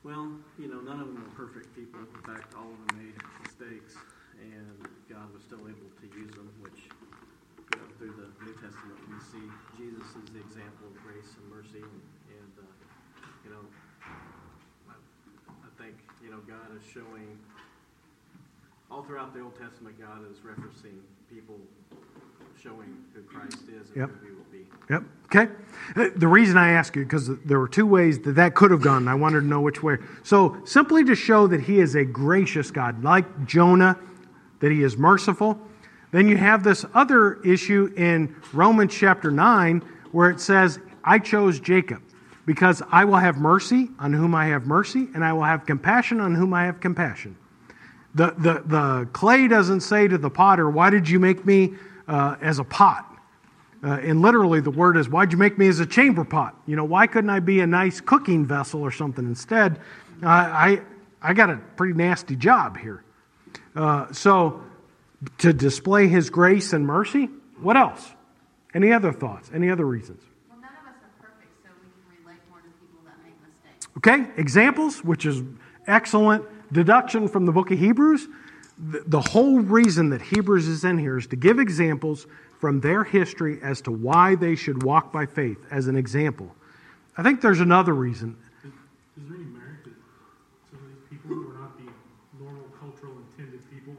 well, 0.02 0.32
you 0.58 0.68
know, 0.68 0.80
none 0.80 1.00
of 1.00 1.06
them 1.06 1.22
were 1.22 1.46
perfect 1.46 1.74
people. 1.76 2.00
In 2.00 2.22
fact, 2.22 2.54
all 2.56 2.66
of 2.66 2.78
them 2.88 2.98
made 2.98 3.14
mistakes, 3.44 3.94
and 4.40 4.88
God 5.08 5.32
was 5.32 5.42
still 5.42 5.60
able 5.60 5.90
to 6.00 6.06
use 6.18 6.30
them, 6.32 6.50
which, 6.62 6.88
you 6.88 7.78
know, 7.78 7.86
through 7.98 8.14
the 8.16 8.28
New 8.44 8.54
Testament, 8.58 8.98
we 9.06 9.20
see 9.20 9.46
Jesus 9.76 10.08
is 10.16 10.26
the 10.32 10.40
example 10.40 10.88
of 10.88 10.96
grace 11.04 11.30
and 11.38 11.46
mercy. 11.52 11.84
And, 11.84 12.02
and 12.34 12.52
uh, 12.58 12.66
you 13.44 13.50
know, 13.54 13.64
I, 14.88 14.98
I 15.62 15.70
think, 15.78 15.94
you 16.24 16.30
know, 16.30 16.40
God 16.48 16.74
is 16.74 16.82
showing, 16.90 17.38
all 18.90 18.99
throughout 19.10 19.34
the 19.34 19.40
Old 19.40 19.58
Testament, 19.58 19.98
God 19.98 20.20
is 20.30 20.38
referencing 20.38 21.00
people 21.28 21.56
showing 22.62 22.96
who 23.12 23.22
Christ 23.22 23.64
is 23.68 23.88
and 23.88 23.96
Yep. 23.96 24.10
who 24.20 24.26
he 24.26 24.32
will 24.32 24.46
be. 24.52 24.68
Yep. 24.88 25.02
Okay. 25.24 25.48
Uh, 25.96 26.10
The 26.14 26.28
reason 26.28 26.56
I 26.56 26.70
ask 26.70 26.94
you, 26.94 27.02
because 27.02 27.28
there 27.38 27.58
were 27.58 27.66
two 27.66 27.86
ways 27.86 28.20
that 28.20 28.36
that 28.36 28.54
could 28.54 28.70
have 28.70 28.82
gone. 28.82 29.08
I 29.08 29.16
wanted 29.16 29.40
to 29.40 29.46
know 29.46 29.60
which 29.62 29.82
way. 29.82 29.98
So, 30.22 30.58
simply 30.64 31.02
to 31.06 31.16
show 31.16 31.48
that 31.48 31.62
he 31.62 31.80
is 31.80 31.96
a 31.96 32.04
gracious 32.04 32.70
God, 32.70 33.02
like 33.02 33.46
Jonah, 33.46 33.98
that 34.60 34.70
he 34.70 34.84
is 34.84 34.96
merciful. 34.96 35.58
Then 36.12 36.28
you 36.28 36.36
have 36.36 36.62
this 36.62 36.86
other 36.94 37.42
issue 37.42 37.92
in 37.96 38.36
Romans 38.52 38.94
chapter 38.94 39.32
9 39.32 39.82
where 40.12 40.30
it 40.30 40.38
says, 40.38 40.78
I 41.02 41.18
chose 41.18 41.58
Jacob 41.58 42.00
because 42.46 42.80
I 42.92 43.04
will 43.06 43.16
have 43.18 43.38
mercy 43.38 43.90
on 43.98 44.12
whom 44.12 44.36
I 44.36 44.46
have 44.46 44.68
mercy, 44.68 45.08
and 45.14 45.24
I 45.24 45.32
will 45.32 45.42
have 45.42 45.66
compassion 45.66 46.20
on 46.20 46.36
whom 46.36 46.54
I 46.54 46.66
have 46.66 46.78
compassion. 46.78 47.36
The, 48.14 48.34
the, 48.36 48.62
the 48.66 49.08
clay 49.12 49.46
doesn't 49.46 49.80
say 49.80 50.08
to 50.08 50.18
the 50.18 50.30
potter, 50.30 50.68
Why 50.68 50.90
did 50.90 51.08
you 51.08 51.20
make 51.20 51.44
me 51.44 51.74
uh, 52.08 52.36
as 52.40 52.58
a 52.58 52.64
pot? 52.64 53.06
Uh, 53.82 53.92
and 53.92 54.20
literally, 54.20 54.60
the 54.60 54.70
word 54.70 54.96
is, 54.96 55.08
Why'd 55.08 55.32
you 55.32 55.38
make 55.38 55.56
me 55.58 55.68
as 55.68 55.80
a 55.80 55.86
chamber 55.86 56.24
pot? 56.24 56.56
You 56.66 56.76
know, 56.76 56.84
why 56.84 57.06
couldn't 57.06 57.30
I 57.30 57.40
be 57.40 57.60
a 57.60 57.66
nice 57.66 58.00
cooking 58.00 58.46
vessel 58.46 58.80
or 58.80 58.90
something 58.90 59.24
instead? 59.24 59.78
Uh, 60.22 60.26
I, 60.26 60.82
I 61.22 61.34
got 61.34 61.50
a 61.50 61.56
pretty 61.76 61.94
nasty 61.94 62.36
job 62.36 62.78
here. 62.78 63.04
Uh, 63.76 64.12
so, 64.12 64.62
to 65.38 65.52
display 65.52 66.08
his 66.08 66.30
grace 66.30 66.72
and 66.72 66.86
mercy, 66.86 67.28
what 67.60 67.76
else? 67.76 68.10
Any 68.74 68.92
other 68.92 69.12
thoughts? 69.12 69.50
Any 69.54 69.70
other 69.70 69.84
reasons? 69.84 70.22
Well, 70.48 70.58
none 70.60 70.70
of 70.70 70.88
us 70.88 71.00
are 71.02 71.22
perfect, 71.22 71.52
so 71.62 71.70
we 71.80 71.88
can 71.88 72.24
relate 72.24 72.40
more 72.50 72.58
to 72.58 72.68
people 72.80 73.00
that 73.04 73.16
make 73.24 73.34
mistakes. 73.40 73.88
Okay, 73.98 74.40
examples, 74.40 75.04
which 75.04 75.26
is 75.26 75.42
excellent 75.86 76.44
deduction 76.72 77.28
from 77.28 77.46
the 77.46 77.52
book 77.52 77.70
of 77.70 77.78
Hebrews. 77.78 78.28
The, 78.78 79.20
whole 79.20 79.60
reason 79.60 80.08
that 80.10 80.22
Hebrews 80.22 80.66
is 80.66 80.84
in 80.84 80.96
here 80.96 81.18
is 81.18 81.26
to 81.28 81.36
give 81.36 81.58
examples 81.58 82.26
from 82.58 82.80
their 82.80 83.04
history 83.04 83.58
as 83.62 83.82
to 83.82 83.90
why 83.90 84.34
they 84.36 84.54
should 84.56 84.82
walk 84.82 85.12
by 85.12 85.26
faith 85.26 85.58
as 85.70 85.86
an 85.86 85.96
example. 85.96 86.54
I 87.18 87.22
think 87.22 87.42
there's 87.42 87.60
another 87.60 87.92
reason. 87.92 88.36
Is, 88.64 88.72
is 89.22 89.28
there 89.28 89.36
any 89.36 89.44
merit 89.46 89.84
that 89.84 89.92
some 90.70 90.80
of 90.80 90.88
these 90.88 91.04
people 91.10 91.36
who 91.36 91.50
are 91.50 91.60
not 91.60 91.76
the 91.76 92.42
normal 92.42 92.64
cultural 92.80 93.12
intended 93.36 93.60
people 93.70 93.94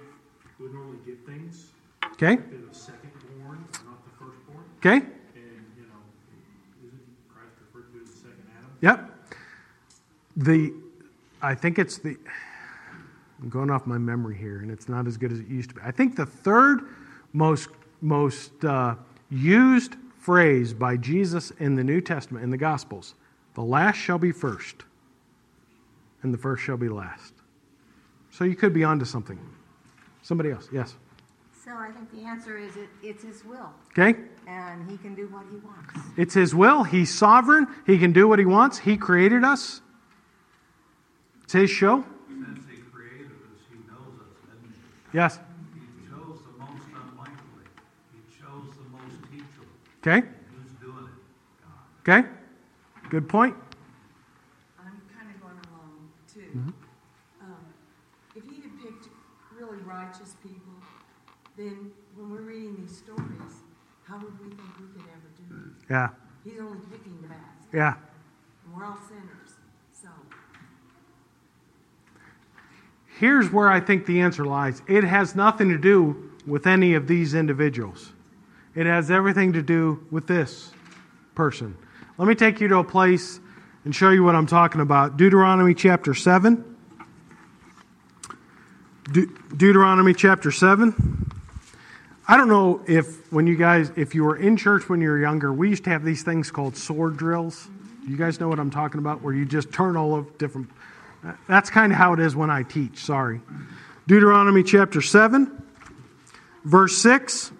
who 0.57 0.63
would 0.63 0.73
normally 0.73 0.97
get 1.05 1.23
things, 1.27 1.67
Okay? 2.13 2.37
they're 2.37 2.59
the 2.67 2.73
second 2.73 3.11
born, 3.37 3.63
not 3.85 4.03
the 4.03 4.25
firstborn? 4.25 4.63
Okay? 4.77 4.95
And, 4.95 5.65
you 5.77 5.83
know, 5.83 6.01
isn't 6.87 7.05
Christ 7.29 7.53
referred 7.71 7.93
to 7.93 8.01
as 8.01 8.09
the 8.09 8.17
second 8.17 8.45
Adam? 8.57 8.71
Yep. 8.81 9.11
The 10.37 10.73
I 11.41 11.55
think 11.55 11.79
it's 11.79 11.97
the 11.97 12.17
I'm 13.41 13.49
going 13.49 13.71
off 13.71 13.87
my 13.87 13.97
memory 13.97 14.37
here, 14.37 14.59
and 14.59 14.69
it's 14.69 14.87
not 14.87 15.07
as 15.07 15.17
good 15.17 15.31
as 15.31 15.39
it 15.39 15.47
used 15.47 15.69
to 15.69 15.75
be. 15.75 15.81
I 15.83 15.91
think 15.91 16.15
the 16.15 16.25
third 16.25 16.81
most 17.33 17.69
most 18.01 18.63
uh, 18.65 18.95
used 19.29 19.95
phrase 20.19 20.73
by 20.73 20.97
Jesus 20.97 21.51
in 21.59 21.75
the 21.75 21.83
New 21.83 22.01
Testament 22.01 22.43
in 22.43 22.49
the 22.49 22.57
Gospels: 22.57 23.15
"The 23.55 23.61
last 23.61 23.97
shall 23.97 24.19
be 24.19 24.31
first, 24.31 24.83
and 26.21 26.33
the 26.33 26.37
first 26.37 26.63
shall 26.63 26.77
be 26.77 26.89
last." 26.89 27.33
So 28.29 28.43
you 28.43 28.55
could 28.55 28.73
be 28.73 28.83
onto 28.83 29.05
something. 29.05 29.39
Somebody 30.21 30.51
else, 30.51 30.69
yes. 30.71 30.95
So 31.65 31.71
I 31.75 31.91
think 31.91 32.11
the 32.11 32.21
answer 32.21 32.57
is 32.57 32.75
it, 32.75 32.89
it's 33.03 33.23
his 33.23 33.43
will, 33.43 33.69
Okay. 33.91 34.15
and 34.47 34.89
he 34.89 34.97
can 34.97 35.13
do 35.15 35.27
what 35.27 35.45
he 35.51 35.57
wants. 35.57 35.93
It's 36.17 36.33
His 36.33 36.53
will. 36.55 36.83
He's 36.83 37.13
sovereign. 37.13 37.67
He 37.85 37.97
can 37.97 38.11
do 38.13 38.27
what 38.27 38.39
He 38.39 38.45
wants. 38.45 38.79
He 38.79 38.97
created 38.97 39.43
us. 39.43 39.81
It's 41.43 41.53
His 41.53 41.69
show. 41.69 42.03
Since 42.27 42.59
he 42.69 42.77
created 42.91 43.27
us, 43.27 43.59
he 43.69 43.77
knows 43.87 44.19
us, 44.19 44.33
doesn't 44.47 44.73
he? 44.73 45.00
Yes. 45.13 45.39
He 45.73 46.07
chose 46.07 46.39
the 46.45 46.57
most 46.59 46.87
unlikely. 46.87 47.65
He 48.13 48.19
chose 48.31 48.75
the 48.77 48.87
most 48.95 49.21
teachable. 49.29 49.67
Okay. 49.99 50.25
Who's 50.55 50.71
doing 50.79 51.09
it? 51.09 52.03
God. 52.05 52.21
Okay. 52.21 52.27
Good 53.09 53.27
point. 53.27 53.55
I'm 54.79 55.01
kind 55.13 55.29
of 55.35 55.41
going 55.41 55.59
along 55.69 56.09
too. 56.33 56.39
Mm-hmm. 56.57 56.69
Um, 57.41 57.65
if 58.35 58.43
he 58.45 58.61
had 58.61 58.71
picked 58.81 59.09
really 59.59 59.77
righteous 59.83 60.35
people, 60.41 60.73
then 61.57 61.91
when 62.15 62.29
we're 62.31 62.41
reading 62.41 62.77
these 62.79 62.97
stories, 62.97 63.63
how 64.07 64.17
would 64.17 64.39
we 64.39 64.47
think 64.55 64.61
we 64.79 64.87
could 64.93 65.09
ever 65.11 65.29
do 65.37 65.55
it? 65.55 65.85
Yeah. 65.89 66.09
He's 66.43 66.59
only 66.59 66.79
picking 66.89 67.21
the 67.21 67.27
best, 67.27 67.67
Yeah. 67.73 67.93
and 68.65 68.73
we're 68.75 68.85
all 68.85 68.97
sinners. 69.07 69.59
So, 69.93 70.07
Here's 73.21 73.51
where 73.51 73.69
I 73.69 73.79
think 73.79 74.07
the 74.07 74.21
answer 74.21 74.43
lies 74.43 74.81
it 74.87 75.03
has 75.03 75.35
nothing 75.35 75.69
to 75.69 75.77
do 75.77 76.31
with 76.47 76.65
any 76.65 76.95
of 76.95 77.05
these 77.05 77.35
individuals, 77.35 78.13
it 78.73 78.87
has 78.87 79.11
everything 79.11 79.53
to 79.53 79.61
do 79.61 80.03
with 80.09 80.25
this 80.25 80.71
person. 81.35 81.77
Let 82.17 82.27
me 82.27 82.33
take 82.33 82.59
you 82.59 82.67
to 82.69 82.79
a 82.79 82.83
place 82.83 83.39
and 83.85 83.95
show 83.95 84.09
you 84.09 84.23
what 84.23 84.35
I'm 84.35 84.47
talking 84.47 84.81
about. 84.81 85.17
Deuteronomy 85.17 85.75
chapter 85.75 86.15
7. 86.15 86.65
De- 89.11 89.27
Deuteronomy 89.55 90.15
chapter 90.15 90.51
7. 90.51 91.31
I 92.27 92.37
don't 92.37 92.49
know 92.49 92.81
if 92.87 93.31
when 93.31 93.45
you 93.45 93.55
guys, 93.55 93.91
if 93.95 94.15
you 94.15 94.23
were 94.23 94.37
in 94.37 94.57
church 94.57 94.89
when 94.89 94.99
you 94.99 95.09
were 95.09 95.19
younger, 95.19 95.53
we 95.53 95.69
used 95.69 95.83
to 95.83 95.91
have 95.91 96.03
these 96.03 96.23
things 96.23 96.49
called 96.49 96.75
sword 96.75 97.17
drills. 97.17 97.67
You 98.07 98.17
guys 98.17 98.39
know 98.39 98.47
what 98.47 98.59
I'm 98.59 98.71
talking 98.71 98.97
about, 98.97 99.21
where 99.21 99.35
you 99.35 99.45
just 99.45 99.71
turn 99.71 99.95
all 99.95 100.15
of 100.15 100.39
different. 100.39 100.71
That's 101.47 101.69
kind 101.69 101.91
of 101.91 101.97
how 101.97 102.13
it 102.13 102.19
is 102.19 102.35
when 102.35 102.49
I 102.49 102.63
teach. 102.63 103.03
Sorry. 103.05 103.41
Deuteronomy 104.07 104.63
chapter 104.63 105.01
7, 105.01 105.63
verse 106.63 106.97
6. 106.97 107.51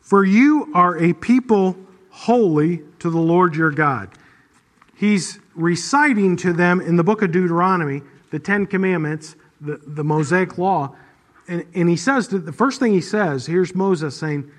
For 0.00 0.24
you 0.24 0.70
are 0.74 0.98
a 0.98 1.12
people 1.12 1.76
holy 2.10 2.82
to 2.98 3.10
the 3.10 3.18
Lord 3.18 3.54
your 3.54 3.70
God. 3.70 4.10
He's 4.94 5.38
reciting 5.54 6.36
to 6.38 6.52
them 6.52 6.80
in 6.80 6.96
the 6.96 7.04
book 7.04 7.22
of 7.22 7.32
Deuteronomy 7.32 8.02
the 8.30 8.38
Ten 8.38 8.66
Commandments, 8.66 9.34
the, 9.60 9.80
the 9.86 10.04
Mosaic 10.04 10.58
Law. 10.58 10.94
And, 11.48 11.66
and 11.74 11.88
he 11.88 11.96
says, 11.96 12.28
that 12.28 12.46
the 12.46 12.52
first 12.52 12.78
thing 12.80 12.92
he 12.92 13.00
says, 13.00 13.46
here's 13.46 13.74
Moses 13.74 14.16
saying, 14.16 14.50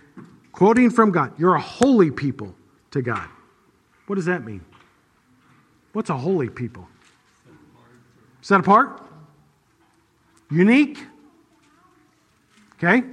quoting 0.52 0.90
from 0.90 1.12
God, 1.12 1.34
You're 1.38 1.56
a 1.56 1.62
holy 1.62 2.12
people 2.12 2.56
to 2.92 3.02
God. 3.02 3.28
What 4.08 4.16
does 4.16 4.26
that 4.26 4.44
mean? 4.44 4.66
What's 5.94 6.10
a 6.10 6.18
holy 6.18 6.50
people? 6.50 6.88
Set 8.42 8.60
apart? 8.60 9.02
Unique? 10.50 11.04
Okay? 12.76 13.04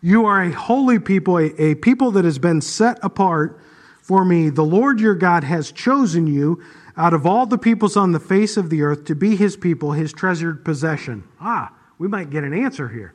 You 0.00 0.26
are 0.26 0.42
a 0.42 0.52
holy 0.52 0.98
people, 0.98 1.38
a, 1.38 1.52
a 1.60 1.74
people 1.76 2.10
that 2.12 2.24
has 2.24 2.38
been 2.38 2.60
set 2.60 2.98
apart 3.02 3.60
for 4.02 4.24
me. 4.24 4.50
The 4.50 4.64
Lord 4.64 5.00
your 5.00 5.14
God 5.14 5.44
has 5.44 5.72
chosen 5.72 6.26
you 6.26 6.62
out 6.96 7.14
of 7.14 7.26
all 7.26 7.46
the 7.46 7.58
peoples 7.58 7.96
on 7.96 8.12
the 8.12 8.20
face 8.20 8.56
of 8.56 8.70
the 8.70 8.82
earth 8.82 9.04
to 9.06 9.14
be 9.14 9.36
his 9.36 9.56
people, 9.56 9.92
his 9.92 10.12
treasured 10.12 10.64
possession. 10.64 11.24
Ah, 11.40 11.72
we 11.98 12.06
might 12.06 12.30
get 12.30 12.44
an 12.44 12.52
answer 12.52 12.88
here. 12.88 13.14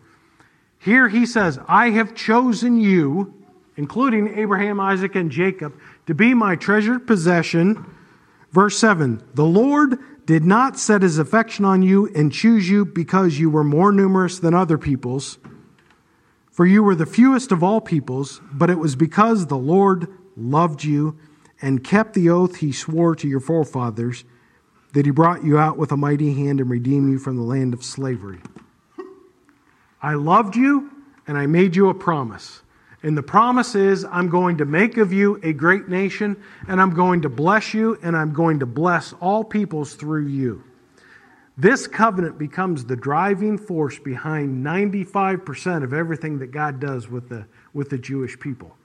Here 0.80 1.10
he 1.10 1.26
says, 1.26 1.60
I 1.68 1.92
have 1.92 2.16
chosen 2.16 2.80
you, 2.80 3.34
including 3.76 4.38
Abraham, 4.38 4.80
Isaac, 4.80 5.16
and 5.16 5.32
Jacob, 5.32 5.74
to 6.08 6.14
be 6.14 6.34
my 6.34 6.56
treasured 6.56 7.06
possession. 7.06 7.86
Verse 8.52 8.78
7 8.78 9.22
The 9.34 9.46
Lord 9.46 10.00
did 10.26 10.46
not 10.46 10.78
set 10.78 11.02
his 11.02 11.18
affection 11.18 11.66
on 11.66 11.82
you 11.82 12.08
and 12.16 12.32
choose 12.32 12.70
you 12.70 12.86
because 12.86 13.40
you 13.40 13.50
were 13.50 13.64
more 13.64 13.92
numerous 13.92 14.40
than 14.40 14.54
other 14.54 14.78
peoples, 14.78 15.40
for 16.52 16.66
you 16.66 16.84
were 16.84 16.96
the 16.96 17.06
fewest 17.06 17.52
of 17.52 17.64
all 17.64 17.82
peoples, 17.82 18.42
but 18.52 18.70
it 18.70 18.80
was 18.80 18.96
because 18.96 19.48
the 19.48 19.58
Lord 19.58 20.08
loved 20.36 20.84
you 20.84 21.18
and 21.62 21.84
kept 21.84 22.14
the 22.14 22.30
oath 22.30 22.58
he 22.58 22.72
swore 22.72 23.16
to 23.16 23.28
your 23.28 23.40
forefathers 23.40 24.24
that 24.94 25.06
he 25.06 25.12
brought 25.12 25.44
you 25.44 25.58
out 25.58 25.78
with 25.78 25.92
a 25.92 25.98
mighty 25.98 26.34
hand 26.34 26.60
and 26.60 26.70
redeemed 26.70 27.12
you 27.12 27.20
from 27.20 27.36
the 27.38 27.44
land 27.44 27.74
of 27.74 27.84
slavery. 27.84 28.40
I 30.02 30.16
loved 30.16 30.56
you 30.56 30.92
and 31.28 31.38
I 31.38 31.46
made 31.46 31.76
you 31.76 31.90
a 31.90 31.94
promise. 31.94 32.62
And 33.02 33.18
the 33.18 33.24
promise 33.24 33.76
is, 33.76 34.04
I'm 34.04 34.30
going 34.30 34.58
to 34.58 34.66
make 34.66 34.98
of 34.98 35.14
you 35.14 35.40
a 35.42 35.54
great 35.54 35.88
nation, 35.88 36.42
and 36.68 36.82
I'm 36.82 36.94
going 36.94 37.22
to 37.22 37.30
bless 37.30 37.74
you, 37.74 37.98
and 38.04 38.16
I'm 38.16 38.34
going 38.34 38.60
to 38.60 38.66
bless 38.66 39.14
all 39.14 39.44
peoples 39.44 39.94
through 39.94 40.28
you. 40.28 40.64
This 41.58 41.88
covenant 41.88 42.38
becomes 42.38 42.86
the 42.86 42.96
driving 42.96 43.58
force 43.58 44.00
behind 44.00 44.66
95% 44.66 45.84
of 45.84 45.94
everything 45.94 46.40
that 46.40 46.52
God 46.52 46.80
does 46.80 47.10
with 47.10 47.30
the, 47.30 47.46
with 47.74 47.90
the 47.90 47.98
Jewish 47.98 48.40
people. 48.40 48.76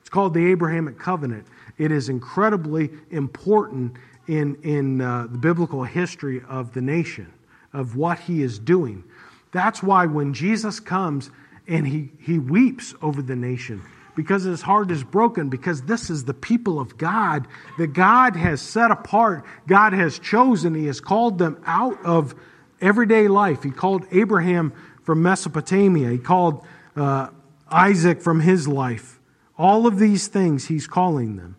It's 0.00 0.10
called 0.10 0.34
the 0.34 0.50
Abrahamic 0.50 0.98
covenant. 0.98 1.46
It 1.78 1.92
is 1.92 2.08
incredibly 2.08 2.90
important 3.10 3.96
in, 4.26 4.54
in 4.62 5.00
uh, 5.00 5.28
the 5.30 5.38
biblical 5.38 5.82
history 5.82 6.42
of 6.48 6.72
the 6.72 6.80
nation, 6.80 7.32
of 7.72 7.96
what 7.96 8.18
he 8.18 8.42
is 8.42 8.58
doing. 8.58 9.04
That's 9.52 9.82
why 9.82 10.06
when 10.06 10.32
Jesus 10.34 10.78
comes, 10.78 11.30
and 11.68 11.86
he, 11.86 12.10
he 12.20 12.38
weeps 12.38 12.94
over 13.02 13.22
the 13.22 13.36
nation 13.36 13.82
because 14.14 14.42
his 14.42 14.62
heart 14.62 14.90
is 14.90 15.02
broken 15.02 15.48
because 15.48 15.82
this 15.82 16.10
is 16.10 16.24
the 16.24 16.34
people 16.34 16.78
of 16.78 16.98
God 16.98 17.46
that 17.78 17.88
God 17.88 18.36
has 18.36 18.60
set 18.60 18.90
apart, 18.90 19.44
God 19.66 19.92
has 19.92 20.18
chosen. 20.18 20.74
He 20.74 20.86
has 20.86 21.00
called 21.00 21.38
them 21.38 21.62
out 21.64 22.04
of 22.04 22.34
everyday 22.80 23.28
life. 23.28 23.62
He 23.62 23.70
called 23.70 24.04
Abraham 24.10 24.72
from 25.02 25.22
Mesopotamia, 25.22 26.10
he 26.10 26.18
called 26.18 26.64
uh, 26.94 27.28
Isaac 27.70 28.20
from 28.20 28.40
his 28.40 28.68
life. 28.68 29.18
All 29.56 29.86
of 29.86 29.98
these 29.98 30.28
things 30.28 30.66
he's 30.66 30.86
calling 30.86 31.36
them. 31.36 31.56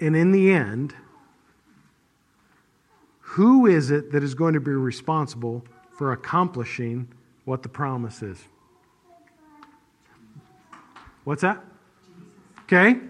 And 0.00 0.14
in 0.14 0.32
the 0.32 0.52
end, 0.52 0.94
who 3.20 3.66
is 3.66 3.90
it 3.90 4.12
that 4.12 4.22
is 4.22 4.34
going 4.34 4.54
to 4.54 4.60
be 4.60 4.70
responsible 4.70 5.64
for 5.98 6.12
accomplishing 6.12 7.08
what 7.44 7.64
the 7.64 7.68
promise 7.68 8.22
is? 8.22 8.38
What's 11.24 11.42
that? 11.42 11.62
Okay. 12.62 13.00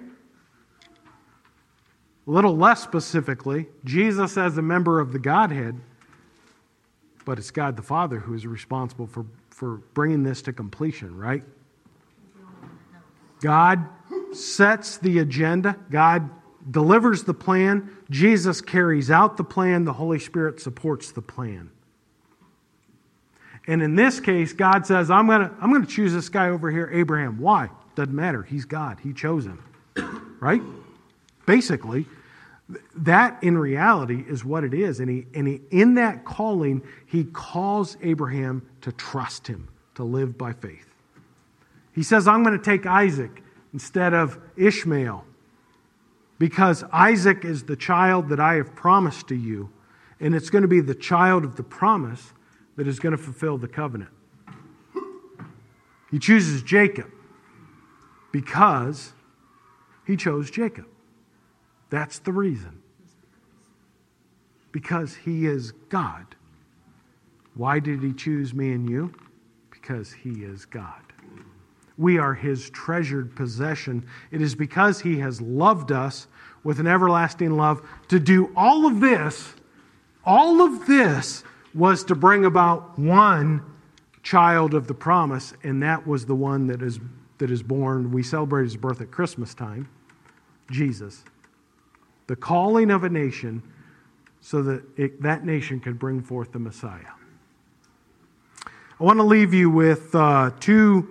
A 2.26 2.30
little 2.30 2.56
less 2.56 2.82
specifically, 2.82 3.66
Jesus 3.84 4.38
as 4.38 4.56
a 4.56 4.62
member 4.62 5.00
of 5.00 5.12
the 5.12 5.18
Godhead, 5.18 5.78
but 7.26 7.38
it's 7.38 7.50
God 7.50 7.76
the 7.76 7.82
Father 7.82 8.20
who 8.20 8.32
is 8.32 8.46
responsible 8.46 9.06
for, 9.06 9.26
for 9.50 9.76
bringing 9.92 10.22
this 10.22 10.40
to 10.42 10.52
completion, 10.54 11.14
right? 11.14 11.44
God 13.40 13.84
sets 14.32 14.96
the 14.96 15.18
agenda, 15.18 15.76
God 15.90 16.30
delivers 16.70 17.22
the 17.24 17.34
plan, 17.34 17.94
Jesus 18.08 18.62
carries 18.62 19.10
out 19.10 19.36
the 19.36 19.44
plan, 19.44 19.84
the 19.84 19.92
Holy 19.92 20.18
Spirit 20.18 20.58
supports 20.58 21.12
the 21.12 21.22
plan. 21.22 21.70
And 23.68 23.82
in 23.82 23.94
this 23.94 24.18
case, 24.18 24.54
God 24.54 24.86
says, 24.86 25.10
I'm 25.10 25.26
going 25.26 25.42
to 25.42 25.54
I'm 25.60 25.70
going 25.70 25.84
to 25.84 25.90
choose 25.90 26.12
this 26.12 26.30
guy 26.30 26.48
over 26.48 26.70
here, 26.70 26.90
Abraham. 26.92 27.38
Why? 27.38 27.68
Doesn't 27.94 28.14
matter. 28.14 28.42
He's 28.42 28.64
God. 28.64 28.98
He 29.00 29.12
chose 29.12 29.44
him. 29.44 29.62
right? 30.40 30.62
Basically, 31.46 32.06
that 32.96 33.42
in 33.42 33.58
reality 33.58 34.24
is 34.26 34.44
what 34.44 34.64
it 34.64 34.74
is. 34.74 35.00
And, 35.00 35.10
he, 35.10 35.26
and 35.34 35.46
he, 35.46 35.60
in 35.70 35.94
that 35.94 36.24
calling, 36.24 36.82
he 37.06 37.24
calls 37.24 37.96
Abraham 38.02 38.66
to 38.82 38.92
trust 38.92 39.46
him, 39.46 39.68
to 39.94 40.04
live 40.04 40.36
by 40.36 40.52
faith. 40.52 40.86
He 41.92 42.02
says, 42.02 42.28
I'm 42.28 42.42
going 42.42 42.56
to 42.58 42.64
take 42.64 42.86
Isaac 42.86 43.42
instead 43.72 44.14
of 44.14 44.38
Ishmael 44.56 45.24
because 46.38 46.84
Isaac 46.92 47.44
is 47.44 47.64
the 47.64 47.76
child 47.76 48.28
that 48.28 48.40
I 48.40 48.54
have 48.54 48.74
promised 48.74 49.28
to 49.28 49.34
you, 49.34 49.70
and 50.20 50.34
it's 50.34 50.50
going 50.50 50.62
to 50.62 50.68
be 50.68 50.80
the 50.80 50.94
child 50.94 51.44
of 51.44 51.56
the 51.56 51.62
promise 51.62 52.32
that 52.78 52.86
is 52.86 53.00
going 53.00 53.10
to 53.10 53.18
fulfill 53.18 53.58
the 53.58 53.66
covenant. 53.66 54.10
He 56.12 56.20
chooses 56.20 56.62
Jacob 56.62 57.10
because 58.30 59.12
he 60.06 60.16
chose 60.16 60.48
Jacob. 60.48 60.86
That's 61.90 62.20
the 62.20 62.30
reason. 62.30 62.80
Because 64.70 65.16
he 65.16 65.46
is 65.46 65.72
God. 65.88 66.36
Why 67.54 67.80
did 67.80 68.00
he 68.00 68.12
choose 68.12 68.54
me 68.54 68.70
and 68.70 68.88
you? 68.88 69.12
Because 69.72 70.12
he 70.12 70.44
is 70.44 70.64
God. 70.64 71.02
We 71.96 72.16
are 72.16 72.34
his 72.34 72.70
treasured 72.70 73.34
possession. 73.34 74.06
It 74.30 74.40
is 74.40 74.54
because 74.54 75.00
he 75.00 75.18
has 75.18 75.40
loved 75.40 75.90
us 75.90 76.28
with 76.62 76.78
an 76.78 76.86
everlasting 76.86 77.56
love 77.56 77.84
to 78.06 78.20
do 78.20 78.52
all 78.54 78.86
of 78.86 79.00
this. 79.00 79.54
All 80.24 80.62
of 80.62 80.86
this 80.86 81.42
was 81.78 82.02
to 82.04 82.16
bring 82.16 82.44
about 82.44 82.98
one 82.98 83.62
child 84.24 84.74
of 84.74 84.88
the 84.88 84.94
promise, 84.94 85.54
and 85.62 85.82
that 85.82 86.04
was 86.06 86.26
the 86.26 86.34
one 86.34 86.66
that 86.66 86.82
is, 86.82 86.98
that 87.38 87.50
is 87.50 87.62
born. 87.62 88.10
We 88.10 88.24
celebrate 88.24 88.64
his 88.64 88.76
birth 88.76 89.00
at 89.00 89.10
Christmas 89.10 89.54
time 89.54 89.88
Jesus. 90.70 91.24
The 92.26 92.36
calling 92.36 92.90
of 92.90 93.04
a 93.04 93.08
nation 93.08 93.62
so 94.40 94.62
that 94.62 94.82
it, 94.96 95.22
that 95.22 95.44
nation 95.44 95.80
could 95.80 95.98
bring 95.98 96.20
forth 96.20 96.52
the 96.52 96.58
Messiah. 96.58 97.12
I 99.00 99.04
want 99.04 99.18
to 99.18 99.24
leave 99.24 99.54
you 99.54 99.70
with 99.70 100.14
uh, 100.14 100.50
two 100.58 101.08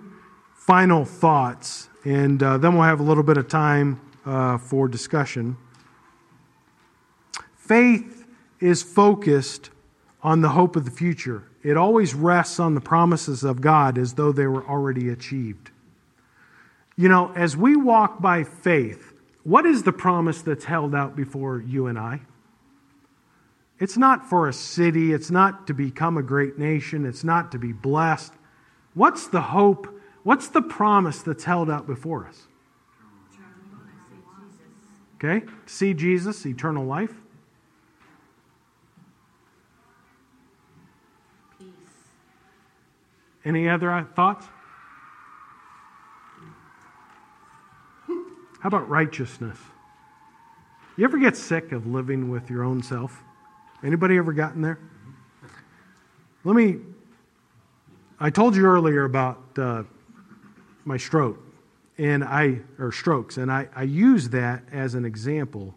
final 0.54 1.04
thoughts, 1.04 1.88
and 2.04 2.42
uh, 2.42 2.58
then 2.58 2.74
we'll 2.74 2.82
have 2.82 3.00
a 3.00 3.02
little 3.02 3.22
bit 3.22 3.38
of 3.38 3.48
time 3.48 4.00
uh, 4.26 4.58
for 4.58 4.86
discussion. 4.86 5.56
Faith 7.56 8.26
is 8.60 8.82
focused 8.82 9.70
on 10.28 10.42
the 10.42 10.50
hope 10.50 10.76
of 10.76 10.84
the 10.84 10.90
future. 10.90 11.42
It 11.62 11.78
always 11.78 12.14
rests 12.14 12.60
on 12.60 12.74
the 12.74 12.82
promises 12.82 13.44
of 13.44 13.62
God 13.62 13.96
as 13.96 14.12
though 14.12 14.30
they 14.30 14.46
were 14.46 14.62
already 14.62 15.08
achieved. 15.08 15.70
You 16.96 17.08
know, 17.08 17.32
as 17.34 17.56
we 17.56 17.76
walk 17.76 18.20
by 18.20 18.44
faith, 18.44 19.14
what 19.42 19.64
is 19.64 19.84
the 19.84 19.92
promise 19.92 20.42
that's 20.42 20.66
held 20.66 20.94
out 20.94 21.16
before 21.16 21.62
you 21.62 21.86
and 21.86 21.98
I? 21.98 22.20
It's 23.78 23.96
not 23.96 24.28
for 24.28 24.46
a 24.46 24.52
city, 24.52 25.14
it's 25.14 25.30
not 25.30 25.66
to 25.68 25.72
become 25.72 26.18
a 26.18 26.22
great 26.22 26.58
nation, 26.58 27.06
it's 27.06 27.24
not 27.24 27.50
to 27.52 27.58
be 27.58 27.72
blessed. 27.72 28.34
What's 28.92 29.28
the 29.28 29.40
hope? 29.40 29.98
What's 30.24 30.48
the 30.48 30.60
promise 30.60 31.22
that's 31.22 31.44
held 31.44 31.70
out 31.70 31.86
before 31.86 32.26
us? 32.26 32.48
Okay? 35.14 35.46
See 35.64 35.94
Jesus, 35.94 36.44
eternal 36.44 36.84
life. 36.84 37.14
Any 43.48 43.66
other 43.66 44.06
thoughts? 44.14 44.46
How 48.06 48.66
about 48.66 48.90
righteousness? 48.90 49.56
You 50.98 51.04
ever 51.04 51.16
get 51.16 51.34
sick 51.34 51.72
of 51.72 51.86
living 51.86 52.28
with 52.28 52.50
your 52.50 52.62
own 52.62 52.82
self? 52.82 53.22
Anybody 53.82 54.18
ever 54.18 54.34
gotten 54.34 54.60
there? 54.60 54.78
Let 56.44 56.56
me. 56.56 56.76
I 58.20 58.28
told 58.28 58.54
you 58.54 58.66
earlier 58.66 59.04
about 59.04 59.40
uh, 59.56 59.84
my 60.84 60.98
stroke, 60.98 61.40
and 61.96 62.22
I 62.22 62.58
or 62.78 62.92
strokes, 62.92 63.38
and 63.38 63.50
I, 63.50 63.66
I 63.74 63.84
use 63.84 64.28
that 64.28 64.62
as 64.70 64.94
an 64.94 65.06
example 65.06 65.74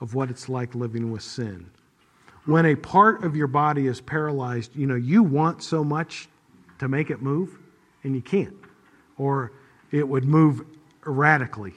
of 0.00 0.16
what 0.16 0.28
it's 0.28 0.48
like 0.48 0.74
living 0.74 1.12
with 1.12 1.22
sin. 1.22 1.70
When 2.46 2.66
a 2.66 2.74
part 2.74 3.22
of 3.22 3.36
your 3.36 3.46
body 3.46 3.86
is 3.86 4.00
paralyzed, 4.00 4.74
you 4.74 4.88
know 4.88 4.96
you 4.96 5.22
want 5.22 5.62
so 5.62 5.84
much 5.84 6.28
to 6.82 6.88
make 6.88 7.10
it 7.10 7.22
move, 7.22 7.60
and 8.02 8.12
you 8.12 8.20
can't. 8.20 8.56
Or 9.16 9.52
it 9.92 10.06
would 10.06 10.24
move 10.24 10.62
erratically. 11.06 11.74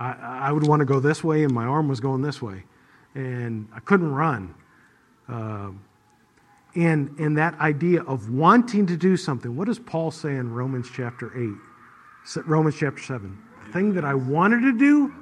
I, 0.00 0.12
I 0.48 0.52
would 0.52 0.66
want 0.66 0.80
to 0.80 0.86
go 0.86 0.98
this 0.98 1.22
way, 1.22 1.44
and 1.44 1.52
my 1.52 1.66
arm 1.66 1.88
was 1.88 2.00
going 2.00 2.22
this 2.22 2.40
way, 2.40 2.64
and 3.14 3.68
I 3.74 3.80
couldn't 3.80 4.10
run. 4.10 4.54
Uh, 5.28 5.72
and, 6.74 7.14
and 7.18 7.36
that 7.36 7.60
idea 7.60 8.02
of 8.04 8.30
wanting 8.30 8.86
to 8.86 8.96
do 8.96 9.18
something, 9.18 9.54
what 9.54 9.66
does 9.66 9.78
Paul 9.78 10.10
say 10.10 10.36
in 10.36 10.50
Romans 10.50 10.88
chapter 10.90 11.30
8? 12.34 12.46
Romans 12.46 12.76
chapter 12.78 13.02
7. 13.02 13.38
The 13.66 13.72
thing 13.72 13.92
that 13.92 14.06
I 14.06 14.14
wanted 14.14 14.62
to 14.62 14.72
do, 14.78 15.14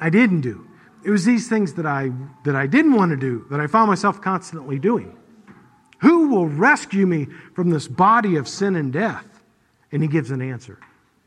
I 0.00 0.10
didn't 0.10 0.40
do. 0.40 0.66
It 1.04 1.10
was 1.10 1.24
these 1.24 1.48
things 1.48 1.74
that 1.74 1.86
I, 1.86 2.10
that 2.44 2.56
I 2.56 2.66
didn't 2.66 2.94
want 2.94 3.10
to 3.12 3.16
do 3.16 3.46
that 3.48 3.60
I 3.60 3.68
found 3.68 3.88
myself 3.88 4.20
constantly 4.20 4.80
doing. 4.80 5.16
Who 6.00 6.28
will 6.28 6.46
rescue 6.46 7.06
me 7.06 7.28
from 7.54 7.70
this 7.70 7.88
body 7.88 8.36
of 8.36 8.48
sin 8.48 8.76
and 8.76 8.92
death? 8.92 9.26
And 9.92 10.02
he 10.02 10.08
gives 10.08 10.30
an 10.30 10.40
answer. 10.40 10.78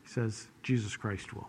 He 0.02 0.08
says, 0.08 0.48
Jesus 0.62 0.96
Christ 0.96 1.34
will. 1.34 1.48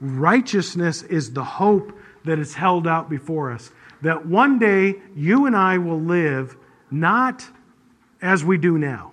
Righteousness 0.00 1.02
is 1.02 1.32
the 1.32 1.44
hope 1.44 1.92
that 2.24 2.38
is 2.38 2.54
held 2.54 2.86
out 2.86 3.10
before 3.10 3.52
us. 3.52 3.70
That 4.02 4.26
one 4.26 4.58
day 4.58 4.96
you 5.14 5.46
and 5.46 5.54
I 5.54 5.78
will 5.78 6.00
live 6.00 6.56
not 6.90 7.46
as 8.22 8.44
we 8.44 8.58
do 8.58 8.78
now. 8.78 9.12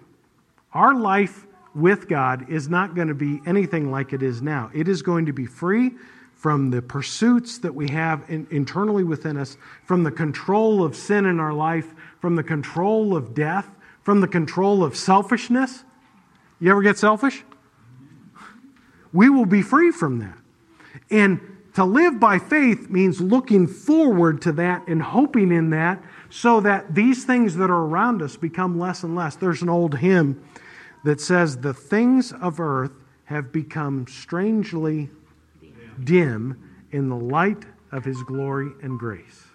Our 0.73 0.95
life 0.95 1.45
with 1.75 2.07
God 2.07 2.49
is 2.49 2.69
not 2.69 2.95
going 2.95 3.09
to 3.09 3.13
be 3.13 3.41
anything 3.45 3.91
like 3.91 4.13
it 4.13 4.23
is 4.23 4.41
now. 4.41 4.71
It 4.73 4.87
is 4.87 5.01
going 5.01 5.27
to 5.27 5.33
be 5.33 5.45
free 5.45 5.91
from 6.33 6.69
the 6.69 6.81
pursuits 6.81 7.57
that 7.59 7.73
we 7.73 7.89
have 7.89 8.23
in, 8.29 8.47
internally 8.51 9.03
within 9.03 9.37
us, 9.37 9.57
from 9.85 10.03
the 10.03 10.11
control 10.11 10.83
of 10.83 10.95
sin 10.95 11.25
in 11.25 11.39
our 11.39 11.53
life, 11.53 11.93
from 12.19 12.35
the 12.35 12.43
control 12.43 13.15
of 13.15 13.33
death, 13.33 13.69
from 14.03 14.21
the 14.21 14.27
control 14.27 14.83
of 14.83 14.95
selfishness. 14.95 15.83
You 16.59 16.71
ever 16.71 16.81
get 16.81 16.97
selfish? 16.97 17.43
We 19.13 19.29
will 19.29 19.45
be 19.45 19.61
free 19.61 19.91
from 19.91 20.19
that. 20.19 20.37
And 21.09 21.39
to 21.75 21.85
live 21.85 22.19
by 22.19 22.39
faith 22.39 22.89
means 22.89 23.21
looking 23.21 23.67
forward 23.67 24.41
to 24.41 24.51
that 24.53 24.87
and 24.87 25.01
hoping 25.01 25.51
in 25.51 25.69
that 25.69 26.01
so 26.29 26.59
that 26.61 26.95
these 26.95 27.23
things 27.23 27.55
that 27.57 27.69
are 27.69 27.85
around 27.85 28.21
us 28.21 28.35
become 28.35 28.79
less 28.79 29.03
and 29.03 29.15
less. 29.15 29.35
There's 29.35 29.61
an 29.61 29.69
old 29.69 29.97
hymn 29.97 30.43
that 31.03 31.21
says, 31.21 31.57
The 31.57 31.73
things 31.73 32.33
of 32.33 32.59
earth 32.59 32.91
have 33.25 33.51
become 33.51 34.07
strangely 34.07 35.09
dim 36.03 36.57
in 36.91 37.09
the 37.09 37.15
light 37.15 37.65
of 37.91 38.05
his 38.05 38.21
glory 38.23 38.71
and 38.81 38.97
grace. 38.97 39.46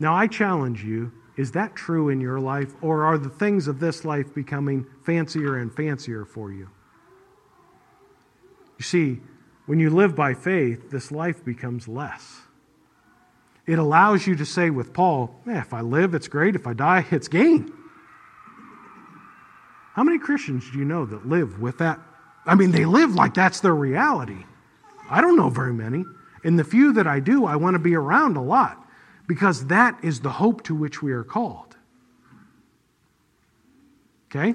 Now, 0.00 0.14
I 0.14 0.26
challenge 0.26 0.84
you 0.84 1.12
is 1.38 1.52
that 1.52 1.76
true 1.76 2.08
in 2.08 2.20
your 2.20 2.40
life, 2.40 2.74
or 2.82 3.04
are 3.04 3.16
the 3.16 3.28
things 3.28 3.68
of 3.68 3.78
this 3.78 4.04
life 4.04 4.34
becoming 4.34 4.84
fancier 5.04 5.56
and 5.56 5.72
fancier 5.72 6.24
for 6.24 6.50
you? 6.50 6.68
You 8.76 8.82
see, 8.82 9.20
when 9.66 9.78
you 9.78 9.88
live 9.88 10.16
by 10.16 10.34
faith, 10.34 10.90
this 10.90 11.12
life 11.12 11.44
becomes 11.44 11.86
less. 11.86 12.40
It 13.68 13.78
allows 13.78 14.26
you 14.26 14.34
to 14.34 14.44
say 14.44 14.70
with 14.70 14.92
Paul, 14.92 15.32
eh, 15.46 15.60
if 15.60 15.72
I 15.72 15.80
live, 15.80 16.12
it's 16.12 16.26
great. 16.26 16.56
If 16.56 16.66
I 16.66 16.72
die, 16.72 17.06
it's 17.12 17.28
gain. 17.28 17.72
How 19.94 20.02
many 20.02 20.18
Christians 20.18 20.68
do 20.72 20.78
you 20.78 20.84
know 20.84 21.06
that 21.06 21.28
live 21.28 21.60
with 21.60 21.78
that? 21.78 22.00
I 22.46 22.56
mean, 22.56 22.72
they 22.72 22.84
live 22.84 23.14
like 23.14 23.34
that's 23.34 23.60
their 23.60 23.74
reality. 23.76 24.44
I 25.08 25.20
don't 25.20 25.36
know 25.36 25.50
very 25.50 25.72
many. 25.72 26.04
And 26.42 26.58
the 26.58 26.64
few 26.64 26.92
that 26.94 27.06
I 27.06 27.20
do, 27.20 27.44
I 27.44 27.54
want 27.54 27.74
to 27.74 27.78
be 27.78 27.94
around 27.94 28.36
a 28.36 28.42
lot 28.42 28.87
because 29.28 29.66
that 29.66 30.02
is 30.02 30.20
the 30.20 30.30
hope 30.30 30.64
to 30.64 30.74
which 30.74 31.00
we 31.02 31.12
are 31.12 31.22
called. 31.22 31.76
Okay? 34.28 34.54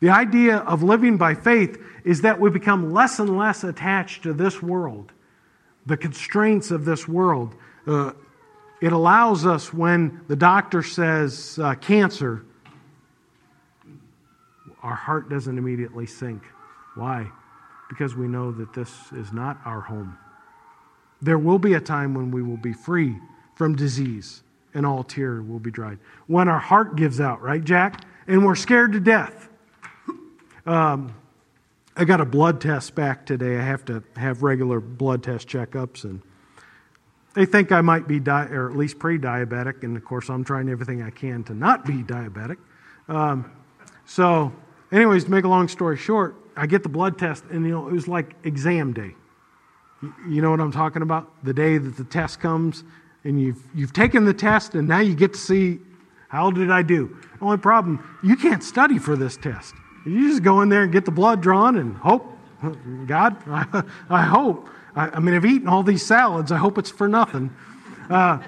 The 0.00 0.08
idea 0.08 0.58
of 0.58 0.82
living 0.82 1.18
by 1.18 1.34
faith 1.34 1.78
is 2.04 2.22
that 2.22 2.40
we 2.40 2.48
become 2.48 2.92
less 2.92 3.18
and 3.18 3.36
less 3.36 3.64
attached 3.64 4.22
to 4.22 4.32
this 4.32 4.62
world, 4.62 5.12
the 5.84 5.96
constraints 5.96 6.70
of 6.70 6.84
this 6.84 7.06
world. 7.06 7.54
Uh, 7.86 8.12
it 8.80 8.92
allows 8.92 9.44
us 9.46 9.72
when 9.74 10.20
the 10.28 10.36
doctor 10.36 10.82
says 10.82 11.58
uh, 11.60 11.74
cancer, 11.74 12.44
our 14.82 14.94
heart 14.94 15.28
doesn't 15.28 15.58
immediately 15.58 16.06
sink. 16.06 16.42
Why? 16.94 17.30
Because 17.88 18.14
we 18.16 18.26
know 18.26 18.52
that 18.52 18.72
this 18.74 18.90
is 19.12 19.32
not 19.32 19.58
our 19.64 19.80
home. 19.80 20.16
There 21.20 21.38
will 21.38 21.58
be 21.58 21.74
a 21.74 21.80
time 21.80 22.14
when 22.14 22.30
we 22.30 22.42
will 22.42 22.56
be 22.56 22.72
free 22.72 23.16
from 23.62 23.76
disease 23.76 24.42
and 24.74 24.84
all 24.84 25.04
tear 25.04 25.40
will 25.40 25.60
be 25.60 25.70
dried. 25.70 25.96
When 26.26 26.48
our 26.48 26.58
heart 26.58 26.96
gives 26.96 27.20
out, 27.20 27.40
right, 27.42 27.62
Jack? 27.62 28.04
And 28.26 28.44
we're 28.44 28.56
scared 28.56 28.90
to 28.94 28.98
death. 28.98 29.48
Um, 30.66 31.14
I 31.96 32.04
got 32.04 32.20
a 32.20 32.24
blood 32.24 32.60
test 32.60 32.96
back 32.96 33.24
today. 33.24 33.56
I 33.56 33.62
have 33.62 33.84
to 33.84 34.02
have 34.16 34.42
regular 34.42 34.80
blood 34.80 35.22
test 35.22 35.46
checkups, 35.46 36.02
and 36.02 36.22
they 37.34 37.46
think 37.46 37.70
I 37.70 37.82
might 37.82 38.08
be, 38.08 38.18
di- 38.18 38.48
or 38.50 38.68
at 38.68 38.76
least 38.76 38.98
pre 38.98 39.16
diabetic. 39.16 39.84
And 39.84 39.96
of 39.96 40.04
course, 40.04 40.28
I'm 40.28 40.42
trying 40.42 40.68
everything 40.68 41.00
I 41.00 41.10
can 41.10 41.44
to 41.44 41.54
not 41.54 41.86
be 41.86 42.02
diabetic. 42.02 42.56
Um, 43.06 43.48
so, 44.06 44.52
anyways, 44.90 45.22
to 45.24 45.30
make 45.30 45.44
a 45.44 45.48
long 45.48 45.68
story 45.68 45.96
short, 45.96 46.34
I 46.56 46.66
get 46.66 46.82
the 46.82 46.88
blood 46.88 47.16
test, 47.16 47.44
and 47.48 47.64
you 47.64 47.70
know, 47.70 47.86
it 47.86 47.92
was 47.92 48.08
like 48.08 48.34
exam 48.42 48.92
day. 48.92 49.14
You 50.28 50.42
know 50.42 50.50
what 50.50 50.60
I'm 50.60 50.72
talking 50.72 51.02
about? 51.02 51.30
The 51.44 51.54
day 51.54 51.78
that 51.78 51.96
the 51.96 52.02
test 52.02 52.40
comes, 52.40 52.82
and 53.24 53.40
you've, 53.40 53.62
you've 53.74 53.92
taken 53.92 54.24
the 54.24 54.34
test, 54.34 54.74
and 54.74 54.88
now 54.88 55.00
you 55.00 55.14
get 55.14 55.32
to 55.34 55.38
see 55.38 55.78
how 56.28 56.50
did 56.50 56.70
I 56.70 56.82
do. 56.82 57.16
Only 57.40 57.58
problem, 57.58 58.18
you 58.22 58.36
can't 58.36 58.62
study 58.62 58.98
for 58.98 59.16
this 59.16 59.36
test. 59.36 59.74
You 60.06 60.28
just 60.28 60.42
go 60.42 60.62
in 60.62 60.68
there 60.68 60.82
and 60.82 60.92
get 60.92 61.04
the 61.04 61.10
blood 61.10 61.40
drawn 61.40 61.76
and 61.76 61.96
hope. 61.96 62.26
God, 63.06 63.36
I, 63.46 63.82
I 64.10 64.22
hope. 64.22 64.68
I, 64.94 65.08
I, 65.08 65.20
mean, 65.20 65.34
I've 65.34 65.44
eaten 65.44 65.68
all 65.68 65.82
these 65.82 66.04
salads. 66.04 66.52
I 66.52 66.56
hope 66.56 66.78
it's 66.78 66.90
for 66.90 67.08
nothing. 67.08 67.54
Uh, 68.10 68.38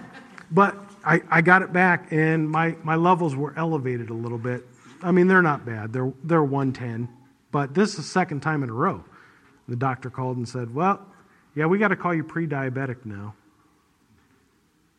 but 0.50 0.76
I, 1.04 1.22
I 1.30 1.40
got 1.40 1.62
it 1.62 1.72
back, 1.72 2.08
and 2.10 2.48
my, 2.48 2.76
my 2.82 2.96
levels 2.96 3.36
were 3.36 3.54
elevated 3.56 4.10
a 4.10 4.14
little 4.14 4.38
bit. 4.38 4.64
I 5.02 5.10
mean, 5.12 5.28
they're 5.28 5.42
not 5.42 5.66
bad. 5.66 5.92
They're, 5.92 6.12
they're 6.24 6.42
110. 6.42 7.08
But 7.52 7.74
this 7.74 7.90
is 7.90 7.96
the 7.96 8.02
second 8.02 8.40
time 8.40 8.62
in 8.62 8.70
a 8.70 8.72
row. 8.72 9.04
The 9.68 9.76
doctor 9.76 10.10
called 10.10 10.36
and 10.36 10.48
said, 10.48 10.74
Well, 10.74 11.06
yeah, 11.54 11.66
we 11.66 11.78
got 11.78 11.88
to 11.88 11.96
call 11.96 12.14
you 12.14 12.24
pre 12.24 12.46
diabetic 12.46 13.04
now. 13.04 13.34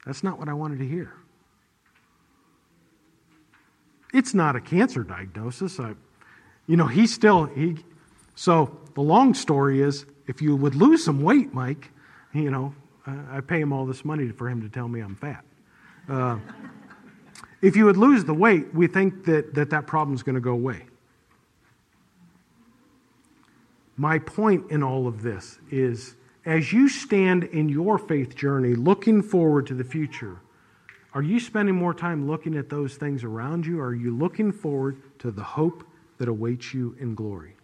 That's 0.05 0.23
not 0.23 0.37
what 0.37 0.49
I 0.49 0.53
wanted 0.53 0.79
to 0.79 0.87
hear. 0.87 1.13
It's 4.13 4.33
not 4.33 4.55
a 4.55 4.61
cancer 4.61 5.03
diagnosis. 5.03 5.79
I, 5.79 5.93
you 6.67 6.77
know, 6.77 6.87
he 6.87 7.07
still, 7.07 7.45
he, 7.45 7.77
so 8.35 8.79
the 8.93 9.01
long 9.01 9.33
story 9.33 9.81
is 9.81 10.05
if 10.27 10.41
you 10.41 10.55
would 10.55 10.75
lose 10.75 11.03
some 11.03 11.21
weight, 11.21 11.53
Mike, 11.53 11.91
you 12.33 12.51
know, 12.51 12.73
I 13.05 13.41
pay 13.41 13.59
him 13.59 13.71
all 13.71 13.85
this 13.85 14.03
money 14.03 14.29
for 14.29 14.49
him 14.49 14.61
to 14.61 14.69
tell 14.69 14.87
me 14.87 14.99
I'm 14.99 15.15
fat. 15.15 15.43
Uh, 16.09 16.37
if 17.61 17.75
you 17.75 17.85
would 17.85 17.97
lose 17.97 18.25
the 18.25 18.33
weight, 18.33 18.73
we 18.73 18.87
think 18.87 19.25
that 19.25 19.53
that, 19.55 19.69
that 19.71 19.87
problem 19.87 20.15
is 20.15 20.23
going 20.23 20.35
to 20.35 20.41
go 20.41 20.51
away. 20.51 20.85
My 23.97 24.19
point 24.19 24.71
in 24.71 24.83
all 24.83 25.07
of 25.07 25.21
this 25.21 25.59
is 25.71 26.15
as 26.45 26.71
you 26.71 26.87
stand 26.87 27.43
in 27.45 27.69
your 27.69 27.97
faith 27.97 28.35
journey 28.35 28.75
looking 28.75 29.21
forward 29.21 29.67
to 29.67 29.73
the 29.73 29.83
future, 29.83 30.39
are 31.13 31.23
you 31.23 31.39
spending 31.39 31.75
more 31.75 31.93
time 31.93 32.27
looking 32.27 32.55
at 32.55 32.69
those 32.69 32.95
things 32.95 33.23
around 33.23 33.65
you? 33.65 33.79
Or 33.79 33.87
are 33.87 33.95
you 33.95 34.15
looking 34.15 34.51
forward 34.51 35.01
to 35.19 35.31
the 35.31 35.43
hope 35.43 35.83
that 36.17 36.27
awaits 36.27 36.73
you 36.73 36.95
in 36.99 37.15
glory? 37.15 37.55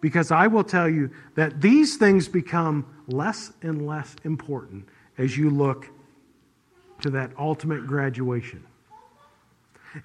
Because 0.00 0.30
I 0.30 0.46
will 0.46 0.62
tell 0.62 0.88
you 0.88 1.10
that 1.34 1.60
these 1.60 1.96
things 1.96 2.28
become 2.28 2.86
less 3.08 3.52
and 3.62 3.86
less 3.86 4.14
important 4.24 4.88
as 5.18 5.36
you 5.36 5.50
look 5.50 5.90
to 7.02 7.10
that 7.10 7.32
ultimate 7.38 7.86
graduation. 7.86 8.64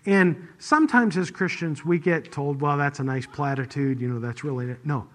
And 0.05 0.47
sometimes 0.57 1.17
as 1.17 1.29
Christians, 1.29 1.85
we 1.85 1.99
get 1.99 2.31
told, 2.31 2.61
well, 2.61 2.77
that's 2.77 2.99
a 2.99 3.03
nice 3.03 3.27
platitude, 3.27 4.01
you 4.01 4.07
know, 4.07 4.19
that's 4.19 4.43
really. 4.43 4.75
No, 4.83 5.07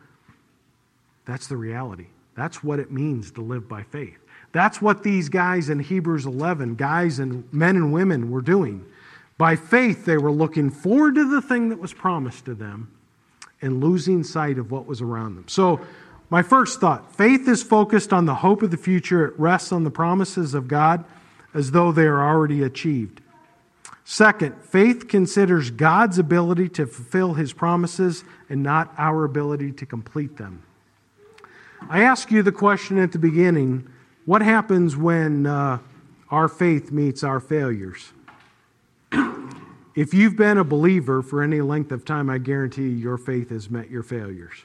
that's 1.24 1.48
the 1.48 1.56
reality. 1.56 2.06
That's 2.38 2.62
what 2.62 2.78
it 2.78 2.92
means 2.92 3.32
to 3.32 3.40
live 3.40 3.68
by 3.68 3.82
faith. 3.82 4.16
That's 4.52 4.80
what 4.80 5.02
these 5.02 5.28
guys 5.28 5.70
in 5.70 5.80
Hebrews 5.80 6.24
11, 6.24 6.76
guys 6.76 7.18
and 7.18 7.52
men 7.52 7.74
and 7.74 7.92
women, 7.92 8.30
were 8.30 8.42
doing. 8.42 8.86
By 9.36 9.56
faith, 9.56 10.04
they 10.04 10.18
were 10.18 10.30
looking 10.30 10.70
forward 10.70 11.16
to 11.16 11.28
the 11.28 11.42
thing 11.42 11.68
that 11.70 11.80
was 11.80 11.92
promised 11.92 12.44
to 12.44 12.54
them 12.54 12.92
and 13.60 13.82
losing 13.82 14.22
sight 14.22 14.56
of 14.56 14.70
what 14.70 14.86
was 14.86 15.02
around 15.02 15.34
them. 15.34 15.48
So, 15.48 15.80
my 16.30 16.42
first 16.42 16.78
thought 16.78 17.12
faith 17.12 17.48
is 17.48 17.64
focused 17.64 18.12
on 18.12 18.26
the 18.26 18.36
hope 18.36 18.62
of 18.62 18.70
the 18.70 18.76
future, 18.76 19.26
it 19.26 19.38
rests 19.38 19.72
on 19.72 19.82
the 19.82 19.90
promises 19.90 20.54
of 20.54 20.68
God 20.68 21.04
as 21.54 21.72
though 21.72 21.90
they 21.90 22.04
are 22.04 22.22
already 22.22 22.62
achieved. 22.62 23.20
Second, 24.04 24.54
faith 24.62 25.08
considers 25.08 25.72
God's 25.72 26.20
ability 26.20 26.68
to 26.70 26.86
fulfill 26.86 27.34
his 27.34 27.52
promises 27.52 28.22
and 28.48 28.62
not 28.62 28.94
our 28.96 29.24
ability 29.24 29.72
to 29.72 29.86
complete 29.86 30.36
them. 30.36 30.62
I 31.88 32.02
asked 32.02 32.30
you 32.30 32.42
the 32.42 32.52
question 32.52 32.98
at 32.98 33.12
the 33.12 33.18
beginning 33.18 33.88
what 34.24 34.42
happens 34.42 34.94
when 34.94 35.46
uh, 35.46 35.78
our 36.30 36.48
faith 36.48 36.92
meets 36.92 37.24
our 37.24 37.40
failures? 37.40 38.12
if 39.94 40.12
you've 40.12 40.36
been 40.36 40.58
a 40.58 40.64
believer 40.64 41.22
for 41.22 41.42
any 41.42 41.62
length 41.62 41.92
of 41.92 42.04
time, 42.04 42.28
I 42.28 42.36
guarantee 42.36 42.88
your 42.90 43.16
faith 43.16 43.48
has 43.48 43.70
met 43.70 43.90
your 43.90 44.02
failures. 44.02 44.64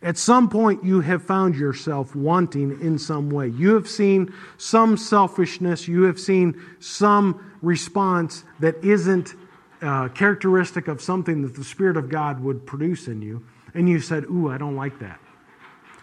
At 0.00 0.16
some 0.16 0.48
point, 0.48 0.84
you 0.84 1.00
have 1.00 1.24
found 1.24 1.56
yourself 1.56 2.14
wanting 2.14 2.80
in 2.80 2.98
some 2.98 3.30
way. 3.30 3.48
You 3.48 3.74
have 3.74 3.88
seen 3.88 4.32
some 4.56 4.96
selfishness, 4.96 5.88
you 5.88 6.02
have 6.04 6.20
seen 6.20 6.60
some 6.78 7.52
response 7.62 8.44
that 8.60 8.76
isn't 8.84 9.34
uh, 9.82 10.08
characteristic 10.10 10.86
of 10.86 11.02
something 11.02 11.42
that 11.42 11.56
the 11.56 11.64
Spirit 11.64 11.96
of 11.96 12.08
God 12.08 12.40
would 12.44 12.64
produce 12.64 13.08
in 13.08 13.20
you, 13.22 13.44
and 13.74 13.88
you 13.88 13.98
said, 13.98 14.24
Ooh, 14.26 14.48
I 14.48 14.56
don't 14.56 14.76
like 14.76 15.00
that. 15.00 15.18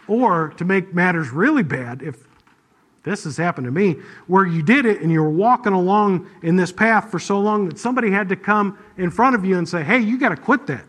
Or 0.10 0.50
to 0.58 0.66
make 0.66 0.94
matters 0.94 1.30
really 1.30 1.62
bad, 1.62 2.02
if 2.02 2.28
this 3.04 3.24
has 3.26 3.38
happened 3.38 3.66
to 3.66 3.72
me, 3.72 3.98
where 4.26 4.46
you 4.46 4.64
did 4.64 4.86
it 4.86 5.02
and 5.02 5.12
you 5.12 5.22
were 5.22 5.30
walking 5.30 5.72
along 5.72 6.28
in 6.42 6.56
this 6.56 6.72
path 6.72 7.12
for 7.12 7.20
so 7.20 7.40
long 7.40 7.70
that 7.70 7.78
somebody 7.78 8.10
had 8.10 8.28
to 8.30 8.36
come 8.36 8.78
in 8.98 9.12
front 9.12 9.36
of 9.36 9.46
you 9.46 9.58
and 9.58 9.70
say, 9.70 9.84
hey, 9.84 10.00
you 10.00 10.18
got 10.18 10.30
to 10.30 10.36
quit 10.36 10.66
that. 10.68 10.84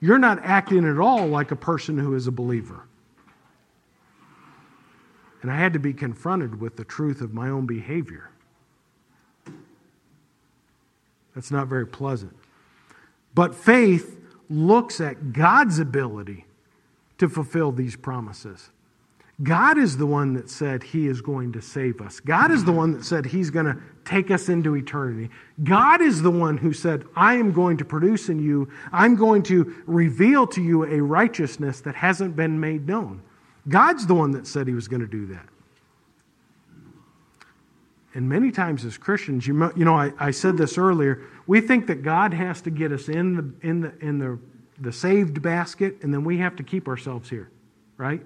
You're 0.00 0.18
not 0.18 0.40
acting 0.42 0.84
at 0.84 0.98
all 0.98 1.28
like 1.28 1.52
a 1.52 1.56
person 1.56 1.96
who 1.96 2.16
is 2.16 2.26
a 2.26 2.32
believer. 2.32 2.82
And 5.40 5.50
I 5.52 5.56
had 5.56 5.72
to 5.74 5.78
be 5.78 5.92
confronted 5.92 6.60
with 6.60 6.76
the 6.76 6.84
truth 6.84 7.20
of 7.20 7.32
my 7.32 7.48
own 7.48 7.64
behavior. 7.64 8.28
That's 11.32 11.52
not 11.52 11.68
very 11.68 11.86
pleasant. 11.86 12.34
But 13.34 13.54
faith 13.54 14.18
looks 14.50 15.00
at 15.00 15.32
God's 15.32 15.78
ability 15.78 16.44
to 17.18 17.28
fulfill 17.28 17.72
these 17.72 17.96
promises. 17.96 18.70
God 19.42 19.78
is 19.78 19.96
the 19.96 20.06
one 20.06 20.34
that 20.34 20.50
said 20.50 20.82
He 20.82 21.06
is 21.06 21.20
going 21.20 21.52
to 21.52 21.62
save 21.62 22.00
us. 22.00 22.18
God 22.18 22.50
is 22.50 22.64
the 22.64 22.72
one 22.72 22.92
that 22.92 23.04
said 23.04 23.24
He's 23.24 23.50
going 23.50 23.66
to 23.66 23.76
take 24.04 24.32
us 24.32 24.48
into 24.48 24.74
eternity. 24.74 25.30
God 25.62 26.00
is 26.00 26.22
the 26.22 26.30
one 26.30 26.56
who 26.56 26.72
said, 26.72 27.04
I 27.14 27.34
am 27.34 27.52
going 27.52 27.76
to 27.76 27.84
produce 27.84 28.28
in 28.28 28.40
you, 28.40 28.68
I'm 28.92 29.14
going 29.14 29.44
to 29.44 29.82
reveal 29.86 30.46
to 30.48 30.62
you 30.62 30.84
a 30.84 31.00
righteousness 31.00 31.80
that 31.82 31.94
hasn't 31.94 32.34
been 32.34 32.58
made 32.58 32.88
known. 32.88 33.22
God's 33.68 34.06
the 34.06 34.14
one 34.14 34.32
that 34.32 34.46
said 34.46 34.66
He 34.66 34.74
was 34.74 34.88
going 34.88 35.02
to 35.02 35.06
do 35.06 35.26
that. 35.26 35.46
And 38.14 38.28
many 38.28 38.50
times 38.50 38.84
as 38.84 38.98
Christians, 38.98 39.46
you, 39.46 39.52
know, 39.52 40.12
I 40.18 40.32
said 40.32 40.56
this 40.56 40.78
earlier, 40.78 41.22
we 41.46 41.60
think 41.60 41.86
that 41.86 42.02
God 42.02 42.34
has 42.34 42.60
to 42.62 42.70
get 42.70 42.90
us 42.90 43.08
in 43.08 43.36
the, 43.36 43.68
in 43.68 43.80
the, 43.82 43.92
in 44.00 44.18
the 44.18 44.40
the 44.80 44.92
saved 44.92 45.42
basket, 45.42 45.98
and 46.02 46.12
then 46.12 46.24
we 46.24 46.38
have 46.38 46.56
to 46.56 46.62
keep 46.62 46.88
ourselves 46.88 47.28
here, 47.28 47.50
right? 47.96 48.22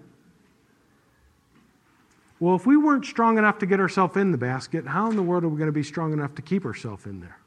Well, 2.41 2.57
if 2.57 2.67
we 2.67 2.77
weren't 2.77 3.07
strong 3.07 3.39
enough 3.39 3.59
to 3.61 3.67
get 3.67 3.79
ourselves 3.79 4.17
in 4.17 4.33
the 4.33 4.39
basket, 4.39 4.87
how 4.87 5.09
in 5.09 5.17
the 5.17 5.23
world 5.23 5.45
are 5.45 5.49
we 5.49 5.57
going 5.57 5.69
to 5.69 5.73
be 5.73 5.85
strong 5.85 6.13
enough 6.13 6.35
to 6.35 6.43
keep 6.43 6.65
ourselves 6.65 7.07
in 7.07 7.21
there? 7.21 7.39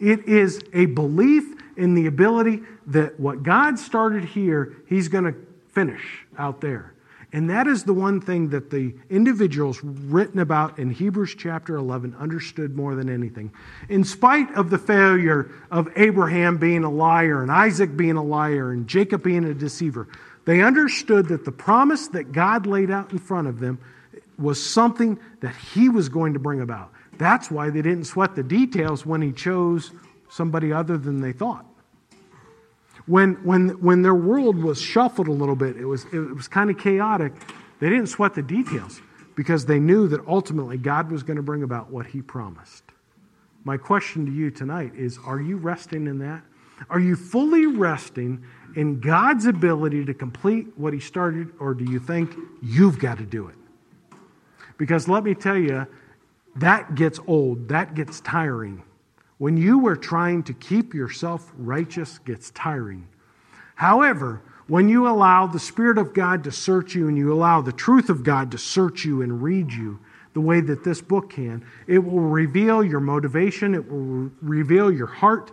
It 0.00 0.26
is 0.26 0.62
a 0.72 0.86
belief 0.86 1.44
in 1.76 1.94
the 1.94 2.06
ability 2.06 2.62
that 2.86 3.20
what 3.20 3.42
God 3.42 3.78
started 3.78 4.24
here, 4.24 4.76
He's 4.86 5.08
going 5.08 5.24
to 5.24 5.34
finish 5.68 6.26
out 6.38 6.60
there. 6.60 6.94
And 7.32 7.48
that 7.50 7.68
is 7.68 7.84
the 7.84 7.92
one 7.92 8.20
thing 8.20 8.48
that 8.50 8.70
the 8.70 8.94
individuals 9.08 9.82
written 9.84 10.40
about 10.40 10.78
in 10.78 10.90
Hebrews 10.90 11.36
chapter 11.38 11.76
11 11.76 12.16
understood 12.18 12.74
more 12.74 12.96
than 12.96 13.08
anything. 13.08 13.52
In 13.88 14.02
spite 14.02 14.52
of 14.54 14.70
the 14.70 14.78
failure 14.78 15.50
of 15.70 15.88
Abraham 15.94 16.58
being 16.58 16.82
a 16.82 16.90
liar 16.90 17.42
and 17.42 17.50
Isaac 17.52 17.96
being 17.96 18.16
a 18.16 18.22
liar 18.22 18.72
and 18.72 18.88
Jacob 18.88 19.22
being 19.22 19.44
a 19.44 19.54
deceiver, 19.54 20.08
they 20.44 20.60
understood 20.60 21.28
that 21.28 21.44
the 21.44 21.52
promise 21.52 22.08
that 22.08 22.32
God 22.32 22.66
laid 22.66 22.90
out 22.90 23.12
in 23.12 23.18
front 23.18 23.46
of 23.46 23.60
them 23.60 23.78
was 24.36 24.64
something 24.64 25.18
that 25.40 25.54
he 25.54 25.88
was 25.88 26.08
going 26.08 26.32
to 26.32 26.40
bring 26.40 26.60
about. 26.60 26.92
That's 27.18 27.50
why 27.50 27.70
they 27.70 27.82
didn't 27.82 28.04
sweat 28.04 28.34
the 28.34 28.42
details 28.42 29.06
when 29.06 29.22
he 29.22 29.30
chose 29.30 29.92
somebody 30.30 30.72
other 30.72 30.96
than 30.96 31.20
they 31.20 31.32
thought. 31.32 31.66
When, 33.06 33.34
when, 33.44 33.70
when 33.80 34.02
their 34.02 34.14
world 34.14 34.56
was 34.56 34.80
shuffled 34.80 35.28
a 35.28 35.32
little 35.32 35.56
bit, 35.56 35.76
it 35.76 35.84
was, 35.84 36.04
it 36.12 36.18
was 36.18 36.48
kind 36.48 36.70
of 36.70 36.78
chaotic, 36.78 37.32
they 37.80 37.88
didn't 37.88 38.08
sweat 38.08 38.34
the 38.34 38.42
details 38.42 39.00
because 39.34 39.66
they 39.66 39.78
knew 39.78 40.06
that 40.08 40.20
ultimately 40.26 40.76
God 40.76 41.10
was 41.10 41.22
going 41.22 41.36
to 41.36 41.42
bring 41.42 41.62
about 41.62 41.90
what 41.90 42.06
he 42.06 42.20
promised. 42.20 42.84
My 43.64 43.76
question 43.76 44.26
to 44.26 44.32
you 44.32 44.50
tonight 44.50 44.92
is 44.94 45.18
Are 45.24 45.40
you 45.40 45.56
resting 45.56 46.06
in 46.06 46.18
that? 46.18 46.42
Are 46.88 47.00
you 47.00 47.14
fully 47.14 47.66
resting 47.66 48.44
in 48.76 49.00
God's 49.00 49.46
ability 49.46 50.04
to 50.06 50.14
complete 50.14 50.66
what 50.76 50.92
he 50.92 51.00
started, 51.00 51.48
or 51.58 51.74
do 51.74 51.84
you 51.84 51.98
think 51.98 52.34
you've 52.62 52.98
got 52.98 53.18
to 53.18 53.24
do 53.24 53.48
it? 53.48 53.56
Because 54.78 55.08
let 55.08 55.24
me 55.24 55.34
tell 55.34 55.58
you, 55.58 55.86
that 56.56 56.94
gets 56.94 57.20
old, 57.26 57.68
that 57.68 57.94
gets 57.94 58.20
tiring. 58.20 58.82
When 59.40 59.56
you 59.56 59.86
are 59.86 59.96
trying 59.96 60.42
to 60.42 60.52
keep 60.52 60.92
yourself 60.92 61.50
righteous, 61.56 62.18
gets 62.18 62.50
tiring. 62.50 63.08
However, 63.74 64.42
when 64.66 64.90
you 64.90 65.08
allow 65.08 65.46
the 65.46 65.58
Spirit 65.58 65.96
of 65.96 66.12
God 66.12 66.44
to 66.44 66.52
search 66.52 66.94
you 66.94 67.08
and 67.08 67.16
you 67.16 67.32
allow 67.32 67.62
the 67.62 67.72
truth 67.72 68.10
of 68.10 68.22
God 68.22 68.50
to 68.50 68.58
search 68.58 69.06
you 69.06 69.22
and 69.22 69.42
read 69.42 69.72
you 69.72 69.98
the 70.34 70.42
way 70.42 70.60
that 70.60 70.84
this 70.84 71.00
book 71.00 71.30
can, 71.30 71.64
it 71.86 72.00
will 72.00 72.20
reveal 72.20 72.84
your 72.84 73.00
motivation, 73.00 73.74
it 73.74 73.90
will 73.90 74.30
reveal 74.42 74.92
your 74.92 75.06
heart, 75.06 75.52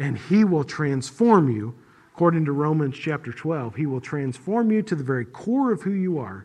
and 0.00 0.18
He 0.18 0.42
will 0.42 0.64
transform 0.64 1.48
you. 1.48 1.76
According 2.14 2.44
to 2.46 2.50
Romans 2.52 2.96
chapter 2.98 3.30
12, 3.32 3.76
He 3.76 3.86
will 3.86 4.00
transform 4.00 4.72
you 4.72 4.82
to 4.82 4.96
the 4.96 5.04
very 5.04 5.24
core 5.24 5.70
of 5.70 5.82
who 5.82 5.92
you 5.92 6.18
are 6.18 6.44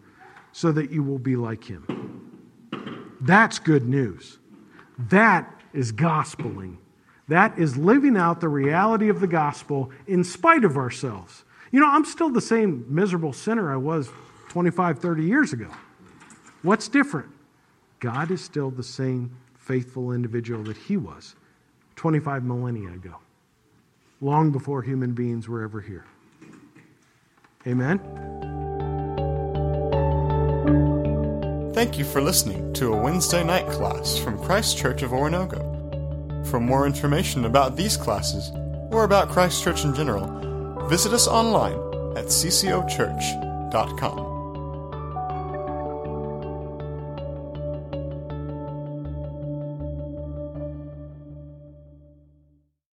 so 0.52 0.72
that 0.72 0.92
you 0.92 1.02
will 1.02 1.18
be 1.18 1.36
like 1.36 1.64
Him. 1.64 3.18
That's 3.20 3.58
good 3.58 3.90
news. 3.90 4.38
That 5.10 5.60
is 5.74 5.92
gospeling. 5.92 6.78
That 7.28 7.58
is 7.58 7.78
living 7.78 8.18
out 8.18 8.42
the 8.42 8.50
reality 8.50 9.10
of 9.10 9.20
the 9.20 9.28
gospel 9.28 9.92
in 10.08 10.24
spite 10.24 10.64
of 10.64 10.78
ourselves. 10.78 11.44
You 11.72 11.80
know, 11.80 11.90
I'm 11.90 12.06
still 12.06 12.30
the 12.30 12.42
same 12.42 12.86
miserable 12.90 13.34
sinner 13.34 13.72
I 13.72 13.78
was 13.78 14.10
25, 14.50 15.00
30 15.00 15.24
years 15.24 15.54
ago. 15.54 15.70
What's 16.62 16.88
different? 16.88 17.30
God 18.00 18.32
is 18.32 18.44
still 18.44 18.70
the 18.70 18.84
same 18.84 19.36
faithful 19.56 20.12
individual 20.12 20.64
that 20.64 20.78
he 20.78 20.98
was 20.98 21.36
25 21.96 22.44
millennia 22.44 22.90
ago, 22.90 23.16
long 24.20 24.52
before 24.52 24.82
human 24.82 25.14
beings 25.14 25.48
were 25.48 25.64
ever 25.64 25.80
here. 25.80 26.06
Amen? 27.66 28.00
Thank 31.74 31.98
you 31.98 32.06
for 32.06 32.22
listening 32.22 32.74
to 32.74 32.94
a 32.94 33.02
Wednesday 33.02 33.44
night 33.44 33.68
class 33.68 34.18
from 34.18 34.38
Christ 34.38 34.78
Church 34.78 35.02
of 35.02 35.12
Oronogo. 35.12 35.73
For 36.46 36.60
more 36.60 36.86
information 36.86 37.46
about 37.46 37.76
these 37.76 37.98
classes 37.98 38.52
or 38.92 39.04
about 39.04 39.30
Christ 39.30 39.64
Church 39.64 39.84
in 39.86 39.96
general, 39.96 40.28
visit 40.88 41.14
us 41.14 41.28
online 41.28 41.80
at 42.18 42.26
ccochurch.com. 42.26 44.33